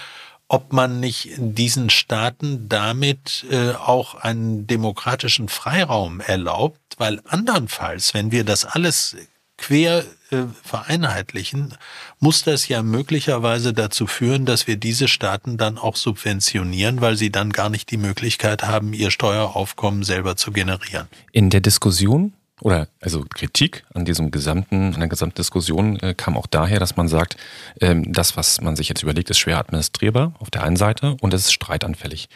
ob 0.47 0.73
man 0.73 0.99
nicht 0.99 1.29
diesen 1.37 1.89
Staaten 1.89 2.69
damit 2.69 3.45
äh, 3.49 3.71
auch 3.71 4.15
einen 4.15 4.67
demokratischen 4.67 5.49
Freiraum 5.49 6.19
erlaubt, 6.19 6.79
weil 6.97 7.21
andernfalls, 7.25 8.13
wenn 8.13 8.31
wir 8.31 8.43
das 8.43 8.65
alles 8.65 9.15
quer 9.57 10.03
äh, 10.31 10.43
vereinheitlichen, 10.63 11.73
muss 12.19 12.43
das 12.43 12.67
ja 12.67 12.83
möglicherweise 12.83 13.73
dazu 13.73 14.05
führen, 14.05 14.45
dass 14.45 14.67
wir 14.67 14.75
diese 14.75 15.07
Staaten 15.07 15.57
dann 15.57 15.77
auch 15.77 15.95
subventionieren, 15.95 17.01
weil 17.01 17.15
sie 17.15 17.31
dann 17.31 17.51
gar 17.51 17.69
nicht 17.69 17.89
die 17.89 17.97
Möglichkeit 17.97 18.63
haben, 18.63 18.93
ihr 18.93 19.11
Steueraufkommen 19.11 20.03
selber 20.03 20.35
zu 20.35 20.51
generieren. 20.51 21.07
In 21.31 21.49
der 21.49 21.61
Diskussion 21.61 22.33
oder 22.61 22.87
also 23.01 23.25
Kritik 23.33 23.83
an 23.93 24.05
diesem 24.05 24.31
gesamten, 24.31 24.93
an 24.93 24.99
der 24.99 25.09
gesamten 25.09 25.35
Diskussion 25.35 25.99
äh, 25.99 26.13
kam 26.13 26.37
auch 26.37 26.47
daher, 26.47 26.79
dass 26.79 26.95
man 26.95 27.07
sagt, 27.07 27.35
ähm, 27.81 28.11
das, 28.11 28.37
was 28.37 28.61
man 28.61 28.75
sich 28.75 28.87
jetzt 28.87 29.03
überlegt, 29.03 29.29
ist 29.29 29.39
schwer 29.39 29.59
administrierbar 29.59 30.33
auf 30.39 30.49
der 30.49 30.63
einen 30.63 30.77
Seite 30.77 31.17
und 31.21 31.33
es 31.33 31.45
ist 31.45 31.53
streitanfällig. 31.53 32.29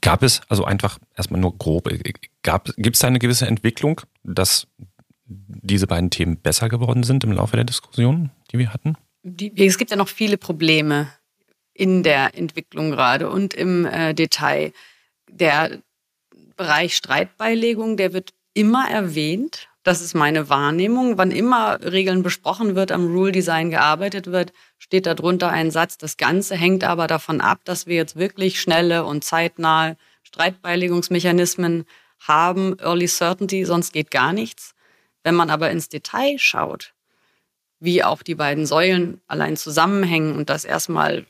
Gab 0.00 0.22
es 0.22 0.40
also 0.48 0.64
einfach 0.64 0.98
erstmal 1.14 1.40
nur 1.40 1.56
grob, 1.56 1.90
äh, 1.90 1.98
gibt 2.02 2.96
es 2.96 3.00
da 3.00 3.06
eine 3.06 3.18
gewisse 3.18 3.46
Entwicklung, 3.46 4.00
dass 4.24 4.66
diese 5.26 5.86
beiden 5.86 6.10
Themen 6.10 6.38
besser 6.38 6.68
geworden 6.68 7.02
sind 7.02 7.22
im 7.24 7.32
Laufe 7.32 7.56
der 7.56 7.64
Diskussion, 7.64 8.30
die 8.52 8.58
wir 8.58 8.72
hatten? 8.72 8.96
Die, 9.22 9.52
es 9.66 9.78
gibt 9.78 9.90
ja 9.90 9.96
noch 9.96 10.08
viele 10.08 10.38
Probleme 10.38 11.08
in 11.74 12.02
der 12.02 12.36
Entwicklung 12.36 12.90
gerade 12.90 13.30
und 13.30 13.54
im 13.54 13.86
äh, 13.86 14.14
Detail. 14.14 14.72
Der 15.30 15.78
Bereich 16.56 16.96
Streitbeilegung, 16.96 17.96
der 17.96 18.12
wird 18.12 18.32
immer 18.54 18.88
erwähnt. 18.90 19.68
Das 19.82 20.02
ist 20.02 20.14
meine 20.14 20.48
Wahrnehmung. 20.48 21.16
Wann 21.16 21.30
immer 21.30 21.80
Regeln 21.82 22.22
besprochen 22.22 22.74
wird, 22.74 22.92
am 22.92 23.12
Rule 23.12 23.32
Design 23.32 23.70
gearbeitet 23.70 24.26
wird, 24.26 24.52
steht 24.78 25.06
darunter 25.06 25.50
ein 25.50 25.70
Satz. 25.70 25.96
Das 25.96 26.16
Ganze 26.16 26.54
hängt 26.56 26.84
aber 26.84 27.06
davon 27.06 27.40
ab, 27.40 27.60
dass 27.64 27.86
wir 27.86 27.96
jetzt 27.96 28.16
wirklich 28.16 28.60
schnelle 28.60 29.04
und 29.04 29.24
zeitnahe 29.24 29.96
Streitbeilegungsmechanismen 30.22 31.86
haben. 32.20 32.76
Early 32.78 33.08
Certainty, 33.08 33.64
sonst 33.64 33.92
geht 33.92 34.10
gar 34.10 34.32
nichts. 34.32 34.74
Wenn 35.22 35.34
man 35.34 35.50
aber 35.50 35.70
ins 35.70 35.88
Detail 35.88 36.38
schaut, 36.38 36.92
wie 37.78 38.04
auch 38.04 38.22
die 38.22 38.34
beiden 38.34 38.66
Säulen 38.66 39.20
allein 39.26 39.56
zusammenhängen 39.56 40.36
und 40.36 40.50
das 40.50 40.64
erstmal 40.64 41.26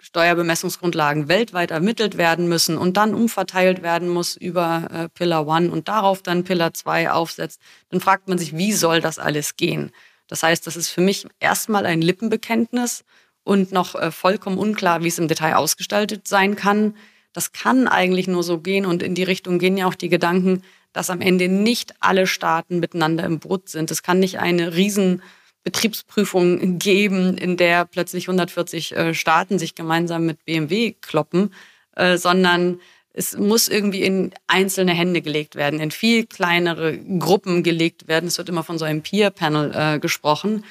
Steuerbemessungsgrundlagen 0.00 1.28
weltweit 1.28 1.70
ermittelt 1.70 2.16
werden 2.16 2.48
müssen 2.48 2.78
und 2.78 2.96
dann 2.96 3.14
umverteilt 3.14 3.82
werden 3.82 4.08
muss 4.08 4.36
über 4.36 4.88
äh, 4.90 5.08
Pillar 5.10 5.46
One 5.46 5.70
und 5.70 5.88
darauf 5.88 6.22
dann 6.22 6.44
Pillar 6.44 6.74
2 6.74 7.10
aufsetzt, 7.10 7.60
dann 7.90 8.00
fragt 8.00 8.28
man 8.28 8.38
sich, 8.38 8.56
wie 8.56 8.72
soll 8.72 9.00
das 9.00 9.18
alles 9.18 9.56
gehen? 9.56 9.92
Das 10.26 10.42
heißt, 10.42 10.66
das 10.66 10.76
ist 10.76 10.88
für 10.88 11.00
mich 11.00 11.26
erstmal 11.38 11.86
ein 11.86 12.02
Lippenbekenntnis 12.02 13.04
und 13.44 13.72
noch 13.72 13.94
äh, 13.94 14.10
vollkommen 14.10 14.58
unklar, 14.58 15.02
wie 15.02 15.08
es 15.08 15.18
im 15.18 15.28
Detail 15.28 15.54
ausgestaltet 15.54 16.26
sein 16.26 16.56
kann. 16.56 16.96
Das 17.32 17.52
kann 17.52 17.86
eigentlich 17.86 18.26
nur 18.26 18.42
so 18.42 18.58
gehen 18.58 18.86
und 18.86 19.02
in 19.02 19.14
die 19.14 19.22
Richtung 19.22 19.58
gehen 19.58 19.76
ja 19.76 19.86
auch 19.86 19.94
die 19.94 20.08
Gedanken, 20.08 20.62
dass 20.92 21.10
am 21.10 21.20
Ende 21.20 21.48
nicht 21.48 21.94
alle 22.00 22.26
Staaten 22.26 22.80
miteinander 22.80 23.24
im 23.24 23.38
Boot 23.38 23.68
sind. 23.68 23.90
Es 23.90 24.02
kann 24.02 24.18
nicht 24.18 24.38
eine 24.38 24.74
riesen 24.74 25.22
Betriebsprüfung 25.62 26.78
geben, 26.78 27.36
in 27.36 27.56
der 27.56 27.84
plötzlich 27.84 28.24
140 28.24 28.92
äh, 28.92 29.14
Staaten 29.14 29.58
sich 29.58 29.74
gemeinsam 29.74 30.26
mit 30.26 30.44
BMW 30.44 30.92
kloppen, 31.00 31.52
äh, 31.96 32.16
sondern 32.16 32.80
es 33.12 33.36
muss 33.36 33.68
irgendwie 33.68 34.02
in 34.02 34.32
einzelne 34.46 34.92
Hände 34.92 35.20
gelegt 35.20 35.56
werden, 35.56 35.80
in 35.80 35.90
viel 35.90 36.26
kleinere 36.26 36.96
Gruppen 36.96 37.62
gelegt 37.62 38.08
werden. 38.08 38.28
Es 38.28 38.38
wird 38.38 38.48
immer 38.48 38.62
von 38.62 38.78
so 38.78 38.84
einem 38.84 39.02
Peer-Panel 39.02 39.72
äh, 39.74 39.98
gesprochen. 39.98 40.64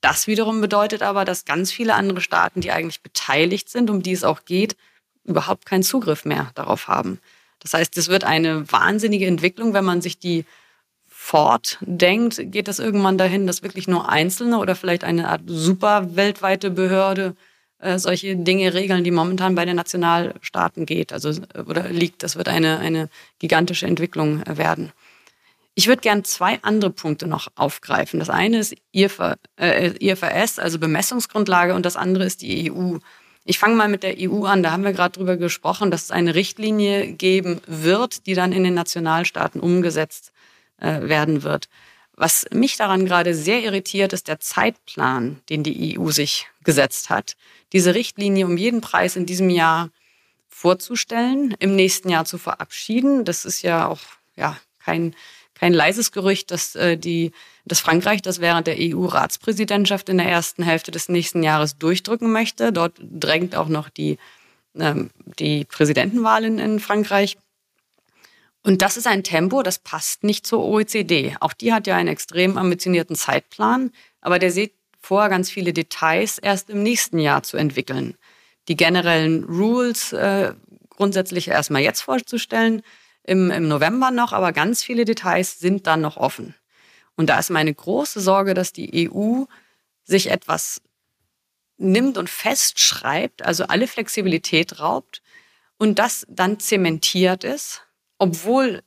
Das 0.00 0.26
wiederum 0.26 0.60
bedeutet 0.60 1.02
aber, 1.02 1.24
dass 1.24 1.44
ganz 1.44 1.70
viele 1.70 1.94
andere 1.94 2.20
Staaten, 2.20 2.60
die 2.60 2.72
eigentlich 2.72 3.02
beteiligt 3.02 3.68
sind, 3.68 3.90
um 3.90 4.02
die 4.02 4.12
es 4.12 4.24
auch 4.24 4.44
geht, 4.44 4.76
überhaupt 5.24 5.66
keinen 5.66 5.84
Zugriff 5.84 6.24
mehr 6.24 6.50
darauf 6.54 6.88
haben. 6.88 7.20
Das 7.60 7.74
heißt, 7.74 7.96
es 7.96 8.08
wird 8.08 8.24
eine 8.24 8.70
wahnsinnige 8.72 9.26
Entwicklung, 9.26 9.74
wenn 9.74 9.84
man 9.84 10.02
sich 10.02 10.18
die 10.18 10.44
fortdenkt, 11.22 12.50
geht 12.50 12.66
es 12.66 12.80
irgendwann 12.80 13.16
dahin, 13.16 13.46
dass 13.46 13.62
wirklich 13.62 13.86
nur 13.86 14.08
Einzelne 14.08 14.58
oder 14.58 14.74
vielleicht 14.74 15.04
eine 15.04 15.28
Art 15.28 15.42
super 15.46 16.16
weltweite 16.16 16.68
Behörde 16.68 17.36
äh, 17.78 17.96
solche 18.00 18.34
Dinge 18.34 18.74
regeln, 18.74 19.04
die 19.04 19.12
momentan 19.12 19.54
bei 19.54 19.64
den 19.64 19.76
Nationalstaaten 19.76 20.84
geht, 20.84 21.12
also 21.12 21.30
äh, 21.30 21.60
oder 21.60 21.88
liegt. 21.90 22.24
Das 22.24 22.34
wird 22.34 22.48
eine, 22.48 22.80
eine 22.80 23.08
gigantische 23.38 23.86
Entwicklung 23.86 24.42
werden. 24.46 24.90
Ich 25.74 25.86
würde 25.86 26.02
gern 26.02 26.24
zwei 26.24 26.58
andere 26.62 26.90
Punkte 26.90 27.28
noch 27.28 27.46
aufgreifen. 27.54 28.18
Das 28.18 28.28
eine 28.28 28.58
ist 28.58 28.74
IFRS, 28.90 29.38
äh, 29.56 30.60
also 30.60 30.80
Bemessungsgrundlage, 30.80 31.74
und 31.74 31.86
das 31.86 31.96
andere 31.96 32.24
ist 32.24 32.42
die 32.42 32.70
EU. 32.70 32.98
Ich 33.44 33.60
fange 33.60 33.76
mal 33.76 33.88
mit 33.88 34.02
der 34.02 34.16
EU 34.18 34.44
an. 34.44 34.64
Da 34.64 34.72
haben 34.72 34.82
wir 34.82 34.92
gerade 34.92 35.16
drüber 35.16 35.36
gesprochen, 35.36 35.92
dass 35.92 36.02
es 36.02 36.10
eine 36.10 36.34
Richtlinie 36.34 37.12
geben 37.12 37.60
wird, 37.68 38.26
die 38.26 38.34
dann 38.34 38.50
in 38.50 38.64
den 38.64 38.74
Nationalstaaten 38.74 39.60
umgesetzt 39.60 40.31
äh, 40.82 41.08
werden 41.08 41.42
wird. 41.42 41.68
Was 42.14 42.46
mich 42.52 42.76
daran 42.76 43.06
gerade 43.06 43.34
sehr 43.34 43.62
irritiert, 43.62 44.12
ist 44.12 44.28
der 44.28 44.40
Zeitplan, 44.40 45.40
den 45.48 45.62
die 45.62 45.98
EU 45.98 46.10
sich 46.10 46.48
gesetzt 46.62 47.08
hat, 47.08 47.36
diese 47.72 47.94
Richtlinie 47.94 48.44
um 48.46 48.56
jeden 48.56 48.80
Preis 48.82 49.16
in 49.16 49.24
diesem 49.24 49.48
Jahr 49.48 49.90
vorzustellen, 50.48 51.56
im 51.58 51.74
nächsten 51.74 52.10
Jahr 52.10 52.26
zu 52.26 52.36
verabschieden. 52.36 53.24
Das 53.24 53.44
ist 53.44 53.62
ja 53.62 53.88
auch 53.88 54.00
ja, 54.36 54.58
kein, 54.78 55.14
kein 55.54 55.72
leises 55.72 56.12
Gerücht, 56.12 56.50
dass, 56.50 56.74
äh, 56.74 56.98
die, 56.98 57.32
dass 57.64 57.80
Frankreich 57.80 58.20
das 58.20 58.40
während 58.40 58.66
der 58.66 58.76
EU-Ratspräsidentschaft 58.78 60.08
in 60.08 60.18
der 60.18 60.28
ersten 60.28 60.62
Hälfte 60.62 60.90
des 60.90 61.08
nächsten 61.08 61.42
Jahres 61.42 61.78
durchdrücken 61.78 62.30
möchte. 62.30 62.72
Dort 62.72 62.94
drängt 63.00 63.56
auch 63.56 63.68
noch 63.68 63.88
die, 63.88 64.18
ähm, 64.78 65.10
die 65.38 65.64
Präsidentenwahl 65.64 66.44
in 66.44 66.78
Frankreich. 66.78 67.38
Und 68.62 68.80
das 68.80 68.96
ist 68.96 69.06
ein 69.06 69.24
Tempo, 69.24 69.62
das 69.62 69.80
passt 69.80 70.22
nicht 70.22 70.46
zur 70.46 70.64
OECD. 70.64 71.36
Auch 71.40 71.52
die 71.52 71.72
hat 71.72 71.86
ja 71.86 71.96
einen 71.96 72.08
extrem 72.08 72.56
ambitionierten 72.56 73.16
Zeitplan, 73.16 73.90
aber 74.20 74.38
der 74.38 74.52
sieht 74.52 74.74
vor, 75.00 75.28
ganz 75.28 75.50
viele 75.50 75.72
Details 75.72 76.38
erst 76.38 76.70
im 76.70 76.82
nächsten 76.82 77.18
Jahr 77.18 77.42
zu 77.42 77.56
entwickeln. 77.56 78.16
Die 78.68 78.76
generellen 78.76 79.44
Rules 79.44 80.12
äh, 80.12 80.54
grundsätzlich 80.90 81.48
erstmal 81.48 81.82
jetzt 81.82 82.02
vorzustellen, 82.02 82.82
im, 83.24 83.50
im 83.50 83.68
November 83.68 84.10
noch, 84.10 84.32
aber 84.32 84.52
ganz 84.52 84.82
viele 84.82 85.04
Details 85.04 85.58
sind 85.58 85.86
dann 85.86 86.00
noch 86.00 86.16
offen. 86.16 86.54
Und 87.16 87.28
da 87.28 87.38
ist 87.38 87.50
meine 87.50 87.74
große 87.74 88.20
Sorge, 88.20 88.54
dass 88.54 88.72
die 88.72 89.10
EU 89.10 89.44
sich 90.04 90.30
etwas 90.30 90.80
nimmt 91.78 92.16
und 92.16 92.30
festschreibt, 92.30 93.44
also 93.44 93.64
alle 93.64 93.86
Flexibilität 93.88 94.78
raubt 94.80 95.22
und 95.78 95.98
das 95.98 96.26
dann 96.28 96.60
zementiert 96.60 97.42
ist 97.44 97.82
obwohl 98.22 98.84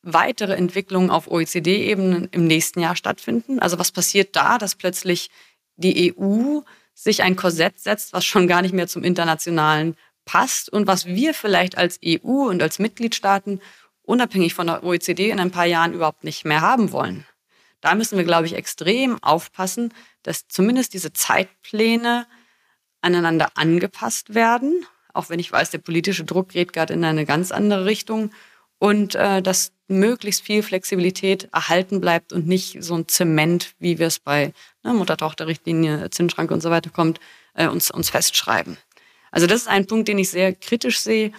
weitere 0.00 0.54
Entwicklungen 0.54 1.10
auf 1.10 1.30
OECD-Ebene 1.30 2.30
im 2.30 2.46
nächsten 2.46 2.80
Jahr 2.80 2.96
stattfinden. 2.96 3.58
Also 3.58 3.78
was 3.78 3.92
passiert 3.92 4.34
da, 4.34 4.56
dass 4.56 4.74
plötzlich 4.74 5.28
die 5.76 6.14
EU 6.16 6.60
sich 6.94 7.22
ein 7.22 7.36
Korsett 7.36 7.78
setzt, 7.78 8.14
was 8.14 8.24
schon 8.24 8.48
gar 8.48 8.62
nicht 8.62 8.72
mehr 8.72 8.88
zum 8.88 9.04
internationalen 9.04 9.96
passt 10.24 10.72
und 10.72 10.86
was 10.86 11.04
wir 11.04 11.34
vielleicht 11.34 11.76
als 11.76 12.00
EU 12.02 12.48
und 12.48 12.62
als 12.62 12.78
Mitgliedstaaten 12.78 13.60
unabhängig 14.00 14.54
von 14.54 14.66
der 14.66 14.82
OECD 14.82 15.28
in 15.28 15.40
ein 15.40 15.50
paar 15.50 15.66
Jahren 15.66 15.92
überhaupt 15.92 16.24
nicht 16.24 16.46
mehr 16.46 16.62
haben 16.62 16.90
wollen. 16.90 17.26
Da 17.82 17.94
müssen 17.94 18.16
wir, 18.16 18.24
glaube 18.24 18.46
ich, 18.46 18.54
extrem 18.54 19.22
aufpassen, 19.22 19.92
dass 20.22 20.48
zumindest 20.48 20.94
diese 20.94 21.12
Zeitpläne 21.12 22.26
aneinander 23.02 23.50
angepasst 23.56 24.34
werden, 24.34 24.86
auch 25.12 25.28
wenn 25.28 25.38
ich 25.38 25.52
weiß, 25.52 25.68
der 25.68 25.78
politische 25.78 26.24
Druck 26.24 26.48
geht 26.48 26.72
gerade 26.72 26.94
in 26.94 27.04
eine 27.04 27.26
ganz 27.26 27.52
andere 27.52 27.84
Richtung 27.84 28.30
und 28.80 29.14
äh, 29.14 29.42
dass 29.42 29.72
möglichst 29.88 30.42
viel 30.42 30.62
Flexibilität 30.62 31.48
erhalten 31.52 32.00
bleibt 32.00 32.32
und 32.32 32.46
nicht 32.46 32.82
so 32.82 32.94
ein 32.94 33.06
Zement, 33.06 33.74
wie 33.78 33.98
wir 33.98 34.06
es 34.06 34.18
bei 34.18 34.52
ne, 34.82 34.94
Mutter-Tochter-Richtlinie, 34.94 36.08
Zinsschranke 36.10 36.54
und 36.54 36.62
so 36.62 36.70
weiter 36.70 36.90
kommt, 36.90 37.20
äh, 37.54 37.68
uns, 37.68 37.90
uns 37.90 38.08
festschreiben. 38.08 38.78
Also 39.30 39.46
das 39.46 39.62
ist 39.62 39.68
ein 39.68 39.86
Punkt, 39.86 40.08
den 40.08 40.18
ich 40.18 40.30
sehr 40.30 40.54
kritisch 40.54 41.00
sehe. 41.00 41.32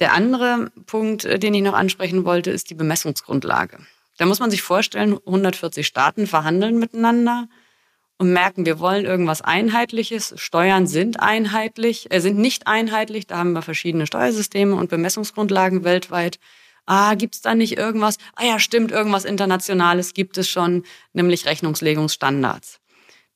Der 0.00 0.12
andere 0.12 0.70
Punkt, 0.86 1.24
äh, 1.24 1.38
den 1.38 1.54
ich 1.54 1.62
noch 1.62 1.72
ansprechen 1.72 2.26
wollte, 2.26 2.50
ist 2.50 2.68
die 2.68 2.74
Bemessungsgrundlage. 2.74 3.78
Da 4.18 4.26
muss 4.26 4.40
man 4.40 4.50
sich 4.50 4.60
vorstellen, 4.60 5.18
140 5.24 5.86
Staaten 5.86 6.26
verhandeln 6.26 6.78
miteinander 6.78 7.48
und 8.18 8.34
merken, 8.34 8.66
wir 8.66 8.80
wollen 8.80 9.06
irgendwas 9.06 9.40
Einheitliches. 9.40 10.34
Steuern 10.36 10.86
sind 10.86 11.20
einheitlich, 11.20 12.12
äh, 12.12 12.20
sind 12.20 12.36
nicht 12.36 12.66
einheitlich. 12.66 13.26
Da 13.26 13.38
haben 13.38 13.54
wir 13.54 13.62
verschiedene 13.62 14.06
Steuersysteme 14.06 14.74
und 14.74 14.90
Bemessungsgrundlagen 14.90 15.84
weltweit 15.84 16.38
ah, 16.86 17.14
gibt 17.14 17.34
es 17.34 17.40
da 17.40 17.54
nicht 17.54 17.76
irgendwas? 17.76 18.16
Ah 18.34 18.44
ja, 18.44 18.58
stimmt, 18.58 18.92
irgendwas 18.92 19.24
Internationales 19.24 20.14
gibt 20.14 20.38
es 20.38 20.48
schon, 20.48 20.84
nämlich 21.12 21.46
Rechnungslegungsstandards. 21.46 22.80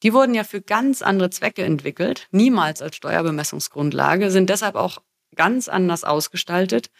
Die 0.02 0.12
wurden 0.12 0.34
ja 0.34 0.44
für 0.44 0.60
ganz 0.60 1.02
andere 1.02 1.30
Zwecke 1.30 1.64
entwickelt, 1.64 2.28
niemals 2.30 2.82
als 2.82 2.96
Steuerbemessungsgrundlage, 2.96 4.30
sind 4.30 4.50
deshalb 4.50 4.74
auch 4.74 4.98
ganz 5.34 5.68
anders 5.68 6.04
ausgestaltet 6.04 6.90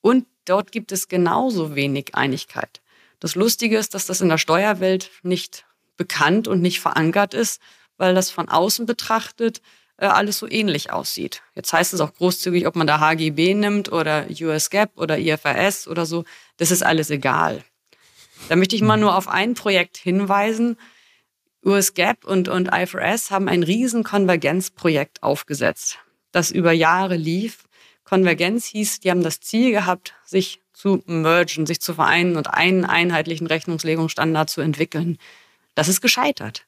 und 0.00 0.26
dort 0.44 0.72
gibt 0.72 0.92
es 0.92 1.08
genauso 1.08 1.74
wenig 1.74 2.14
Einigkeit. 2.14 2.82
Das 3.20 3.34
Lustige 3.34 3.78
ist, 3.78 3.94
dass 3.94 4.06
das 4.06 4.20
in 4.20 4.28
der 4.28 4.38
Steuerwelt 4.38 5.10
nicht 5.22 5.66
bekannt 5.96 6.48
und 6.48 6.60
nicht 6.60 6.80
verankert 6.80 7.34
ist, 7.34 7.60
weil 7.96 8.14
das 8.14 8.30
von 8.30 8.48
außen 8.48 8.86
betrachtet 8.86 9.60
alles 9.98 10.38
so 10.38 10.48
ähnlich 10.48 10.92
aussieht. 10.92 11.42
Jetzt 11.54 11.72
heißt 11.72 11.94
es 11.94 12.00
auch 12.00 12.12
großzügig, 12.14 12.66
ob 12.66 12.76
man 12.76 12.86
da 12.86 13.00
HGB 13.00 13.54
nimmt 13.54 13.92
oder 13.92 14.26
US 14.40 14.70
GAAP 14.70 14.90
oder 14.96 15.18
IFRS 15.18 15.86
oder 15.88 16.04
so. 16.06 16.24
Das 16.56 16.70
ist 16.70 16.82
alles 16.82 17.10
egal. 17.10 17.62
Da 18.48 18.56
möchte 18.56 18.76
ich 18.76 18.82
mal 18.82 18.96
nur 18.96 19.16
auf 19.16 19.28
ein 19.28 19.54
Projekt 19.54 19.96
hinweisen. 19.96 20.76
US 21.64 21.94
GAAP 21.94 22.24
und, 22.24 22.48
und 22.48 22.70
IFRS 22.72 23.30
haben 23.30 23.48
ein 23.48 23.62
riesen 23.62 24.04
Konvergenzprojekt 24.04 25.22
aufgesetzt, 25.22 25.98
das 26.32 26.50
über 26.50 26.72
Jahre 26.72 27.16
lief. 27.16 27.64
Konvergenz 28.04 28.66
hieß, 28.66 29.00
die 29.00 29.10
haben 29.10 29.22
das 29.22 29.40
Ziel 29.40 29.70
gehabt, 29.70 30.14
sich 30.24 30.60
zu 30.74 31.02
mergen, 31.06 31.64
sich 31.64 31.80
zu 31.80 31.94
vereinen 31.94 32.36
und 32.36 32.52
einen 32.52 32.84
einheitlichen 32.84 33.46
Rechnungslegungsstandard 33.46 34.50
zu 34.50 34.60
entwickeln. 34.60 35.16
Das 35.74 35.88
ist 35.88 36.02
gescheitert. 36.02 36.66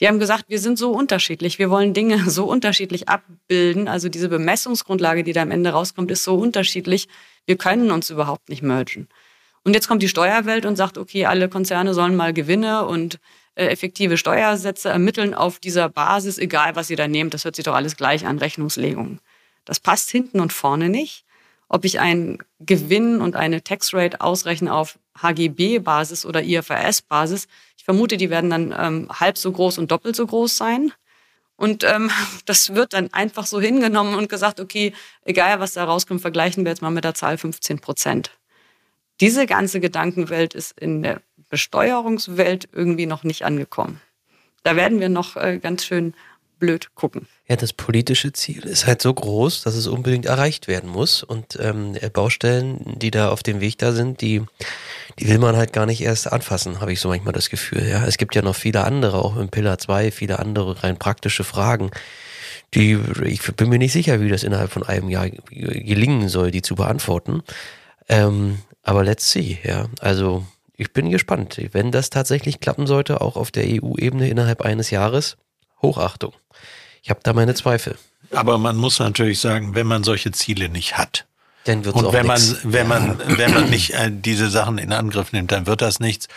Die 0.00 0.08
haben 0.08 0.18
gesagt, 0.18 0.46
wir 0.48 0.58
sind 0.58 0.78
so 0.78 0.92
unterschiedlich, 0.92 1.58
wir 1.58 1.70
wollen 1.70 1.92
Dinge 1.92 2.18
so 2.30 2.46
unterschiedlich 2.46 3.08
abbilden. 3.08 3.86
Also 3.86 4.08
diese 4.08 4.28
Bemessungsgrundlage, 4.28 5.24
die 5.24 5.32
da 5.32 5.42
am 5.42 5.50
Ende 5.50 5.70
rauskommt, 5.70 6.10
ist 6.10 6.24
so 6.24 6.34
unterschiedlich, 6.36 7.08
wir 7.46 7.56
können 7.56 7.90
uns 7.90 8.10
überhaupt 8.10 8.48
nicht 8.48 8.62
mergen. 8.62 9.08
Und 9.62 9.74
jetzt 9.74 9.88
kommt 9.88 10.02
die 10.02 10.08
Steuerwelt 10.08 10.64
und 10.64 10.76
sagt, 10.76 10.96
okay, 10.96 11.26
alle 11.26 11.48
Konzerne 11.50 11.92
sollen 11.92 12.16
mal 12.16 12.32
Gewinne 12.32 12.86
und 12.86 13.18
äh, 13.54 13.66
effektive 13.66 14.16
Steuersätze 14.16 14.88
ermitteln 14.88 15.34
auf 15.34 15.58
dieser 15.58 15.90
Basis, 15.90 16.38
egal 16.38 16.76
was 16.76 16.88
ihr 16.88 16.96
da 16.96 17.08
nehmt, 17.08 17.34
das 17.34 17.44
hört 17.44 17.56
sich 17.56 17.64
doch 17.64 17.74
alles 17.74 17.96
gleich 17.96 18.24
an, 18.24 18.38
Rechnungslegung. 18.38 19.20
Das 19.66 19.80
passt 19.80 20.10
hinten 20.10 20.40
und 20.40 20.52
vorne 20.52 20.88
nicht. 20.88 21.24
Ob 21.68 21.84
ich 21.84 22.00
einen 22.00 22.38
Gewinn 22.58 23.20
und 23.20 23.36
eine 23.36 23.62
Taxrate 23.62 24.20
ausrechne 24.20 24.74
auf 24.74 24.98
HGB-Basis 25.18 26.24
oder 26.24 26.42
IFRS-Basis, 26.42 27.46
ich 27.80 27.84
vermute, 27.84 28.18
die 28.18 28.28
werden 28.28 28.50
dann 28.50 28.74
ähm, 28.78 29.08
halb 29.08 29.38
so 29.38 29.50
groß 29.50 29.78
und 29.78 29.90
doppelt 29.90 30.14
so 30.14 30.26
groß 30.26 30.54
sein. 30.54 30.92
Und 31.56 31.82
ähm, 31.82 32.10
das 32.44 32.74
wird 32.74 32.92
dann 32.92 33.10
einfach 33.14 33.46
so 33.46 33.58
hingenommen 33.58 34.16
und 34.16 34.28
gesagt, 34.28 34.60
okay, 34.60 34.92
egal 35.24 35.60
was 35.60 35.72
da 35.72 35.84
rauskommt, 35.84 36.20
vergleichen 36.20 36.66
wir 36.66 36.72
jetzt 36.72 36.82
mal 36.82 36.90
mit 36.90 37.04
der 37.04 37.14
Zahl 37.14 37.38
15 37.38 37.78
Prozent. 37.78 38.32
Diese 39.22 39.46
ganze 39.46 39.80
Gedankenwelt 39.80 40.54
ist 40.54 40.78
in 40.78 41.02
der 41.02 41.22
Besteuerungswelt 41.48 42.68
irgendwie 42.70 43.06
noch 43.06 43.24
nicht 43.24 43.46
angekommen. 43.46 43.98
Da 44.62 44.76
werden 44.76 45.00
wir 45.00 45.08
noch 45.08 45.36
äh, 45.36 45.58
ganz 45.58 45.82
schön 45.86 46.12
blöd 46.60 46.94
gucken. 46.94 47.26
Ja, 47.48 47.56
das 47.56 47.72
politische 47.72 48.32
Ziel 48.32 48.64
ist 48.64 48.86
halt 48.86 49.02
so 49.02 49.12
groß, 49.12 49.62
dass 49.62 49.74
es 49.74 49.88
unbedingt 49.88 50.26
erreicht 50.26 50.68
werden 50.68 50.88
muss. 50.88 51.24
Und 51.24 51.58
ähm, 51.60 51.96
Baustellen, 52.12 52.98
die 52.98 53.10
da 53.10 53.30
auf 53.30 53.42
dem 53.42 53.60
Weg 53.60 53.78
da 53.78 53.90
sind, 53.90 54.20
die, 54.20 54.42
die 55.18 55.28
will 55.28 55.38
man 55.38 55.56
halt 55.56 55.72
gar 55.72 55.86
nicht 55.86 56.02
erst 56.02 56.30
anfassen, 56.30 56.80
habe 56.80 56.92
ich 56.92 57.00
so 57.00 57.08
manchmal 57.08 57.32
das 57.32 57.50
Gefühl. 57.50 57.88
Ja, 57.88 58.06
es 58.06 58.18
gibt 58.18 58.36
ja 58.36 58.42
noch 58.42 58.54
viele 58.54 58.84
andere, 58.84 59.24
auch 59.24 59.36
im 59.36 59.48
Pillar 59.48 59.78
2, 59.78 60.12
viele 60.12 60.38
andere 60.38 60.84
rein 60.84 60.98
praktische 60.98 61.42
Fragen, 61.42 61.90
die 62.74 63.00
ich 63.24 63.42
bin 63.56 63.68
mir 63.68 63.78
nicht 63.78 63.92
sicher, 63.92 64.20
wie 64.20 64.28
das 64.28 64.44
innerhalb 64.44 64.70
von 64.70 64.84
einem 64.84 65.08
Jahr 65.08 65.28
gelingen 65.28 66.28
soll, 66.28 66.52
die 66.52 66.62
zu 66.62 66.76
beantworten. 66.76 67.42
Ähm, 68.08 68.58
aber 68.82 69.02
let's 69.02 69.30
see, 69.30 69.58
ja. 69.64 69.86
Also 69.98 70.46
ich 70.76 70.92
bin 70.92 71.10
gespannt, 71.10 71.60
wenn 71.72 71.90
das 71.90 72.10
tatsächlich 72.10 72.60
klappen 72.60 72.86
sollte, 72.86 73.20
auch 73.20 73.36
auf 73.36 73.50
der 73.50 73.64
EU-Ebene 73.66 74.28
innerhalb 74.30 74.62
eines 74.62 74.90
Jahres. 74.90 75.36
Hochachtung. 75.82 76.32
Ich 77.02 77.10
habe 77.10 77.20
da 77.22 77.32
meine 77.32 77.54
Zweifel. 77.54 77.96
Aber 78.32 78.58
man 78.58 78.76
muss 78.76 78.98
natürlich 78.98 79.40
sagen, 79.40 79.74
wenn 79.74 79.86
man 79.86 80.04
solche 80.04 80.30
Ziele 80.32 80.68
nicht 80.68 80.96
hat, 80.96 81.26
dann 81.64 81.84
wird's 81.84 81.98
und 81.98 82.06
auch 82.06 82.12
wenn 82.12 82.26
nix. 82.26 82.62
man 82.62 82.72
wenn 82.72 82.88
man 82.88 83.18
wenn 83.38 83.54
man 83.54 83.70
nicht 83.70 83.90
äh, 83.90 84.10
diese 84.10 84.50
Sachen 84.50 84.78
in 84.78 84.92
Angriff 84.92 85.32
nimmt, 85.32 85.52
dann 85.52 85.66
wird 85.66 85.82
das 85.82 86.00
nichts. 86.00 86.28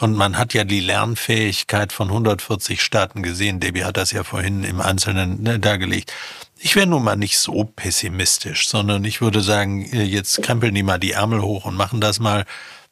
Und 0.00 0.14
man 0.14 0.36
hat 0.36 0.54
ja 0.54 0.64
die 0.64 0.80
Lernfähigkeit 0.80 1.92
von 1.92 2.08
140 2.08 2.82
Staaten 2.82 3.22
gesehen. 3.22 3.60
Debbie 3.60 3.84
hat 3.84 3.96
das 3.96 4.10
ja 4.10 4.24
vorhin 4.24 4.64
im 4.64 4.80
Einzelnen 4.80 5.42
ne, 5.42 5.60
dargelegt. 5.60 6.12
Ich 6.58 6.74
wäre 6.74 6.88
nun 6.88 7.04
mal 7.04 7.14
nicht 7.14 7.38
so 7.38 7.64
pessimistisch, 7.64 8.68
sondern 8.68 9.04
ich 9.04 9.20
würde 9.20 9.40
sagen, 9.40 9.84
äh, 9.92 10.02
jetzt 10.02 10.42
krempeln 10.42 10.74
die 10.74 10.82
mal 10.82 10.98
die 10.98 11.12
Ärmel 11.12 11.42
hoch 11.42 11.64
und 11.64 11.76
machen 11.76 12.00
das 12.00 12.18
mal. 12.18 12.44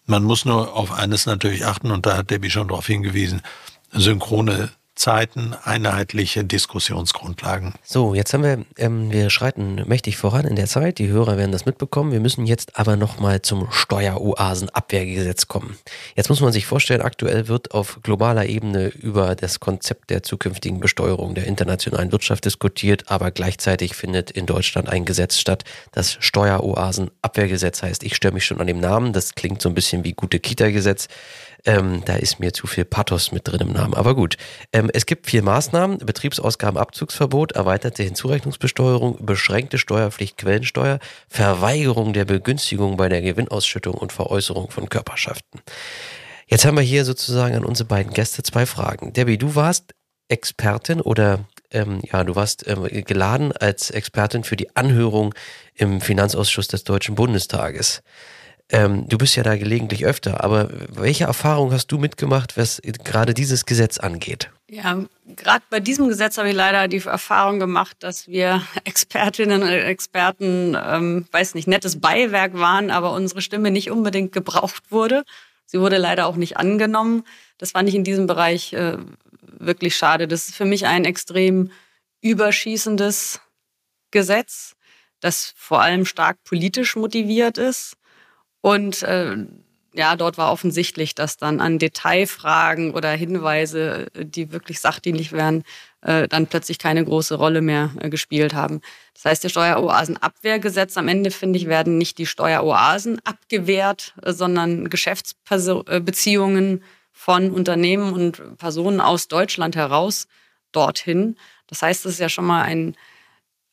Man 0.07 0.23
muss 0.23 0.45
nur 0.45 0.77
auf 0.77 0.93
eines 0.93 1.27
natürlich 1.27 1.65
achten, 1.65 1.91
und 1.91 2.07
da 2.07 2.17
hat 2.17 2.31
Debbie 2.31 2.51
schon 2.51 2.69
darauf 2.69 2.87
hingewiesen, 2.87 3.43
synchrone 3.93 4.71
Zeiten 4.95 5.55
einheitliche 5.65 6.45
Diskussionsgrundlagen. 6.45 7.75
So, 7.83 8.15
jetzt 8.15 8.35
haben 8.35 8.43
wir, 8.43 8.65
ähm, 8.77 9.11
wir 9.11 9.31
schreiten 9.31 9.83
mächtig 9.87 10.17
voran 10.17 10.45
in 10.45 10.55
der 10.55 10.67
Zeit. 10.67 10.99
Die 10.99 11.09
Hörer 11.09 11.37
werden 11.39 11.51
das 11.51 11.65
mitbekommen. 11.65 12.13
Wir 12.13 12.21
müssen 12.21 12.47
jetzt 12.47 12.79
aber 12.79 12.97
nochmal 12.97 13.43
zum 13.43 13.71
Steueroasenabwehrgesetz 13.71 15.49
kommen. 15.49 15.79
Jetzt 16.15 16.29
muss 16.29 16.41
man 16.41 16.53
sich 16.53 16.67
vorstellen, 16.67 17.01
aktuell 17.01 17.49
wird 17.49 17.73
auf 17.73 18.01
globaler 18.03 18.47
Ebene 18.47 18.89
über 18.89 19.35
das 19.35 19.61
Konzept 19.61 20.11
der 20.11 20.23
zukünftigen 20.23 20.79
Besteuerung 20.79 21.35
der 21.35 21.47
internationalen 21.47 22.13
Wirtschaft 22.13 22.45
diskutiert, 22.45 23.11
aber 23.11 23.31
gleichzeitig 23.31 23.95
findet 23.95 24.31
in 24.31 24.47
Deutschland 24.47 24.89
ein 24.89 25.05
Gesetz 25.05 25.39
statt, 25.39 25.65
das 25.93 26.17
Steueroasenabwehrgesetz 26.21 27.83
heißt. 27.83 28.03
Ich 28.03 28.15
störe 28.15 28.35
mich 28.35 28.45
schon 28.45 28.61
an 28.61 28.67
dem 28.67 28.79
Namen. 28.79 29.13
Das 29.13 29.35
klingt 29.35 29.63
so 29.63 29.69
ein 29.69 29.75
bisschen 29.75 30.05
wie 30.05 30.13
gute 30.13 30.39
Kita-Gesetz. 30.39 31.09
Ähm, 31.65 32.03
da 32.05 32.17
ist 32.17 32.41
mir 32.41 32.53
zu 32.53 32.67
viel 32.67 32.85
Pathos 32.85 33.31
mit 33.31 33.47
drin 33.47 33.61
im 33.61 33.73
Namen. 33.73 33.95
Aber 33.95 34.17
gut, 34.17 34.37
ähm, 34.73 34.91
es 34.93 35.07
gibt 35.07 35.27
vier 35.27 35.43
Maßnahmen. 35.45 35.99
Betriebsausgabenabzugsverbot, 35.99 37.53
erweiterte 37.53 38.03
Hinzurechnungsbesteuerung, 38.03 39.25
beschränkte 39.25 39.79
Steuerpflicht, 39.79 40.39
Quellensteuer, 40.39 40.99
Verweigerung 41.29 42.13
der 42.13 42.25
Begünstigung 42.25 42.97
bei 42.97 43.09
der 43.09 43.23
Gewinnausschüttung 43.23 43.95
und 43.95 44.13
Veräußerung 44.13 44.71
von 44.71 44.89
Körperschaften. 44.89 45.61
Jetzt 46.49 46.65
haben 46.65 46.77
wir 46.77 46.83
hier 46.83 47.05
sozusagen 47.05 47.55
an 47.55 47.65
unsere 47.65 47.89
beiden 47.89 48.13
Gäste 48.13 48.43
zwei 48.43 48.67
Fragen. 48.67 49.13
Debbie, 49.13 49.39
du 49.39 49.55
warst 49.55 49.95
Expertin 50.29 51.01
oder 51.01 51.47
ähm, 51.71 52.01
ja, 52.11 52.25
du 52.25 52.35
warst 52.35 52.67
ähm, 52.67 52.89
geladen 53.05 53.53
als 53.53 53.91
Expertin 53.91 54.45
für 54.45 54.57
die 54.57 54.75
Anhörung 54.77 55.35
im 55.75 56.01
Finanzausschuss 56.01 56.69
des 56.69 56.85
Deutschen 56.85 57.15
Bundestages. 57.15 58.03
Ähm, 58.75 59.07
du 59.07 59.19
bist 59.19 59.37
ja 59.37 59.43
da 59.43 59.55
gelegentlich 59.57 60.07
öfter, 60.07 60.43
aber 60.43 60.71
welche 60.89 61.25
Erfahrung 61.25 61.73
hast 61.73 61.89
du 61.89 61.99
mitgemacht, 61.99 62.57
was 62.57 62.81
gerade 63.05 63.35
dieses 63.35 63.67
Gesetz 63.67 63.99
angeht? 63.99 64.51
Ja, 64.71 65.05
gerade 65.27 65.63
bei 65.69 65.79
diesem 65.79 66.09
Gesetz 66.09 66.39
habe 66.39 66.49
ich 66.49 66.55
leider 66.55 66.89
die 66.89 67.05
Erfahrung 67.05 67.59
gemacht, 67.59 67.99
dass 68.01 68.29
wir 68.29 68.63
Expertinnen 68.85 69.63
und 69.63 69.69
Experten, 69.69 70.75
ähm, 70.83 71.27
weiß 71.31 71.55
nicht, 71.55 71.69
nettes 71.69 72.01
Beiwerk 72.01 72.55
waren, 72.55 72.91
aber 72.91 73.13
unsere 73.13 73.43
Stimme 73.43 73.71
nicht 73.71 73.91
unbedingt 73.91 74.33
gebraucht 74.33 74.91
wurde. 74.91 75.25
Sie 75.67 75.79
wurde 75.79 75.99
leider 75.99 76.27
auch 76.27 76.37
nicht 76.37 76.57
angenommen. 76.57 77.25
Das 77.59 77.73
fand 77.73 77.91
ich 77.91 77.95
in 77.95 78.05
diesem 78.05 78.27
Bereich 78.27 78.73
äh, 78.73 78.97
wirklich 79.43 79.95
schade. 79.95 80.27
Das 80.27 80.49
ist 80.49 80.55
für 80.55 80.65
mich 80.65 80.87
ein 80.87 81.05
extrem 81.05 81.71
überschießendes 82.23 83.41
Gesetz, 84.11 84.77
das 85.21 85.53
vor 85.57 85.83
allem 85.83 86.07
stark 86.07 86.43
politisch 86.45 86.97
motiviert 86.97 87.59
ist 87.59 87.99
und 88.63 89.03
äh, 89.03 89.37
ja, 89.95 90.17
dort 90.17 90.39
war 90.39 90.51
offensichtlich, 90.51 91.15
dass 91.15 91.37
dann 91.37 91.61
an 91.61 91.79
Detailfragen 91.79 92.93
oder 92.95 93.11
Hinweise, 93.11 94.07
die 94.15 94.51
wirklich 94.51 94.81
sachdienlich 94.81 95.33
wären, 95.33 95.65
äh, 96.01 96.29
dann 96.29 96.47
plötzlich 96.47 96.79
keine 96.79 97.05
große 97.05 97.35
Rolle 97.35 97.61
mehr 97.61 97.91
äh, 98.01 98.09
gespielt 98.09 98.55
haben. 98.55 98.81
Das 99.15 99.27
heißt, 99.27 99.45
der 99.45 99.51
Steueroasenabwehrgesetz 99.51 100.97
am 100.97 101.09
Ende, 101.09 101.31
finde 101.31 101.59
ich, 101.59 101.67
werden 101.67 101.99
nicht 101.99 102.17
die 102.17 102.25
Steueroasen 102.25 103.21
abgewehrt, 103.25 104.15
äh, 104.23 104.33
sondern 104.33 104.89
Geschäftsbeziehungen 104.89 106.83
von 107.13 107.51
Unternehmen 107.51 108.15
und 108.15 108.57
Personen 108.57 109.03
aus 109.03 109.29
Deutschland 109.29 109.77
heraus 109.77 110.27
dorthin. 110.73 111.37
Das 111.67 111.83
heißt, 111.83 112.07
das 112.07 112.13
ist 112.13 112.21
ja 112.21 112.31
schon 112.31 112.47
mal 112.47 112.63
ein 112.63 112.97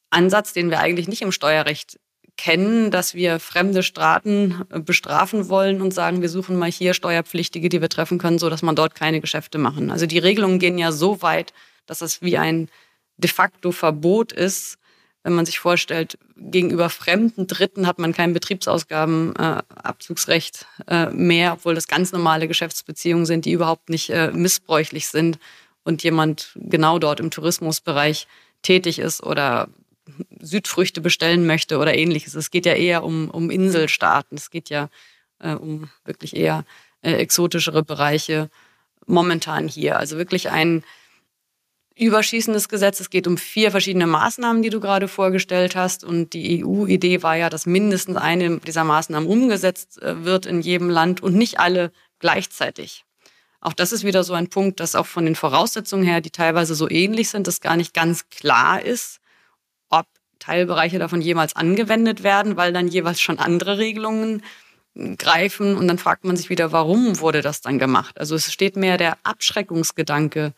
Ansatz, 0.10 0.52
den 0.52 0.70
wir 0.70 0.80
eigentlich 0.80 1.08
nicht 1.08 1.22
im 1.22 1.32
Steuerrecht 1.32 1.98
kennen, 2.40 2.90
dass 2.90 3.14
wir 3.16 3.42
fremde 3.42 3.84
Staaten 3.84 4.64
äh, 4.70 4.80
bestrafen 4.80 5.50
wollen 5.50 5.82
und 5.82 5.94
sagen, 5.94 6.22
wir 6.22 6.30
suchen 6.30 6.56
mal 6.56 6.72
hier 6.72 6.94
Steuerpflichtige, 6.94 7.68
die 7.68 7.82
wir 7.82 7.90
treffen 7.90 8.18
können, 8.18 8.40
so 8.40 8.50
dass 8.50 8.62
man 8.62 8.78
dort 8.78 8.96
keine 8.96 9.20
Geschäfte 9.20 9.58
machen. 9.58 9.92
Also 9.92 10.06
die 10.06 10.20
Regelungen 10.20 10.58
gehen 10.58 10.78
ja 10.78 10.94
so 10.94 11.22
weit, 11.22 11.52
dass 11.86 12.02
es 12.02 12.22
wie 12.22 12.38
ein 12.38 12.70
de 13.18 13.30
facto 13.30 13.74
Verbot 13.74 14.32
ist, 14.32 14.78
wenn 15.24 15.34
man 15.34 15.46
sich 15.46 15.60
vorstellt, 15.60 16.18
gegenüber 16.38 16.90
fremden 16.90 17.46
Dritten 17.46 17.86
hat 17.86 18.00
man 18.00 18.14
kein 18.14 18.32
Betriebsausgabenabzugsrecht 18.32 20.66
äh, 20.88 21.08
äh, 21.08 21.10
mehr, 21.10 21.52
obwohl 21.52 21.76
das 21.76 21.90
ganz 21.90 22.14
normale 22.14 22.48
Geschäftsbeziehungen 22.48 23.26
sind, 23.26 23.44
die 23.44 23.52
überhaupt 23.52 23.90
nicht 23.90 24.14
missbräuchlich 24.32 25.10
sind 25.10 25.40
und 25.84 26.04
jemand 26.04 26.54
genau 26.56 27.00
dort 27.00 27.20
im 27.20 27.32
Tourismusbereich 27.32 28.28
tätig 28.62 29.00
ist 29.00 29.24
oder 29.24 29.68
Südfrüchte 30.40 31.02
bestellen 31.02 31.46
möchte 31.46 31.78
oder 31.78 31.96
ähnliches. 31.96 32.36
Es 32.36 32.52
geht 32.52 32.66
ja 32.66 32.74
eher 32.74 33.04
um, 33.04 33.30
um 33.30 33.50
Inselstaaten. 33.50 34.38
Es 34.38 34.50
geht 34.50 34.70
ja 34.70 34.90
äh, 35.40 35.54
um 35.54 35.90
wirklich 36.06 36.36
eher 36.36 36.66
äh, 37.02 37.14
exotischere 37.14 37.84
Bereiche 37.84 38.50
momentan 39.06 39.68
hier. 39.68 39.98
Also 39.98 40.18
wirklich 40.18 40.50
ein 40.50 40.84
überschießendes 42.00 42.70
Gesetz. 42.70 43.00
Es 43.00 43.10
geht 43.10 43.28
um 43.28 43.38
vier 43.38 43.72
verschiedene 43.72 44.08
Maßnahmen, 44.08 44.62
die 44.62 44.70
du 44.70 44.80
gerade 44.80 45.08
vorgestellt 45.08 45.76
hast. 45.76 46.04
Und 46.04 46.34
die 46.34 46.64
EU-Idee 46.64 47.24
war 47.24 47.36
ja, 47.36 47.50
dass 47.50 47.66
mindestens 47.66 48.18
eine 48.18 48.60
dieser 48.60 48.84
Maßnahmen 48.84 49.28
umgesetzt 49.28 50.02
äh, 50.02 50.24
wird 50.24 50.46
in 50.46 50.62
jedem 50.62 50.90
Land 50.90 51.22
und 51.22 51.36
nicht 51.36 51.60
alle 51.60 51.92
gleichzeitig. 52.20 53.06
Auch 53.62 53.74
das 53.74 53.92
ist 53.92 54.06
wieder 54.06 54.24
so 54.24 54.34
ein 54.34 54.50
Punkt, 54.50 54.80
dass 54.80 54.96
auch 54.96 55.06
von 55.06 55.26
den 55.26 55.36
Voraussetzungen 55.36 56.06
her, 56.06 56.22
die 56.22 56.32
teilweise 56.32 56.76
so 56.76 56.90
ähnlich 56.90 57.30
sind, 57.30 57.46
das 57.46 57.60
gar 57.60 57.76
nicht 57.76 57.94
ganz 57.94 58.30
klar 58.30 58.82
ist, 58.82 59.19
Teilbereiche 60.50 60.98
davon 60.98 61.22
jemals 61.22 61.56
angewendet 61.56 62.24
werden, 62.24 62.58
weil 62.58 62.74
dann 62.74 62.88
jeweils 62.88 63.22
schon 63.22 63.38
andere 63.38 63.78
Regelungen 63.78 64.42
greifen 65.18 65.78
und 65.78 65.88
dann 65.88 66.00
fragt 66.00 66.24
man 66.24 66.36
sich 66.36 66.50
wieder, 66.50 66.72
warum 66.72 67.20
wurde 67.20 67.44
das 67.44 67.62
dann 67.62 67.78
gemacht? 67.78 68.20
Also 68.20 68.34
es 68.34 68.52
steht 68.52 68.76
mehr 68.76 68.98
der 68.98 69.20
Abschreckungsgedanke 69.22 70.54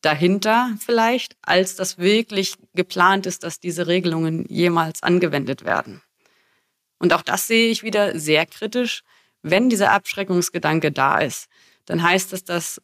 dahinter 0.00 0.70
vielleicht, 0.84 1.36
als 1.42 1.76
dass 1.76 1.98
wirklich 1.98 2.56
geplant 2.74 3.26
ist, 3.26 3.44
dass 3.44 3.60
diese 3.60 3.86
Regelungen 3.86 4.46
jemals 4.48 5.04
angewendet 5.04 5.64
werden. 5.64 6.02
Und 6.98 7.12
auch 7.12 7.22
das 7.22 7.46
sehe 7.46 7.70
ich 7.70 7.84
wieder 7.84 8.18
sehr 8.18 8.46
kritisch. 8.46 9.04
Wenn 9.42 9.70
dieser 9.70 9.92
Abschreckungsgedanke 9.92 10.90
da 10.90 11.18
ist, 11.18 11.46
dann 11.86 12.02
heißt 12.02 12.32
es, 12.32 12.42
dass 12.42 12.82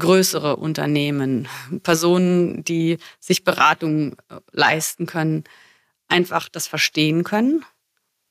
größere 0.00 0.56
Unternehmen, 0.56 1.46
Personen, 1.82 2.64
die 2.64 2.98
sich 3.20 3.44
Beratung 3.44 4.14
äh, 4.28 4.40
leisten 4.50 5.06
können, 5.06 5.44
einfach 6.08 6.48
das 6.48 6.66
verstehen 6.66 7.22
können 7.22 7.64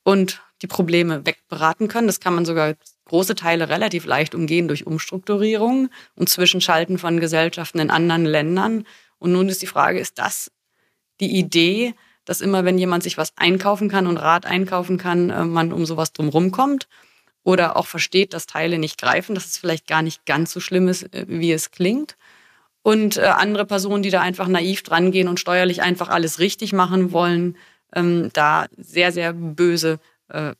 und 0.03 0.41
die 0.61 0.67
Probleme 0.67 1.25
wegberaten 1.25 1.87
können. 1.87 2.07
Das 2.07 2.19
kann 2.19 2.35
man 2.35 2.45
sogar 2.45 2.75
große 3.05 3.35
Teile 3.35 3.69
relativ 3.69 4.05
leicht 4.05 4.35
umgehen 4.35 4.67
durch 4.67 4.85
Umstrukturierung 4.85 5.89
und 6.15 6.29
Zwischenschalten 6.29 6.97
von 6.97 7.19
Gesellschaften 7.19 7.79
in 7.79 7.89
anderen 7.89 8.25
Ländern. 8.25 8.85
Und 9.17 9.31
nun 9.31 9.49
ist 9.49 9.61
die 9.61 9.67
Frage, 9.67 9.99
ist 9.99 10.19
das 10.19 10.51
die 11.19 11.37
Idee, 11.37 11.95
dass 12.25 12.41
immer, 12.41 12.65
wenn 12.65 12.77
jemand 12.77 13.03
sich 13.03 13.17
was 13.17 13.33
einkaufen 13.37 13.89
kann 13.89 14.05
und 14.05 14.17
Rat 14.17 14.45
einkaufen 14.45 14.97
kann, 14.97 15.29
äh, 15.29 15.45
man 15.45 15.73
um 15.73 15.85
sowas 15.85 16.13
drumherum 16.13 16.51
kommt? 16.51 16.87
Oder 17.43 17.77
auch 17.77 17.87
versteht, 17.87 18.33
dass 18.33 18.45
Teile 18.45 18.77
nicht 18.77 18.99
greifen, 18.99 19.35
dass 19.35 19.45
es 19.45 19.57
vielleicht 19.57 19.87
gar 19.87 20.01
nicht 20.01 20.25
ganz 20.25 20.51
so 20.51 20.59
schlimm 20.59 20.87
ist, 20.87 21.13
äh, 21.13 21.25
wie 21.27 21.51
es 21.51 21.71
klingt. 21.71 22.15
Und 22.81 23.17
äh, 23.17 23.21
andere 23.21 23.65
Personen, 23.65 24.03
die 24.03 24.09
da 24.09 24.21
einfach 24.21 24.47
naiv 24.47 24.83
drangehen 24.83 25.27
und 25.27 25.39
steuerlich 25.39 25.81
einfach 25.81 26.09
alles 26.09 26.39
richtig 26.39 26.73
machen 26.73 27.11
wollen, 27.11 27.57
ähm, 27.93 28.29
da 28.33 28.67
sehr, 28.77 29.11
sehr 29.11 29.33
böse 29.33 29.99
äh, 30.29 30.53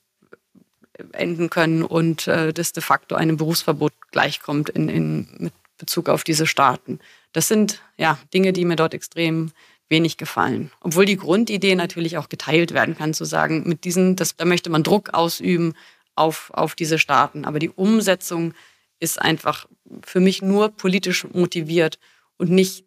enden 1.13 1.49
können 1.49 1.84
und 1.84 2.27
äh, 2.27 2.53
das 2.53 2.73
de 2.73 2.84
facto 2.84 3.15
einem 3.15 3.38
Berufsverbot 3.38 3.93
gleichkommt 4.11 4.69
in, 4.69 4.89
in, 4.89 5.27
mit 5.38 5.53
Bezug 5.77 6.09
auf 6.09 6.23
diese 6.23 6.45
Staaten. 6.45 6.99
Das 7.32 7.47
sind 7.47 7.82
ja 7.97 8.19
Dinge, 8.34 8.51
die 8.51 8.65
mir 8.65 8.75
dort 8.75 8.93
extrem 8.93 9.51
wenig 9.88 10.17
gefallen. 10.17 10.71
Obwohl 10.82 11.05
die 11.05 11.17
Grundidee 11.17 11.75
natürlich 11.75 12.17
auch 12.17 12.30
geteilt 12.30 12.73
werden 12.73 12.95
kann, 12.95 13.13
zu 13.13 13.25
sagen, 13.25 13.63
mit 13.65 13.86
diesen, 13.86 14.15
das, 14.15 14.36
da 14.36 14.45
möchte 14.45 14.69
man 14.69 14.84
Druck 14.84 15.13
ausüben 15.13 15.73
auf, 16.20 16.51
auf 16.53 16.76
diese 16.76 16.99
Staaten. 16.99 17.45
Aber 17.45 17.59
die 17.59 17.70
Umsetzung 17.70 18.53
ist 18.99 19.22
einfach 19.22 19.67
für 20.03 20.20
mich 20.20 20.41
nur 20.41 20.70
politisch 20.70 21.26
motiviert 21.32 21.99
und 22.38 22.51
nicht 22.51 22.86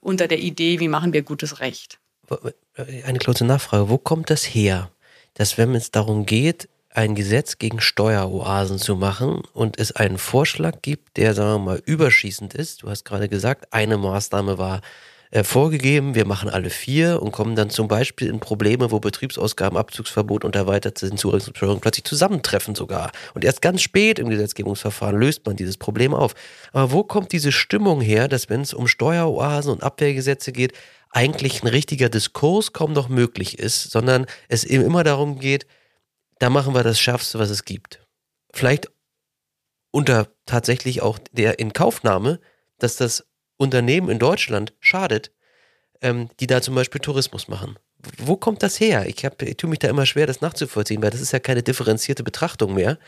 unter 0.00 0.28
der 0.28 0.38
Idee, 0.38 0.80
wie 0.80 0.88
machen 0.88 1.12
wir 1.12 1.22
gutes 1.22 1.60
Recht. 1.60 1.98
Eine 3.04 3.18
kurze 3.18 3.44
Nachfrage, 3.44 3.88
wo 3.88 3.98
kommt 3.98 4.30
das 4.30 4.44
her, 4.44 4.90
dass 5.34 5.58
wenn 5.58 5.74
es 5.74 5.90
darum 5.90 6.26
geht, 6.26 6.68
ein 6.92 7.14
Gesetz 7.14 7.58
gegen 7.58 7.80
Steueroasen 7.80 8.78
zu 8.78 8.96
machen 8.96 9.42
und 9.52 9.78
es 9.78 9.92
einen 9.92 10.18
Vorschlag 10.18 10.82
gibt, 10.82 11.16
der, 11.18 11.34
sagen 11.34 11.62
wir 11.62 11.72
mal, 11.72 11.82
überschießend 11.84 12.54
ist, 12.54 12.82
du 12.82 12.88
hast 12.88 13.04
gerade 13.04 13.28
gesagt, 13.28 13.72
eine 13.72 13.96
Maßnahme 13.96 14.58
war 14.58 14.80
äh, 15.32 15.44
vorgegeben, 15.44 16.16
wir 16.16 16.26
machen 16.26 16.50
alle 16.50 16.70
vier 16.70 17.22
und 17.22 17.30
kommen 17.30 17.54
dann 17.54 17.70
zum 17.70 17.86
Beispiel 17.86 18.28
in 18.28 18.40
Probleme, 18.40 18.90
wo 18.90 18.98
Betriebsausgabenabzugsverbot 18.98 20.44
und 20.44 20.56
erweiterte 20.56 21.06
Hinzurechnungsbesteuerung 21.06 21.80
plötzlich 21.80 22.04
zusammentreffen 22.04 22.74
sogar. 22.74 23.12
Und 23.34 23.44
erst 23.44 23.62
ganz 23.62 23.80
spät 23.80 24.18
im 24.18 24.28
Gesetzgebungsverfahren 24.28 25.16
löst 25.16 25.46
man 25.46 25.54
dieses 25.54 25.76
Problem 25.76 26.14
auf. 26.14 26.34
Aber 26.72 26.90
wo 26.90 27.04
kommt 27.04 27.30
diese 27.30 27.52
Stimmung 27.52 28.00
her, 28.00 28.26
dass 28.26 28.48
wenn 28.48 28.62
es 28.62 28.74
um 28.74 28.88
Steueroasen 28.88 29.72
und 29.72 29.82
Abwehrgesetze 29.84 30.50
geht, 30.50 30.72
eigentlich 31.10 31.62
ein 31.62 31.68
richtiger 31.68 32.08
Diskurs 32.08 32.72
kaum 32.72 32.92
noch 32.92 33.08
möglich 33.08 33.58
ist, 33.58 33.90
sondern 33.90 34.26
es 34.48 34.64
eben 34.64 34.84
immer 34.84 35.04
darum 35.04 35.38
geht, 35.38 35.66
da 36.40 36.50
machen 36.50 36.74
wir 36.74 36.82
das 36.82 36.98
Schärfste, 36.98 37.38
was 37.38 37.50
es 37.50 37.64
gibt. 37.64 38.04
Vielleicht 38.52 38.90
unter 39.92 40.28
tatsächlich 40.46 41.02
auch 41.02 41.18
der 41.32 41.58
Inkaufnahme, 41.58 42.40
dass 42.78 42.96
das 42.96 43.26
Unternehmen 43.60 44.08
in 44.08 44.18
Deutschland 44.18 44.72
schadet, 44.80 45.30
ähm, 46.00 46.30
die 46.40 46.46
da 46.46 46.62
zum 46.62 46.74
Beispiel 46.74 47.00
Tourismus 47.00 47.46
machen. 47.46 47.78
Wo 48.16 48.36
kommt 48.36 48.62
das 48.62 48.80
her? 48.80 49.06
Ich, 49.06 49.24
hab, 49.26 49.42
ich 49.42 49.58
tue 49.58 49.68
mich 49.68 49.78
da 49.78 49.88
immer 49.88 50.06
schwer, 50.06 50.26
das 50.26 50.40
nachzuvollziehen, 50.40 51.02
weil 51.02 51.10
das 51.10 51.20
ist 51.20 51.32
ja 51.32 51.38
keine 51.38 51.62
differenzierte 51.62 52.22
Betrachtung 52.22 52.72
mehr. 52.72 52.98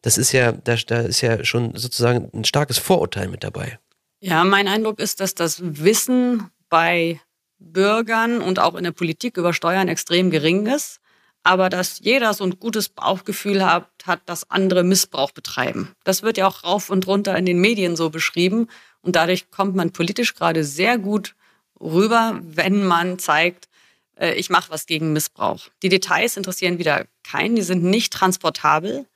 Das 0.00 0.16
ist 0.16 0.32
ja, 0.32 0.52
da, 0.52 0.76
da 0.76 1.00
ist 1.00 1.20
ja 1.20 1.44
schon 1.44 1.76
sozusagen 1.76 2.30
ein 2.32 2.44
starkes 2.44 2.78
Vorurteil 2.78 3.28
mit 3.28 3.44
dabei. 3.44 3.78
Ja, 4.20 4.44
mein 4.44 4.66
Eindruck 4.66 4.98
ist, 4.98 5.20
dass 5.20 5.34
das 5.34 5.60
Wissen 5.62 6.50
bei 6.70 7.20
Bürgern 7.58 8.40
und 8.40 8.58
auch 8.58 8.76
in 8.76 8.84
der 8.84 8.92
Politik 8.92 9.36
über 9.36 9.52
Steuern 9.52 9.88
extrem 9.88 10.30
gering 10.30 10.66
ist, 10.66 11.00
aber 11.42 11.68
dass 11.68 11.98
jeder 11.98 12.32
so 12.32 12.44
ein 12.44 12.58
gutes 12.58 12.88
Bauchgefühl 12.88 13.64
hat, 13.64 13.90
hat, 14.06 14.22
dass 14.26 14.50
andere 14.50 14.84
Missbrauch 14.84 15.32
betreiben. 15.32 15.92
Das 16.04 16.22
wird 16.22 16.38
ja 16.38 16.46
auch 16.46 16.64
rauf 16.64 16.88
und 16.88 17.06
runter 17.06 17.36
in 17.36 17.44
den 17.44 17.60
Medien 17.60 17.94
so 17.94 18.08
beschrieben 18.08 18.68
und 19.02 19.16
dadurch 19.16 19.50
kommt 19.50 19.74
man 19.74 19.92
politisch 19.92 20.34
gerade 20.34 20.64
sehr 20.64 20.98
gut 20.98 21.34
rüber, 21.80 22.40
wenn 22.42 22.84
man 22.84 23.18
zeigt, 23.18 23.68
äh, 24.16 24.34
ich 24.34 24.50
mache 24.50 24.70
was 24.70 24.86
gegen 24.86 25.12
Missbrauch. 25.12 25.68
Die 25.82 25.88
Details 25.88 26.36
interessieren 26.36 26.78
wieder 26.78 27.06
keinen, 27.22 27.56
die 27.56 27.62
sind 27.62 27.84
nicht 27.84 28.12
transportabel, 28.12 29.06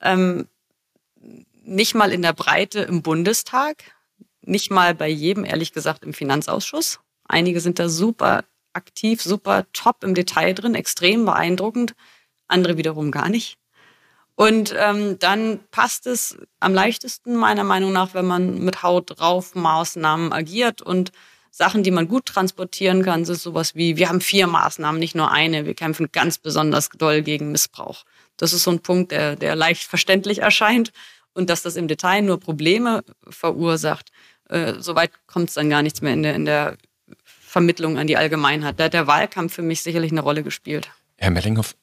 ähm, 0.00 0.46
nicht 1.62 1.94
mal 1.94 2.12
in 2.12 2.22
der 2.22 2.32
Breite 2.32 2.80
im 2.80 3.02
Bundestag, 3.02 3.84
nicht 4.42 4.70
mal 4.70 4.94
bei 4.94 5.08
jedem, 5.08 5.44
ehrlich 5.44 5.72
gesagt, 5.72 6.04
im 6.04 6.14
Finanzausschuss. 6.14 7.00
Einige 7.24 7.60
sind 7.60 7.78
da 7.78 7.88
super 7.88 8.44
aktiv, 8.72 9.22
super 9.22 9.66
top 9.72 10.02
im 10.04 10.14
Detail 10.14 10.54
drin, 10.54 10.74
extrem 10.74 11.24
beeindruckend, 11.24 11.94
andere 12.46 12.76
wiederum 12.78 13.10
gar 13.10 13.28
nicht. 13.28 13.57
Und 14.38 14.72
ähm, 14.78 15.18
dann 15.18 15.58
passt 15.72 16.06
es 16.06 16.38
am 16.60 16.72
leichtesten 16.72 17.34
meiner 17.34 17.64
Meinung 17.64 17.92
nach, 17.92 18.14
wenn 18.14 18.24
man 18.24 18.60
mit 18.60 18.84
Haut 18.84 19.18
drauf 19.18 19.56
Maßnahmen 19.56 20.32
agiert 20.32 20.80
und 20.80 21.10
Sachen, 21.50 21.82
die 21.82 21.90
man 21.90 22.06
gut 22.06 22.26
transportieren 22.26 23.02
kann, 23.02 23.24
sind 23.24 23.40
sowas 23.40 23.74
wie, 23.74 23.96
wir 23.96 24.08
haben 24.08 24.20
vier 24.20 24.46
Maßnahmen, 24.46 25.00
nicht 25.00 25.16
nur 25.16 25.32
eine. 25.32 25.66
Wir 25.66 25.74
kämpfen 25.74 26.10
ganz 26.12 26.38
besonders 26.38 26.88
doll 26.90 27.22
gegen 27.22 27.50
Missbrauch. 27.50 28.04
Das 28.36 28.52
ist 28.52 28.62
so 28.62 28.70
ein 28.70 28.78
Punkt, 28.78 29.10
der, 29.10 29.34
der 29.34 29.56
leicht 29.56 29.82
verständlich 29.82 30.38
erscheint. 30.38 30.92
Und 31.32 31.50
dass 31.50 31.62
das 31.62 31.74
im 31.74 31.88
Detail 31.88 32.22
nur 32.22 32.38
Probleme 32.38 33.02
verursacht, 33.28 34.12
äh, 34.50 34.74
soweit 34.78 35.10
kommt 35.26 35.48
es 35.48 35.56
dann 35.56 35.68
gar 35.68 35.82
nichts 35.82 36.00
mehr 36.00 36.12
in 36.12 36.22
der, 36.22 36.36
in 36.36 36.44
der 36.44 36.76
Vermittlung 37.24 37.98
an 37.98 38.06
die 38.06 38.16
Allgemeinheit. 38.16 38.78
Da 38.78 38.84
hat 38.84 38.92
der 38.92 39.08
Wahlkampf 39.08 39.52
für 39.54 39.62
mich 39.62 39.82
sicherlich 39.82 40.12
eine 40.12 40.20
Rolle 40.20 40.44
gespielt. 40.44 40.88
Herr 41.16 41.32
Mellinghoff, 41.32 41.74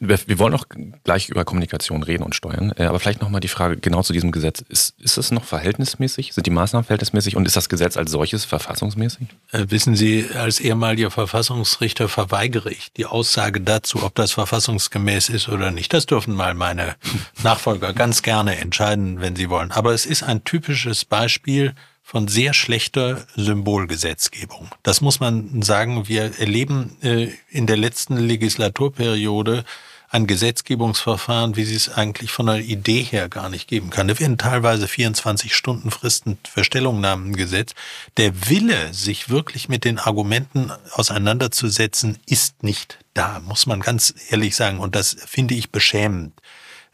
wir 0.00 0.38
wollen 0.38 0.54
auch 0.54 0.66
gleich 1.04 1.28
über 1.28 1.44
Kommunikation 1.44 2.02
reden 2.02 2.22
und 2.22 2.34
steuern, 2.34 2.72
äh, 2.76 2.84
aber 2.84 3.00
vielleicht 3.00 3.20
nochmal 3.20 3.40
die 3.40 3.48
Frage 3.48 3.76
genau 3.76 4.02
zu 4.02 4.12
diesem 4.12 4.32
Gesetz. 4.32 4.62
Ist, 4.68 4.94
ist 5.00 5.16
es 5.18 5.30
noch 5.30 5.44
verhältnismäßig? 5.44 6.32
Sind 6.32 6.46
die 6.46 6.50
Maßnahmen 6.50 6.84
verhältnismäßig 6.84 7.36
und 7.36 7.46
ist 7.46 7.56
das 7.56 7.68
Gesetz 7.68 7.96
als 7.96 8.10
solches 8.10 8.44
verfassungsmäßig? 8.44 9.28
Äh, 9.52 9.66
wissen 9.68 9.96
Sie, 9.96 10.26
als 10.34 10.60
ehemaliger 10.60 11.10
Verfassungsrichter 11.10 12.08
verweigere 12.08 12.70
ich 12.70 12.92
die 12.92 13.06
Aussage 13.06 13.60
dazu, 13.60 14.02
ob 14.02 14.14
das 14.14 14.32
verfassungsgemäß 14.32 15.28
ist 15.28 15.48
oder 15.48 15.70
nicht. 15.70 15.92
Das 15.92 16.06
dürfen 16.06 16.34
mal 16.34 16.54
meine 16.54 16.96
Nachfolger 17.42 17.92
ganz 17.92 18.22
gerne 18.22 18.56
entscheiden, 18.58 19.20
wenn 19.20 19.36
sie 19.36 19.50
wollen. 19.50 19.72
Aber 19.72 19.92
es 19.92 20.06
ist 20.06 20.22
ein 20.22 20.44
typisches 20.44 21.04
Beispiel 21.04 21.74
von 22.06 22.28
sehr 22.28 22.54
schlechter 22.54 23.26
Symbolgesetzgebung. 23.34 24.70
Das 24.84 25.00
muss 25.00 25.18
man 25.18 25.60
sagen. 25.62 26.06
Wir 26.06 26.38
erleben 26.38 26.96
äh, 27.02 27.30
in 27.50 27.66
der 27.66 27.76
letzten 27.76 28.16
Legislaturperiode 28.16 29.64
ein 30.08 30.28
Gesetzgebungsverfahren, 30.28 31.56
wie 31.56 31.64
sie 31.64 31.74
es 31.74 31.88
eigentlich 31.88 32.30
von 32.30 32.46
der 32.46 32.60
Idee 32.60 33.02
her 33.02 33.28
gar 33.28 33.48
nicht 33.48 33.66
geben 33.66 33.90
kann. 33.90 34.06
Da 34.06 34.20
werden 34.20 34.38
teilweise 34.38 34.86
24 34.86 35.52
Stunden 35.52 35.90
Fristen 35.90 36.38
für 36.48 36.62
Stellungnahmen 36.62 37.34
gesetzt. 37.34 37.74
Der 38.18 38.48
Wille, 38.48 38.94
sich 38.94 39.28
wirklich 39.28 39.68
mit 39.68 39.84
den 39.84 39.98
Argumenten 39.98 40.70
auseinanderzusetzen, 40.92 42.18
ist 42.24 42.62
nicht 42.62 42.98
da, 43.14 43.40
muss 43.40 43.66
man 43.66 43.80
ganz 43.80 44.14
ehrlich 44.30 44.54
sagen. 44.54 44.78
Und 44.78 44.94
das 44.94 45.16
finde 45.26 45.56
ich 45.56 45.72
beschämend. 45.72 46.40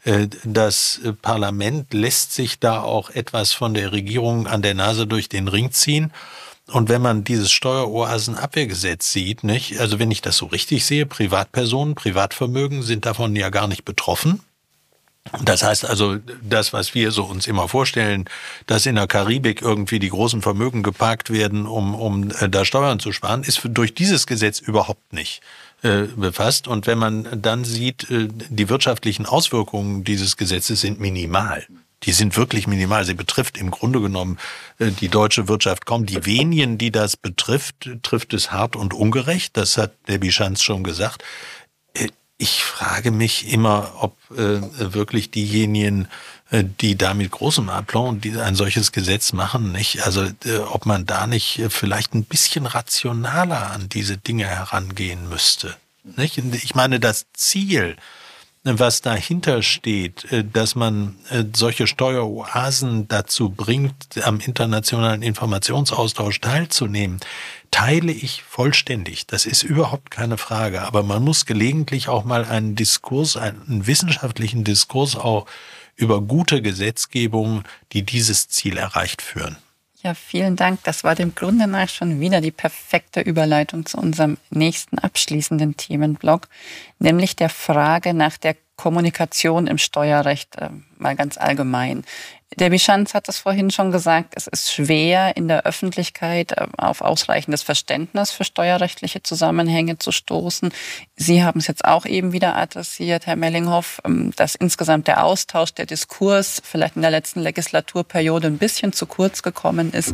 Äh, 0.03 0.27
das 0.43 1.01
Parlament 1.21 1.93
lässt 1.93 2.33
sich 2.33 2.59
da 2.59 2.81
auch 2.81 3.09
etwas 3.09 3.53
von 3.53 3.73
der 3.73 3.91
Regierung 3.91 4.47
an 4.47 4.61
der 4.61 4.73
Nase 4.73 5.07
durch 5.07 5.29
den 5.29 5.47
Ring 5.47 5.71
ziehen. 5.71 6.11
Und 6.71 6.87
wenn 6.87 7.01
man 7.01 7.23
dieses 7.23 7.51
Steueroasenabwehrgesetz 7.51 9.11
sieht, 9.11 9.43
nicht, 9.43 9.79
also 9.79 9.99
wenn 9.99 10.11
ich 10.11 10.21
das 10.21 10.37
so 10.37 10.45
richtig 10.45 10.85
sehe, 10.85 11.05
Privatpersonen, 11.05 11.95
Privatvermögen 11.95 12.83
sind 12.83 13.05
davon 13.05 13.35
ja 13.35 13.49
gar 13.49 13.67
nicht 13.67 13.83
betroffen. 13.83 14.41
Das 15.41 15.63
heißt 15.63 15.85
also, 15.85 16.17
das, 16.41 16.73
was 16.73 16.93
wir 16.93 17.11
so 17.11 17.23
uns 17.23 17.47
immer 17.47 17.67
vorstellen, 17.69 18.25
dass 18.65 18.85
in 18.85 18.95
der 18.95 19.07
Karibik 19.07 19.61
irgendwie 19.61 19.99
die 19.99 20.09
großen 20.09 20.41
Vermögen 20.41 20.83
geparkt 20.83 21.29
werden, 21.29 21.65
um, 21.65 21.95
um 21.95 22.31
äh, 22.39 22.49
da 22.49 22.65
Steuern 22.65 22.99
zu 22.99 23.11
sparen, 23.11 23.43
ist 23.43 23.61
durch 23.63 23.93
dieses 23.93 24.27
Gesetz 24.27 24.59
überhaupt 24.59 25.13
nicht 25.13 25.41
äh, 25.83 26.03
befasst. 26.15 26.69
Und 26.69 26.87
wenn 26.87 26.97
man 26.97 27.41
dann 27.41 27.65
sieht, 27.65 28.09
äh, 28.09 28.29
die 28.31 28.69
wirtschaftlichen 28.69 29.25
Auswirkungen 29.25 30.05
dieses 30.05 30.37
Gesetzes 30.37 30.79
sind 30.79 31.01
minimal. 31.01 31.67
Die 32.03 32.13
sind 32.13 32.37
wirklich 32.37 32.67
minimal. 32.67 33.03
Sie 33.03 33.13
betrifft 33.13 33.57
im 33.57 33.69
Grunde 33.69 33.99
genommen 33.99 34.37
äh, 34.79 34.91
die 34.91 35.09
deutsche 35.09 35.49
Wirtschaft 35.49 35.85
kaum. 35.85 36.05
Die 36.05 36.25
wenigen, 36.25 36.77
die 36.77 36.89
das 36.89 37.17
betrifft, 37.17 37.89
trifft 38.01 38.33
es 38.33 38.51
hart 38.51 38.77
und 38.77 38.93
ungerecht. 38.93 39.57
Das 39.57 39.77
hat 39.77 39.91
Debbie 40.07 40.31
Schanz 40.31 40.63
schon 40.63 40.85
gesagt. 40.85 41.21
Ich 42.37 42.63
frage 42.63 43.11
mich 43.11 43.51
immer, 43.53 43.93
ob 43.99 44.17
wirklich 44.29 45.31
diejenigen, 45.31 46.07
die 46.53 46.95
da 46.95 47.13
mit 47.13 47.31
großem 47.31 47.69
Aplomb 47.69 48.23
ein 48.25 48.55
solches 48.55 48.91
Gesetz 48.91 49.33
machen, 49.33 49.71
nicht, 49.71 50.03
also 50.05 50.27
ob 50.71 50.85
man 50.85 51.05
da 51.05 51.25
nicht 51.25 51.61
vielleicht 51.69 52.13
ein 52.13 52.25
bisschen 52.25 52.67
rationaler 52.67 53.71
an 53.71 53.89
diese 53.89 54.17
Dinge 54.17 54.45
herangehen 54.45 55.27
müsste. 55.29 55.75
Nicht? 56.03 56.37
Ich 56.37 56.75
meine, 56.75 56.99
das 56.99 57.25
Ziel, 57.33 57.95
was 58.63 59.01
dahinter 59.01 59.61
steht, 59.61 60.31
äh, 60.31 60.43
dass 60.43 60.75
man 60.75 61.15
äh, 61.29 61.43
solche 61.53 61.87
Steueroasen 61.87 63.07
dazu 63.07 63.49
bringt, 63.49 64.23
am 64.23 64.39
internationalen 64.39 65.21
Informationsaustausch 65.21 66.39
teilzunehmen, 66.39 67.19
teile 67.71 68.11
ich 68.11 68.43
vollständig. 68.43 69.27
Das 69.27 69.45
ist 69.45 69.63
überhaupt 69.63 70.11
keine 70.11 70.37
Frage. 70.37 70.83
Aber 70.83 71.03
man 71.03 71.23
muss 71.23 71.45
gelegentlich 71.45 72.07
auch 72.07 72.23
mal 72.23 72.45
einen 72.45 72.75
Diskurs, 72.75 73.35
einen 73.35 73.87
wissenschaftlichen 73.87 74.63
Diskurs 74.63 75.15
auch 75.15 75.45
über 75.95 76.21
gute 76.21 76.61
Gesetzgebung, 76.61 77.63
die 77.91 78.03
dieses 78.03 78.49
Ziel 78.49 78.77
erreicht, 78.77 79.21
führen. 79.21 79.57
Ja, 80.03 80.13
vielen 80.13 80.57
Dank. 80.57 80.83
Das 80.83 81.05
war 81.05 81.15
dem 81.15 81.33
Grunde 81.33 81.65
nach 81.65 81.87
schon 81.87 82.19
wieder 82.19 82.41
die 82.41 82.51
perfekte 82.51 83.21
Überleitung 83.21 83.85
zu 83.85 83.97
unserem 83.97 84.37
nächsten 84.49 84.99
abschließenden 84.99 85.77
Themenblock, 85.77 86.49
nämlich 86.99 87.37
der 87.37 87.49
Frage 87.49 88.13
nach 88.13 88.37
der 88.37 88.57
Kommunikation 88.75 89.65
im 89.65 89.77
Steuerrecht 89.77 90.57
äh, 90.57 90.69
mal 90.97 91.15
ganz 91.15 91.37
allgemein. 91.37 92.03
Der 92.59 92.69
Bischanz 92.69 93.13
hat 93.13 93.29
es 93.29 93.37
vorhin 93.37 93.71
schon 93.71 93.91
gesagt, 93.91 94.33
es 94.35 94.47
ist 94.47 94.71
schwer 94.71 95.35
in 95.35 95.47
der 95.47 95.65
Öffentlichkeit 95.65 96.51
äh, 96.51 96.67
auf 96.77 97.01
ausreichendes 97.01 97.63
Verständnis 97.63 98.31
für 98.31 98.43
steuerrechtliche 98.43 99.23
Zusammenhänge 99.23 99.97
zu 99.97 100.11
stoßen. 100.11 100.71
Sie 101.15 101.43
haben 101.43 101.59
es 101.59 101.67
jetzt 101.67 101.85
auch 101.85 102.05
eben 102.05 102.31
wieder 102.31 102.55
adressiert, 102.55 103.25
Herr 103.25 103.35
Mellinghoff, 103.35 104.01
ähm, 104.05 104.31
dass 104.35 104.55
insgesamt 104.55 105.07
der 105.07 105.23
Austausch, 105.23 105.73
der 105.73 105.85
Diskurs 105.85 106.61
vielleicht 106.63 106.95
in 106.95 107.01
der 107.01 107.11
letzten 107.11 107.41
Legislaturperiode 107.41 108.47
ein 108.47 108.57
bisschen 108.57 108.93
zu 108.93 109.05
kurz 109.05 109.41
gekommen 109.41 109.93
ist. 109.93 110.13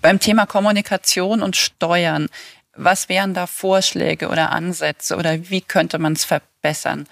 Beim 0.00 0.20
Thema 0.20 0.46
Kommunikation 0.46 1.42
und 1.42 1.56
Steuern, 1.56 2.28
was 2.74 3.08
wären 3.08 3.34
da 3.34 3.46
Vorschläge 3.46 4.28
oder 4.28 4.52
Ansätze 4.52 5.16
oder 5.16 5.50
wie 5.50 5.60
könnte 5.60 5.98
man 5.98 6.12
es 6.12 6.24
verbessern? 6.24 7.06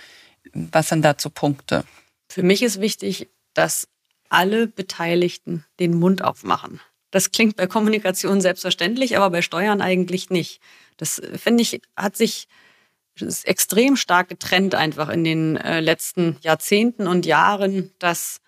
Was 0.53 0.91
sind 0.91 1.03
dazu 1.03 1.31
Punkte? 1.31 1.85
Für 2.29 2.43
mich 2.43 2.63
ist 2.63 2.81
wichtig, 2.81 3.29
dass 3.55 3.89
alle 4.35 4.67
Beteiligten 4.67 5.65
den 5.81 5.95
Mund 5.95 6.23
aufmachen. 6.23 6.81
Das 7.11 7.31
klingt 7.31 7.57
bei 7.57 7.67
Kommunikation 7.67 8.41
selbstverständlich, 8.41 9.17
aber 9.17 9.31
bei 9.31 9.41
Steuern 9.41 9.81
eigentlich 9.81 10.31
nicht. 10.31 10.61
Das 10.97 11.23
finde 11.37 11.63
ich, 11.63 11.81
hat 11.97 12.17
sich 12.17 12.49
extrem 13.45 13.97
stark 13.97 14.29
getrennt 14.29 14.75
einfach 14.75 15.09
in 15.09 15.23
den 15.23 15.57
äh, 15.57 15.79
letzten 15.79 16.37
Jahrzehnten 16.41 17.07
und 17.07 17.27
Jahren, 17.27 17.93
dass 18.01 18.41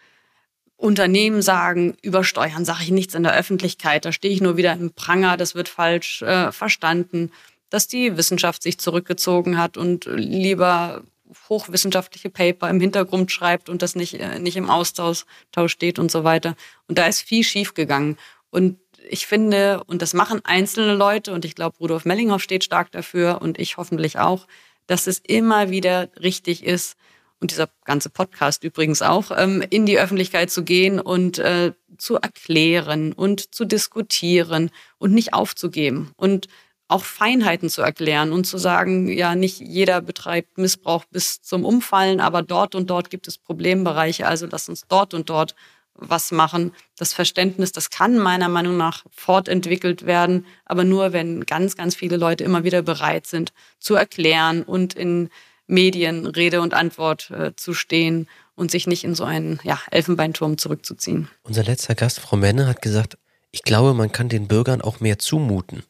Unternehmen 0.76 1.40
sagen, 1.40 1.96
über 2.02 2.24
Steuern 2.24 2.64
sage 2.64 2.82
ich 2.82 2.90
nichts 2.90 3.14
in 3.14 3.22
der 3.22 3.36
Öffentlichkeit, 3.36 4.04
da 4.04 4.10
stehe 4.10 4.34
ich 4.34 4.40
nur 4.40 4.56
wieder 4.56 4.72
im 4.72 4.92
Pranger, 4.92 5.36
das 5.36 5.54
wird 5.54 5.68
falsch 5.68 6.22
äh, 6.22 6.50
verstanden, 6.50 7.30
dass 7.70 7.86
die 7.86 8.16
Wissenschaft 8.16 8.62
sich 8.62 8.78
zurückgezogen 8.78 9.58
hat 9.58 9.76
und 9.76 10.06
lieber 10.06 11.04
hochwissenschaftliche 11.48 12.30
Paper 12.30 12.68
im 12.70 12.80
Hintergrund 12.80 13.30
schreibt 13.30 13.68
und 13.68 13.82
das 13.82 13.94
nicht, 13.94 14.14
äh, 14.14 14.38
nicht 14.38 14.56
im 14.56 14.70
Austausch 14.70 15.24
steht 15.66 15.98
und 15.98 16.10
so 16.10 16.24
weiter. 16.24 16.56
Und 16.88 16.98
da 16.98 17.06
ist 17.06 17.22
viel 17.22 17.44
schiefgegangen. 17.44 18.16
Und 18.50 18.78
ich 19.08 19.26
finde, 19.26 19.82
und 19.84 20.02
das 20.02 20.14
machen 20.14 20.40
einzelne 20.44 20.94
Leute, 20.94 21.32
und 21.32 21.44
ich 21.44 21.54
glaube, 21.54 21.76
Rudolf 21.78 22.04
Mellinghoff 22.04 22.42
steht 22.42 22.64
stark 22.64 22.90
dafür 22.92 23.40
und 23.40 23.58
ich 23.58 23.76
hoffentlich 23.76 24.18
auch, 24.18 24.46
dass 24.86 25.06
es 25.06 25.18
immer 25.18 25.70
wieder 25.70 26.08
richtig 26.20 26.64
ist, 26.64 26.96
und 27.40 27.50
dieser 27.50 27.68
ganze 27.84 28.08
Podcast 28.10 28.64
übrigens 28.64 29.02
auch, 29.02 29.30
ähm, 29.36 29.62
in 29.68 29.86
die 29.86 29.98
Öffentlichkeit 29.98 30.50
zu 30.50 30.64
gehen 30.64 31.00
und 31.00 31.38
äh, 31.38 31.72
zu 31.98 32.16
erklären 32.16 33.12
und 33.12 33.54
zu 33.54 33.64
diskutieren 33.64 34.70
und 34.98 35.12
nicht 35.12 35.34
aufzugeben 35.34 36.12
und 36.16 36.48
auch 36.88 37.04
Feinheiten 37.04 37.68
zu 37.68 37.82
erklären 37.82 38.32
und 38.32 38.46
zu 38.46 38.58
sagen, 38.58 39.08
ja, 39.08 39.34
nicht 39.34 39.60
jeder 39.60 40.00
betreibt 40.00 40.56
Missbrauch 40.58 41.04
bis 41.06 41.42
zum 41.42 41.64
Umfallen, 41.64 42.20
aber 42.20 42.42
dort 42.42 42.74
und 42.74 42.88
dort 42.88 43.10
gibt 43.10 43.26
es 43.26 43.38
Problembereiche, 43.38 44.26
also 44.26 44.46
lass 44.50 44.68
uns 44.68 44.86
dort 44.88 45.12
und 45.12 45.28
dort 45.28 45.54
was 45.98 46.30
machen. 46.30 46.72
Das 46.96 47.12
Verständnis, 47.12 47.72
das 47.72 47.90
kann 47.90 48.18
meiner 48.18 48.48
Meinung 48.48 48.76
nach 48.76 49.04
fortentwickelt 49.10 50.06
werden, 50.06 50.46
aber 50.64 50.84
nur, 50.84 51.12
wenn 51.12 51.44
ganz, 51.44 51.76
ganz 51.76 51.94
viele 51.94 52.16
Leute 52.16 52.44
immer 52.44 52.64
wieder 52.64 52.82
bereit 52.82 53.26
sind 53.26 53.52
zu 53.78 53.94
erklären 53.94 54.62
und 54.62 54.94
in 54.94 55.30
Medien 55.66 56.26
Rede 56.26 56.60
und 56.60 56.74
Antwort 56.74 57.30
äh, 57.30 57.56
zu 57.56 57.74
stehen 57.74 58.28
und 58.54 58.70
sich 58.70 58.86
nicht 58.86 59.04
in 59.04 59.14
so 59.14 59.24
einen 59.24 59.58
ja, 59.64 59.80
Elfenbeinturm 59.90 60.58
zurückzuziehen. 60.58 61.28
Unser 61.42 61.64
letzter 61.64 61.94
Gast, 61.94 62.20
Frau 62.20 62.36
Menne, 62.36 62.66
hat 62.66 62.82
gesagt, 62.82 63.18
ich 63.50 63.62
glaube, 63.62 63.94
man 63.94 64.12
kann 64.12 64.28
den 64.28 64.48
Bürgern 64.48 64.80
auch 64.80 65.00
mehr 65.00 65.18
zumuten. 65.18 65.82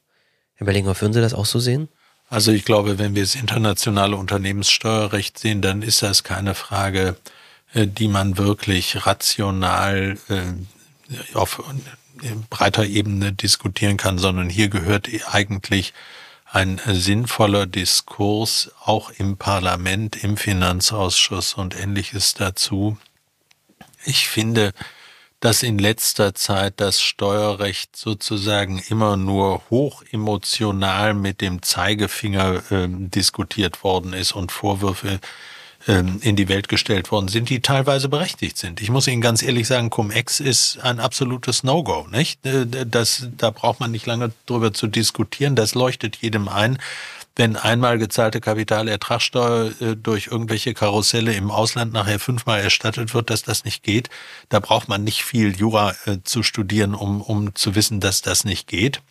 Herr 0.57 0.67
Bellinger, 0.67 0.99
würden 1.01 1.13
Sie 1.13 1.21
das 1.21 1.35
auch 1.35 1.47
so 1.47 1.59
sehen? 1.59 1.89
Also 2.29 2.51
ich 2.51 2.65
glaube, 2.65 2.99
wenn 2.99 3.15
wir 3.15 3.23
das 3.23 3.35
internationale 3.35 4.17
Unternehmenssteuerrecht 4.17 5.39
sehen, 5.39 5.63
dann 5.63 5.83
ist 5.83 6.03
das 6.03 6.25
keine 6.25 6.55
Frage, 6.55 7.17
äh, 7.73 7.87
die 7.87 8.09
man 8.09 8.37
wirklich 8.37 9.07
rational 9.07 10.19
äh, 10.29 11.35
auf 11.35 11.63
breiter 12.51 12.85
Ebene 12.85 13.33
diskutieren 13.33 13.97
kann, 13.97 14.19
sondern 14.19 14.49
hier 14.49 14.69
gehört 14.69 15.09
eigentlich 15.31 15.93
ein 16.51 16.81
sinnvoller 16.87 17.67
Diskurs 17.67 18.71
auch 18.83 19.11
im 19.11 19.37
Parlament, 19.37 20.17
im 20.23 20.37
Finanzausschuss 20.37 21.55
und 21.55 21.79
ähnliches 21.79 22.35
dazu. 22.35 22.97
Ich 24.05 24.29
finde, 24.29 24.73
dass 25.41 25.63
in 25.63 25.79
letzter 25.79 26.35
Zeit 26.35 26.75
das 26.79 27.01
Steuerrecht 27.01 27.97
sozusagen 27.97 28.83
immer 28.89 29.17
nur 29.17 29.63
hoch 29.71 30.03
emotional 30.11 31.15
mit 31.15 31.41
dem 31.41 31.63
Zeigefinger 31.63 32.63
äh, 32.71 32.89
diskutiert 32.89 33.85
worden 33.85 34.13
ist 34.13 34.33
und 34.33 34.51
Vorwürfe 34.51 35.21
ähm, 35.89 36.19
in 36.23 36.37
die 36.37 36.49
Welt 36.49 36.69
gestellt 36.69 37.13
worden 37.13 37.29
sind, 37.29 37.49
die 37.49 37.61
teilweise 37.61 38.09
berechtigt 38.09 38.59
sind. 38.59 38.81
Ich 38.81 38.91
muss 38.91 39.07
Ihnen 39.07 39.21
ganz 39.21 39.43
ehrlich 39.43 39.69
sagen, 39.69 39.91
Cum-Ex 39.91 40.41
ist 40.41 40.79
ein 40.83 40.99
absolutes 40.99 41.63
No-Go, 41.63 42.09
nicht? 42.11 42.45
Äh, 42.45 42.67
das, 42.87 43.29
da 43.37 43.51
braucht 43.51 43.81
man 43.81 43.91
nicht 43.93 44.07
lange 44.07 44.33
drüber 44.47 44.73
zu 44.73 44.87
diskutieren. 44.87 45.55
Das 45.55 45.75
leuchtet 45.75 46.17
jedem 46.17 46.49
ein. 46.49 46.79
Wenn 47.37 47.57
einmal 47.57 47.99
gezahlte 47.99 48.41
Kapitalertragssteuer 48.41 49.73
äh, 49.81 49.97
durch 49.97 50.29
irgendwelche 50.29 50.73
Karusselle 50.73 51.35
im 51.35 51.51
Ausland 51.51 51.93
nachher 51.93 52.19
fünfmal 52.19 52.61
erstattet 52.61 53.13
wird, 53.13 53.29
dass 53.29 53.43
das 53.43 53.65
nicht 53.65 53.83
geht, 53.83 54.09
da 54.49 54.59
braucht 54.59 54.89
man 54.89 55.05
nicht 55.05 55.23
viel 55.23 55.55
Jura 55.55 55.95
äh, 56.07 56.19
zu 56.25 56.43
studieren, 56.43 56.95
um, 56.95 57.21
um 57.21 57.55
zu 57.55 57.75
wissen, 57.75 58.01
dass 58.01 58.23
das 58.23 58.45
nicht 58.45 58.67
geht. 58.67 59.03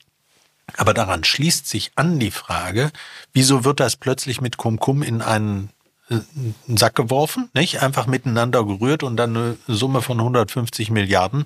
Aber 0.76 0.95
daran 0.95 1.23
schließt 1.23 1.67
sich 1.69 1.91
an 1.95 2.19
die 2.19 2.32
Frage, 2.32 2.91
wieso 3.34 3.63
wird 3.63 3.80
das 3.80 3.95
plötzlich 3.95 4.41
mit 4.41 4.57
Cum-Cum 4.57 5.03
in 5.03 5.21
einen 5.21 5.69
einen 6.07 6.78
Sack 6.78 6.95
geworfen, 6.95 7.49
nicht? 7.53 7.82
Einfach 7.82 8.05
miteinander 8.05 8.63
gerührt 8.63 9.01
und 9.01 9.17
dann 9.17 9.36
eine 9.36 9.57
Summe 9.67 10.03
von 10.03 10.19
150 10.19 10.91
Milliarden 10.91 11.45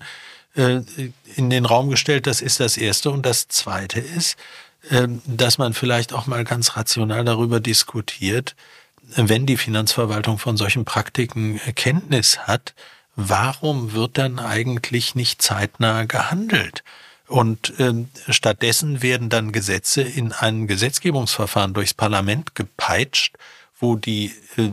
äh, 0.55 0.81
in 1.35 1.49
den 1.49 1.65
Raum 1.65 1.89
gestellt. 1.89 2.27
Das 2.27 2.41
ist 2.41 2.59
das 2.59 2.75
Erste. 2.77 3.11
Und 3.11 3.25
das 3.25 3.47
Zweite 3.47 3.99
ist, 4.01 4.33
äh, 4.33 4.35
dass 5.25 5.57
man 5.57 5.73
vielleicht 5.73 6.13
auch 6.13 6.25
mal 6.25 6.43
ganz 6.43 6.77
rational 6.77 7.25
darüber 7.25 7.59
diskutiert, 7.59 8.55
wenn 9.15 9.45
die 9.45 9.57
Finanzverwaltung 9.57 10.37
von 10.37 10.57
solchen 10.57 10.85
Praktiken 10.85 11.59
Kenntnis 11.75 12.39
hat, 12.39 12.73
warum 13.15 13.93
wird 13.93 14.17
dann 14.17 14.39
eigentlich 14.39 15.15
nicht 15.15 15.41
zeitnah 15.41 16.05
gehandelt? 16.05 16.83
Und 17.27 17.79
äh, 17.79 17.93
stattdessen 18.29 19.03
werden 19.03 19.29
dann 19.29 19.51
Gesetze 19.51 20.01
in 20.01 20.31
ein 20.31 20.65
Gesetzgebungsverfahren 20.65 21.73
durchs 21.73 21.93
Parlament 21.93 22.55
gepeitscht, 22.55 23.37
wo 23.79 23.95
die, 23.95 24.33
äh, 24.57 24.71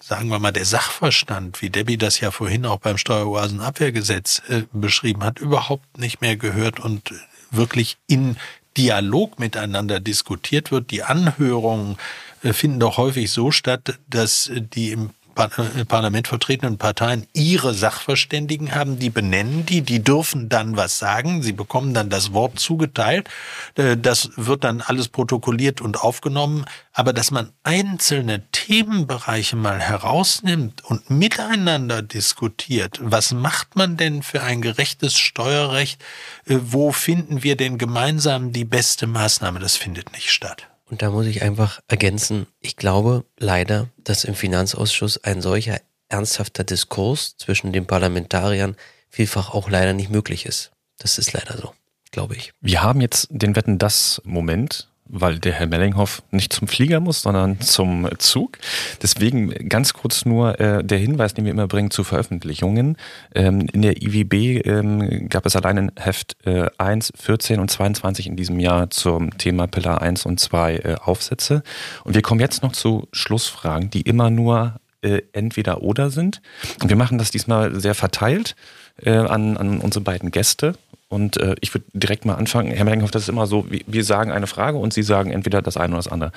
sagen 0.00 0.28
wir 0.28 0.38
mal, 0.38 0.52
der 0.52 0.66
Sachverstand, 0.66 1.62
wie 1.62 1.70
Debbie 1.70 1.96
das 1.96 2.20
ja 2.20 2.30
vorhin 2.30 2.66
auch 2.66 2.80
beim 2.80 2.98
Steueroasenabwehrgesetz 2.98 4.42
äh, 4.48 4.62
beschrieben 4.72 5.24
hat, 5.24 5.38
überhaupt 5.38 5.96
nicht 5.96 6.20
mehr 6.20 6.36
gehört 6.36 6.78
und 6.78 7.14
wirklich 7.50 7.96
in 8.06 8.36
Dialog 8.78 9.38
miteinander 9.38 10.00
diskutiert 10.00 10.70
wird. 10.70 10.90
Die 10.90 11.02
Anhörungen 11.02 11.96
äh, 12.42 12.52
finden 12.52 12.80
doch 12.80 12.96
häufig 12.96 13.30
so 13.30 13.50
statt, 13.50 13.98
dass 14.08 14.50
die 14.54 14.92
im 14.92 15.06
äh, 15.06 15.12
Parlament 15.38 16.28
vertretenen 16.28 16.78
Parteien 16.78 17.26
ihre 17.32 17.74
Sachverständigen 17.74 18.74
haben, 18.74 18.98
die 18.98 19.10
benennen 19.10 19.64
die, 19.64 19.82
die 19.82 20.02
dürfen 20.02 20.48
dann 20.48 20.76
was 20.76 20.98
sagen, 20.98 21.42
sie 21.42 21.52
bekommen 21.52 21.94
dann 21.94 22.10
das 22.10 22.32
Wort 22.32 22.58
zugeteilt, 22.58 23.28
äh, 23.76 23.96
das 23.96 24.30
wird 24.36 24.64
dann 24.64 24.80
alles 24.80 25.08
protokolliert 25.08 25.80
und 25.80 26.00
aufgenommen, 26.00 26.64
aber 26.92 27.12
dass 27.12 27.30
man 27.30 27.52
einzelne 27.62 28.42
Themenbereiche 28.50 29.56
mal 29.56 29.78
herausnimmt 29.78 30.84
und 30.84 31.10
miteinander 31.10 32.02
diskutiert, 32.02 32.98
was 33.00 33.32
macht 33.32 33.76
man 33.76 33.96
denn 33.96 34.22
für 34.22 34.42
ein 34.42 34.60
gerechtes 34.60 35.16
Steuerrecht, 35.16 36.02
äh, 36.46 36.56
wo 36.60 36.92
finden 36.92 37.42
wir 37.42 37.56
denn 37.56 37.78
gemeinsam 37.78 38.52
die 38.52 38.64
beste 38.64 39.06
Maßnahme, 39.06 39.60
das 39.60 39.76
findet 39.76 40.12
nicht 40.12 40.30
statt. 40.30 40.68
Und 40.90 41.02
da 41.02 41.10
muss 41.10 41.26
ich 41.26 41.42
einfach 41.42 41.80
ergänzen, 41.88 42.46
ich 42.60 42.76
glaube 42.76 43.24
leider, 43.38 43.88
dass 43.98 44.24
im 44.24 44.34
Finanzausschuss 44.34 45.22
ein 45.22 45.42
solcher 45.42 45.80
ernsthafter 46.08 46.64
Diskurs 46.64 47.36
zwischen 47.36 47.72
den 47.72 47.86
Parlamentariern 47.86 48.76
vielfach 49.10 49.50
auch 49.50 49.68
leider 49.68 49.92
nicht 49.92 50.10
möglich 50.10 50.46
ist. 50.46 50.70
Das 50.98 51.18
ist 51.18 51.32
leider 51.32 51.56
so, 51.58 51.74
glaube 52.10 52.36
ich. 52.36 52.52
Wir 52.60 52.82
haben 52.82 53.00
jetzt 53.00 53.28
den 53.30 53.54
Wetten 53.56 53.78
das 53.78 54.20
Moment 54.24 54.87
weil 55.08 55.38
der 55.38 55.52
Herr 55.52 55.66
Mellinghoff 55.66 56.22
nicht 56.30 56.52
zum 56.52 56.68
Flieger 56.68 57.00
muss, 57.00 57.22
sondern 57.22 57.60
zum 57.60 58.08
Zug. 58.18 58.58
Deswegen 59.02 59.50
ganz 59.68 59.92
kurz 59.92 60.24
nur 60.24 60.60
äh, 60.60 60.84
der 60.84 60.98
Hinweis, 60.98 61.34
den 61.34 61.44
wir 61.44 61.52
immer 61.52 61.66
bringen 61.66 61.90
zu 61.90 62.04
Veröffentlichungen. 62.04 62.96
Ähm, 63.34 63.66
in 63.72 63.82
der 63.82 64.02
IWB 64.02 64.66
ähm, 64.66 65.28
gab 65.28 65.46
es 65.46 65.56
allein 65.56 65.76
in 65.76 65.92
Heft 65.96 66.36
äh, 66.44 66.66
1, 66.78 67.12
14 67.16 67.60
und 67.60 67.70
22 67.70 68.26
in 68.26 68.36
diesem 68.36 68.60
Jahr 68.60 68.90
zum 68.90 69.36
Thema 69.38 69.66
Pillar 69.66 70.02
1 70.02 70.26
und 70.26 70.38
2 70.38 70.76
äh, 70.76 70.94
Aufsätze. 71.02 71.62
Und 72.04 72.14
wir 72.14 72.22
kommen 72.22 72.40
jetzt 72.40 72.62
noch 72.62 72.72
zu 72.72 73.08
Schlussfragen, 73.12 73.90
die 73.90 74.02
immer 74.02 74.30
nur 74.30 74.80
äh, 75.02 75.22
entweder 75.32 75.82
oder 75.82 76.10
sind. 76.10 76.42
Und 76.82 76.88
wir 76.88 76.96
machen 76.96 77.18
das 77.18 77.30
diesmal 77.30 77.78
sehr 77.80 77.94
verteilt 77.94 78.56
äh, 79.02 79.10
an, 79.12 79.56
an 79.56 79.78
unsere 79.80 80.02
beiden 80.02 80.30
Gäste. 80.30 80.74
Und 81.08 81.38
äh, 81.38 81.56
ich 81.60 81.72
würde 81.74 81.86
direkt 81.92 82.24
mal 82.24 82.34
anfangen. 82.34 82.70
Herr 82.70 82.84
Mellinghoff, 82.84 83.10
das 83.10 83.22
ist 83.22 83.28
immer 83.28 83.46
so, 83.46 83.66
wir 83.68 84.04
sagen 84.04 84.30
eine 84.30 84.46
Frage 84.46 84.76
und 84.78 84.92
Sie 84.92 85.02
sagen 85.02 85.30
entweder 85.30 85.62
das 85.62 85.76
eine 85.76 85.94
oder 85.94 86.02
das 86.02 86.08
andere. 86.08 86.32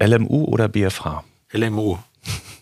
LMU 0.00 0.44
oder 0.44 0.68
BFH? 0.68 1.24
LMU. 1.52 1.98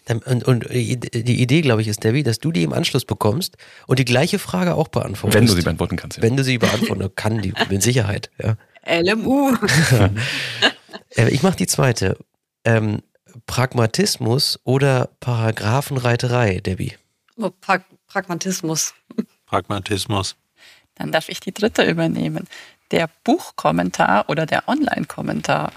Und, 0.08 0.44
und 0.44 0.66
die 0.70 1.42
Idee, 1.42 1.62
glaube 1.62 1.82
ich, 1.82 1.88
ist, 1.88 2.04
Debbie, 2.04 2.22
dass 2.22 2.38
du 2.38 2.52
die 2.52 2.62
im 2.62 2.72
Anschluss 2.72 3.04
bekommst 3.04 3.56
und 3.88 3.98
die 3.98 4.04
gleiche 4.04 4.38
Frage 4.38 4.74
auch 4.74 4.88
beantwortest. 4.88 5.34
Wenn 5.34 5.46
du 5.46 5.52
sie 5.52 5.62
beantworten 5.62 5.96
kannst. 5.96 6.18
Ja. 6.18 6.22
Wenn 6.22 6.36
du 6.36 6.44
sie 6.44 6.58
beantworten 6.58 7.10
kannst, 7.16 7.44
die 7.44 7.52
mit 7.68 7.82
Sicherheit. 7.82 8.30
Ja. 8.42 8.56
LMU. 8.86 9.56
Äh, 11.14 11.30
ich 11.30 11.42
mache 11.42 11.56
die 11.56 11.66
zweite. 11.66 12.18
Ähm, 12.64 13.00
Pragmatismus 13.46 14.58
oder 14.64 15.08
Paragraphenreiterei, 15.20 16.58
Debbie? 16.58 16.94
Oh, 17.36 17.50
pra 17.50 17.80
Pragmatismus. 18.08 18.92
Pragmatismus. 19.46 20.36
Dann 20.96 21.12
darf 21.12 21.28
ich 21.28 21.40
die 21.40 21.52
dritte 21.52 21.84
übernehmen. 21.84 22.46
Der 22.90 23.08
Buchkommentar 23.24 24.28
oder 24.28 24.46
der 24.46 24.68
Online-Kommentar. 24.68 25.72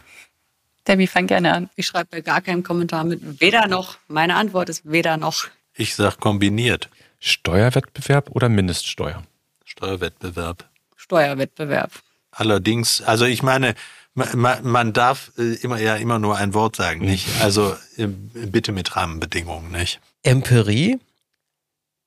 Debbie, 0.88 1.07
fang 1.07 1.28
gerne 1.28 1.53
an. 1.53 1.70
Ich 1.76 1.88
schreibe 1.88 2.09
bei 2.11 2.22
gar 2.22 2.41
keinem 2.41 2.63
Kommentar 2.63 3.03
mit 3.03 3.41
weder 3.41 3.67
noch. 3.67 3.97
Meine 4.07 4.36
Antwort 4.36 4.70
ist 4.70 4.89
weder 4.89 5.17
noch. 5.17 5.47
Ich 5.74 5.95
sag 5.95 6.20
kombiniert. 6.20 6.89
Steuerwettbewerb 7.20 8.32
oder 8.32 8.49
Mindeststeuer? 8.49 9.24
Steuerwettbewerb. 9.65 10.65
Steuerwettbewerb. 10.95 11.91
Allerdings, 12.32 13.01
also 13.01 13.26
ich 13.26 13.43
meine, 13.43 13.76
man, 14.13 14.63
man 14.63 14.93
darf 14.93 15.32
äh, 15.38 15.55
immer 15.55 15.80
ja 15.80 15.95
immer 15.95 16.20
nur 16.20 16.38
ein 16.38 16.53
Wort 16.53 16.76
sagen, 16.76 17.01
nicht? 17.01 17.28
Also 17.41 17.76
äh, 17.97 18.07
bitte 18.07 18.72
mit 18.72 18.95
Rahmenbedingungen, 18.95 19.72
nicht? 19.72 19.99
Empirie 20.24 20.99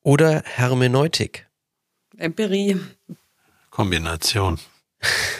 oder 0.01 0.43
Hermeneutik? 0.45 1.47
Empirie. 2.23 2.79
Kombination. 3.69 4.57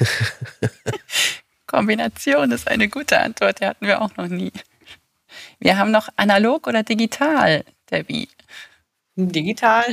Kombination 1.66 2.52
ist 2.52 2.68
eine 2.68 2.90
gute 2.90 3.20
Antwort, 3.20 3.62
die 3.62 3.66
hatten 3.66 3.88
wir 3.88 4.02
auch 4.02 4.16
noch 4.18 4.28
nie. 4.28 4.52
Wir 5.60 5.78
haben 5.78 5.92
noch 5.92 6.10
analog 6.18 6.68
oder 6.68 6.84
digital, 6.84 7.64
Debbie? 7.90 8.28
Digital. 9.16 9.86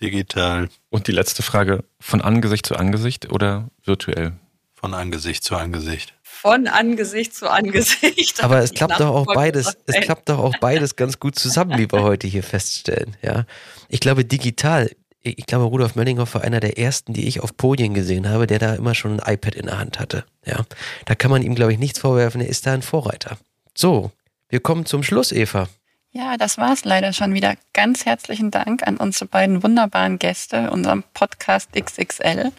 Digital. 0.00 0.68
Und 0.88 1.08
die 1.08 1.12
letzte 1.12 1.42
Frage, 1.42 1.82
von 1.98 2.20
Angesicht 2.20 2.64
zu 2.64 2.76
Angesicht 2.76 3.32
oder 3.32 3.68
virtuell? 3.82 4.34
Von 4.74 4.94
Angesicht 4.94 5.42
zu 5.42 5.56
Angesicht. 5.56 6.14
Von 6.22 6.68
Angesicht 6.68 7.34
zu 7.34 7.50
Angesicht. 7.50 8.44
Aber 8.44 8.58
es 8.58 8.72
klappt 8.72 9.00
doch 9.00 9.14
auch 9.14 9.26
beides, 9.26 9.76
es 9.86 10.00
klappt 10.00 10.28
doch 10.28 10.38
auch 10.38 10.56
beides 10.60 10.94
ganz 10.94 11.18
gut 11.18 11.36
zusammen, 11.36 11.76
wie 11.78 11.90
wir 11.90 12.02
heute 12.02 12.28
hier 12.28 12.44
feststellen, 12.44 13.16
ja. 13.22 13.46
Ich 13.88 14.00
glaube, 14.00 14.24
digital 14.24 14.90
ich 15.24 15.46
glaube, 15.46 15.64
Rudolf 15.64 15.94
Möllinghoff 15.94 16.34
war 16.34 16.42
einer 16.42 16.60
der 16.60 16.78
ersten, 16.78 17.14
die 17.14 17.26
ich 17.26 17.40
auf 17.40 17.56
Podien 17.56 17.94
gesehen 17.94 18.28
habe, 18.28 18.46
der 18.46 18.58
da 18.58 18.74
immer 18.74 18.94
schon 18.94 19.18
ein 19.18 19.34
iPad 19.34 19.54
in 19.54 19.66
der 19.66 19.78
Hand 19.78 19.98
hatte. 19.98 20.24
Ja, 20.44 20.64
da 21.06 21.14
kann 21.14 21.30
man 21.30 21.42
ihm, 21.42 21.54
glaube 21.54 21.72
ich, 21.72 21.78
nichts 21.78 21.98
vorwerfen. 21.98 22.42
Er 22.42 22.48
ist 22.48 22.66
da 22.66 22.74
ein 22.74 22.82
Vorreiter. 22.82 23.38
So, 23.74 24.12
wir 24.50 24.60
kommen 24.60 24.84
zum 24.84 25.02
Schluss, 25.02 25.32
Eva. 25.32 25.68
Ja, 26.12 26.36
das 26.36 26.58
war's 26.58 26.84
leider 26.84 27.12
schon 27.12 27.34
wieder. 27.34 27.56
Ganz 27.72 28.04
herzlichen 28.04 28.50
Dank 28.50 28.86
an 28.86 28.98
unsere 28.98 29.26
beiden 29.26 29.62
wunderbaren 29.62 30.18
Gäste, 30.18 30.70
unserem 30.70 31.02
Podcast 31.14 31.70
XXL. 31.72 32.52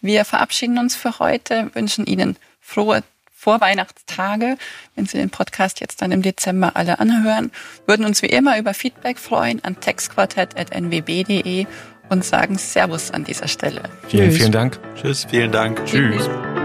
Wir 0.00 0.24
verabschieden 0.24 0.78
uns 0.78 0.96
für 0.96 1.18
heute, 1.18 1.70
wünschen 1.74 2.06
Ihnen 2.06 2.36
frohe 2.60 3.02
Vorweihnachtstage, 3.34 4.58
wenn 4.96 5.06
Sie 5.06 5.16
den 5.16 5.30
Podcast 5.30 5.80
jetzt 5.80 6.02
dann 6.02 6.12
im 6.12 6.20
Dezember 6.20 6.76
alle 6.76 6.98
anhören. 6.98 7.50
Würden 7.86 8.04
uns 8.04 8.20
wie 8.20 8.26
immer 8.26 8.58
über 8.58 8.74
Feedback 8.74 9.18
freuen 9.18 9.64
an 9.64 9.80
textquartett.nwb.de 9.80 11.66
und 12.10 12.24
sagen 12.24 12.58
Servus 12.58 13.10
an 13.10 13.24
dieser 13.24 13.48
Stelle. 13.48 13.82
Vielen, 14.08 14.32
vielen 14.32 14.52
Dank. 14.52 14.78
Tschüss, 14.96 15.26
vielen 15.28 15.50
Dank. 15.50 15.84
Tschüss. 15.86 16.26
Tschüss. 16.26 16.59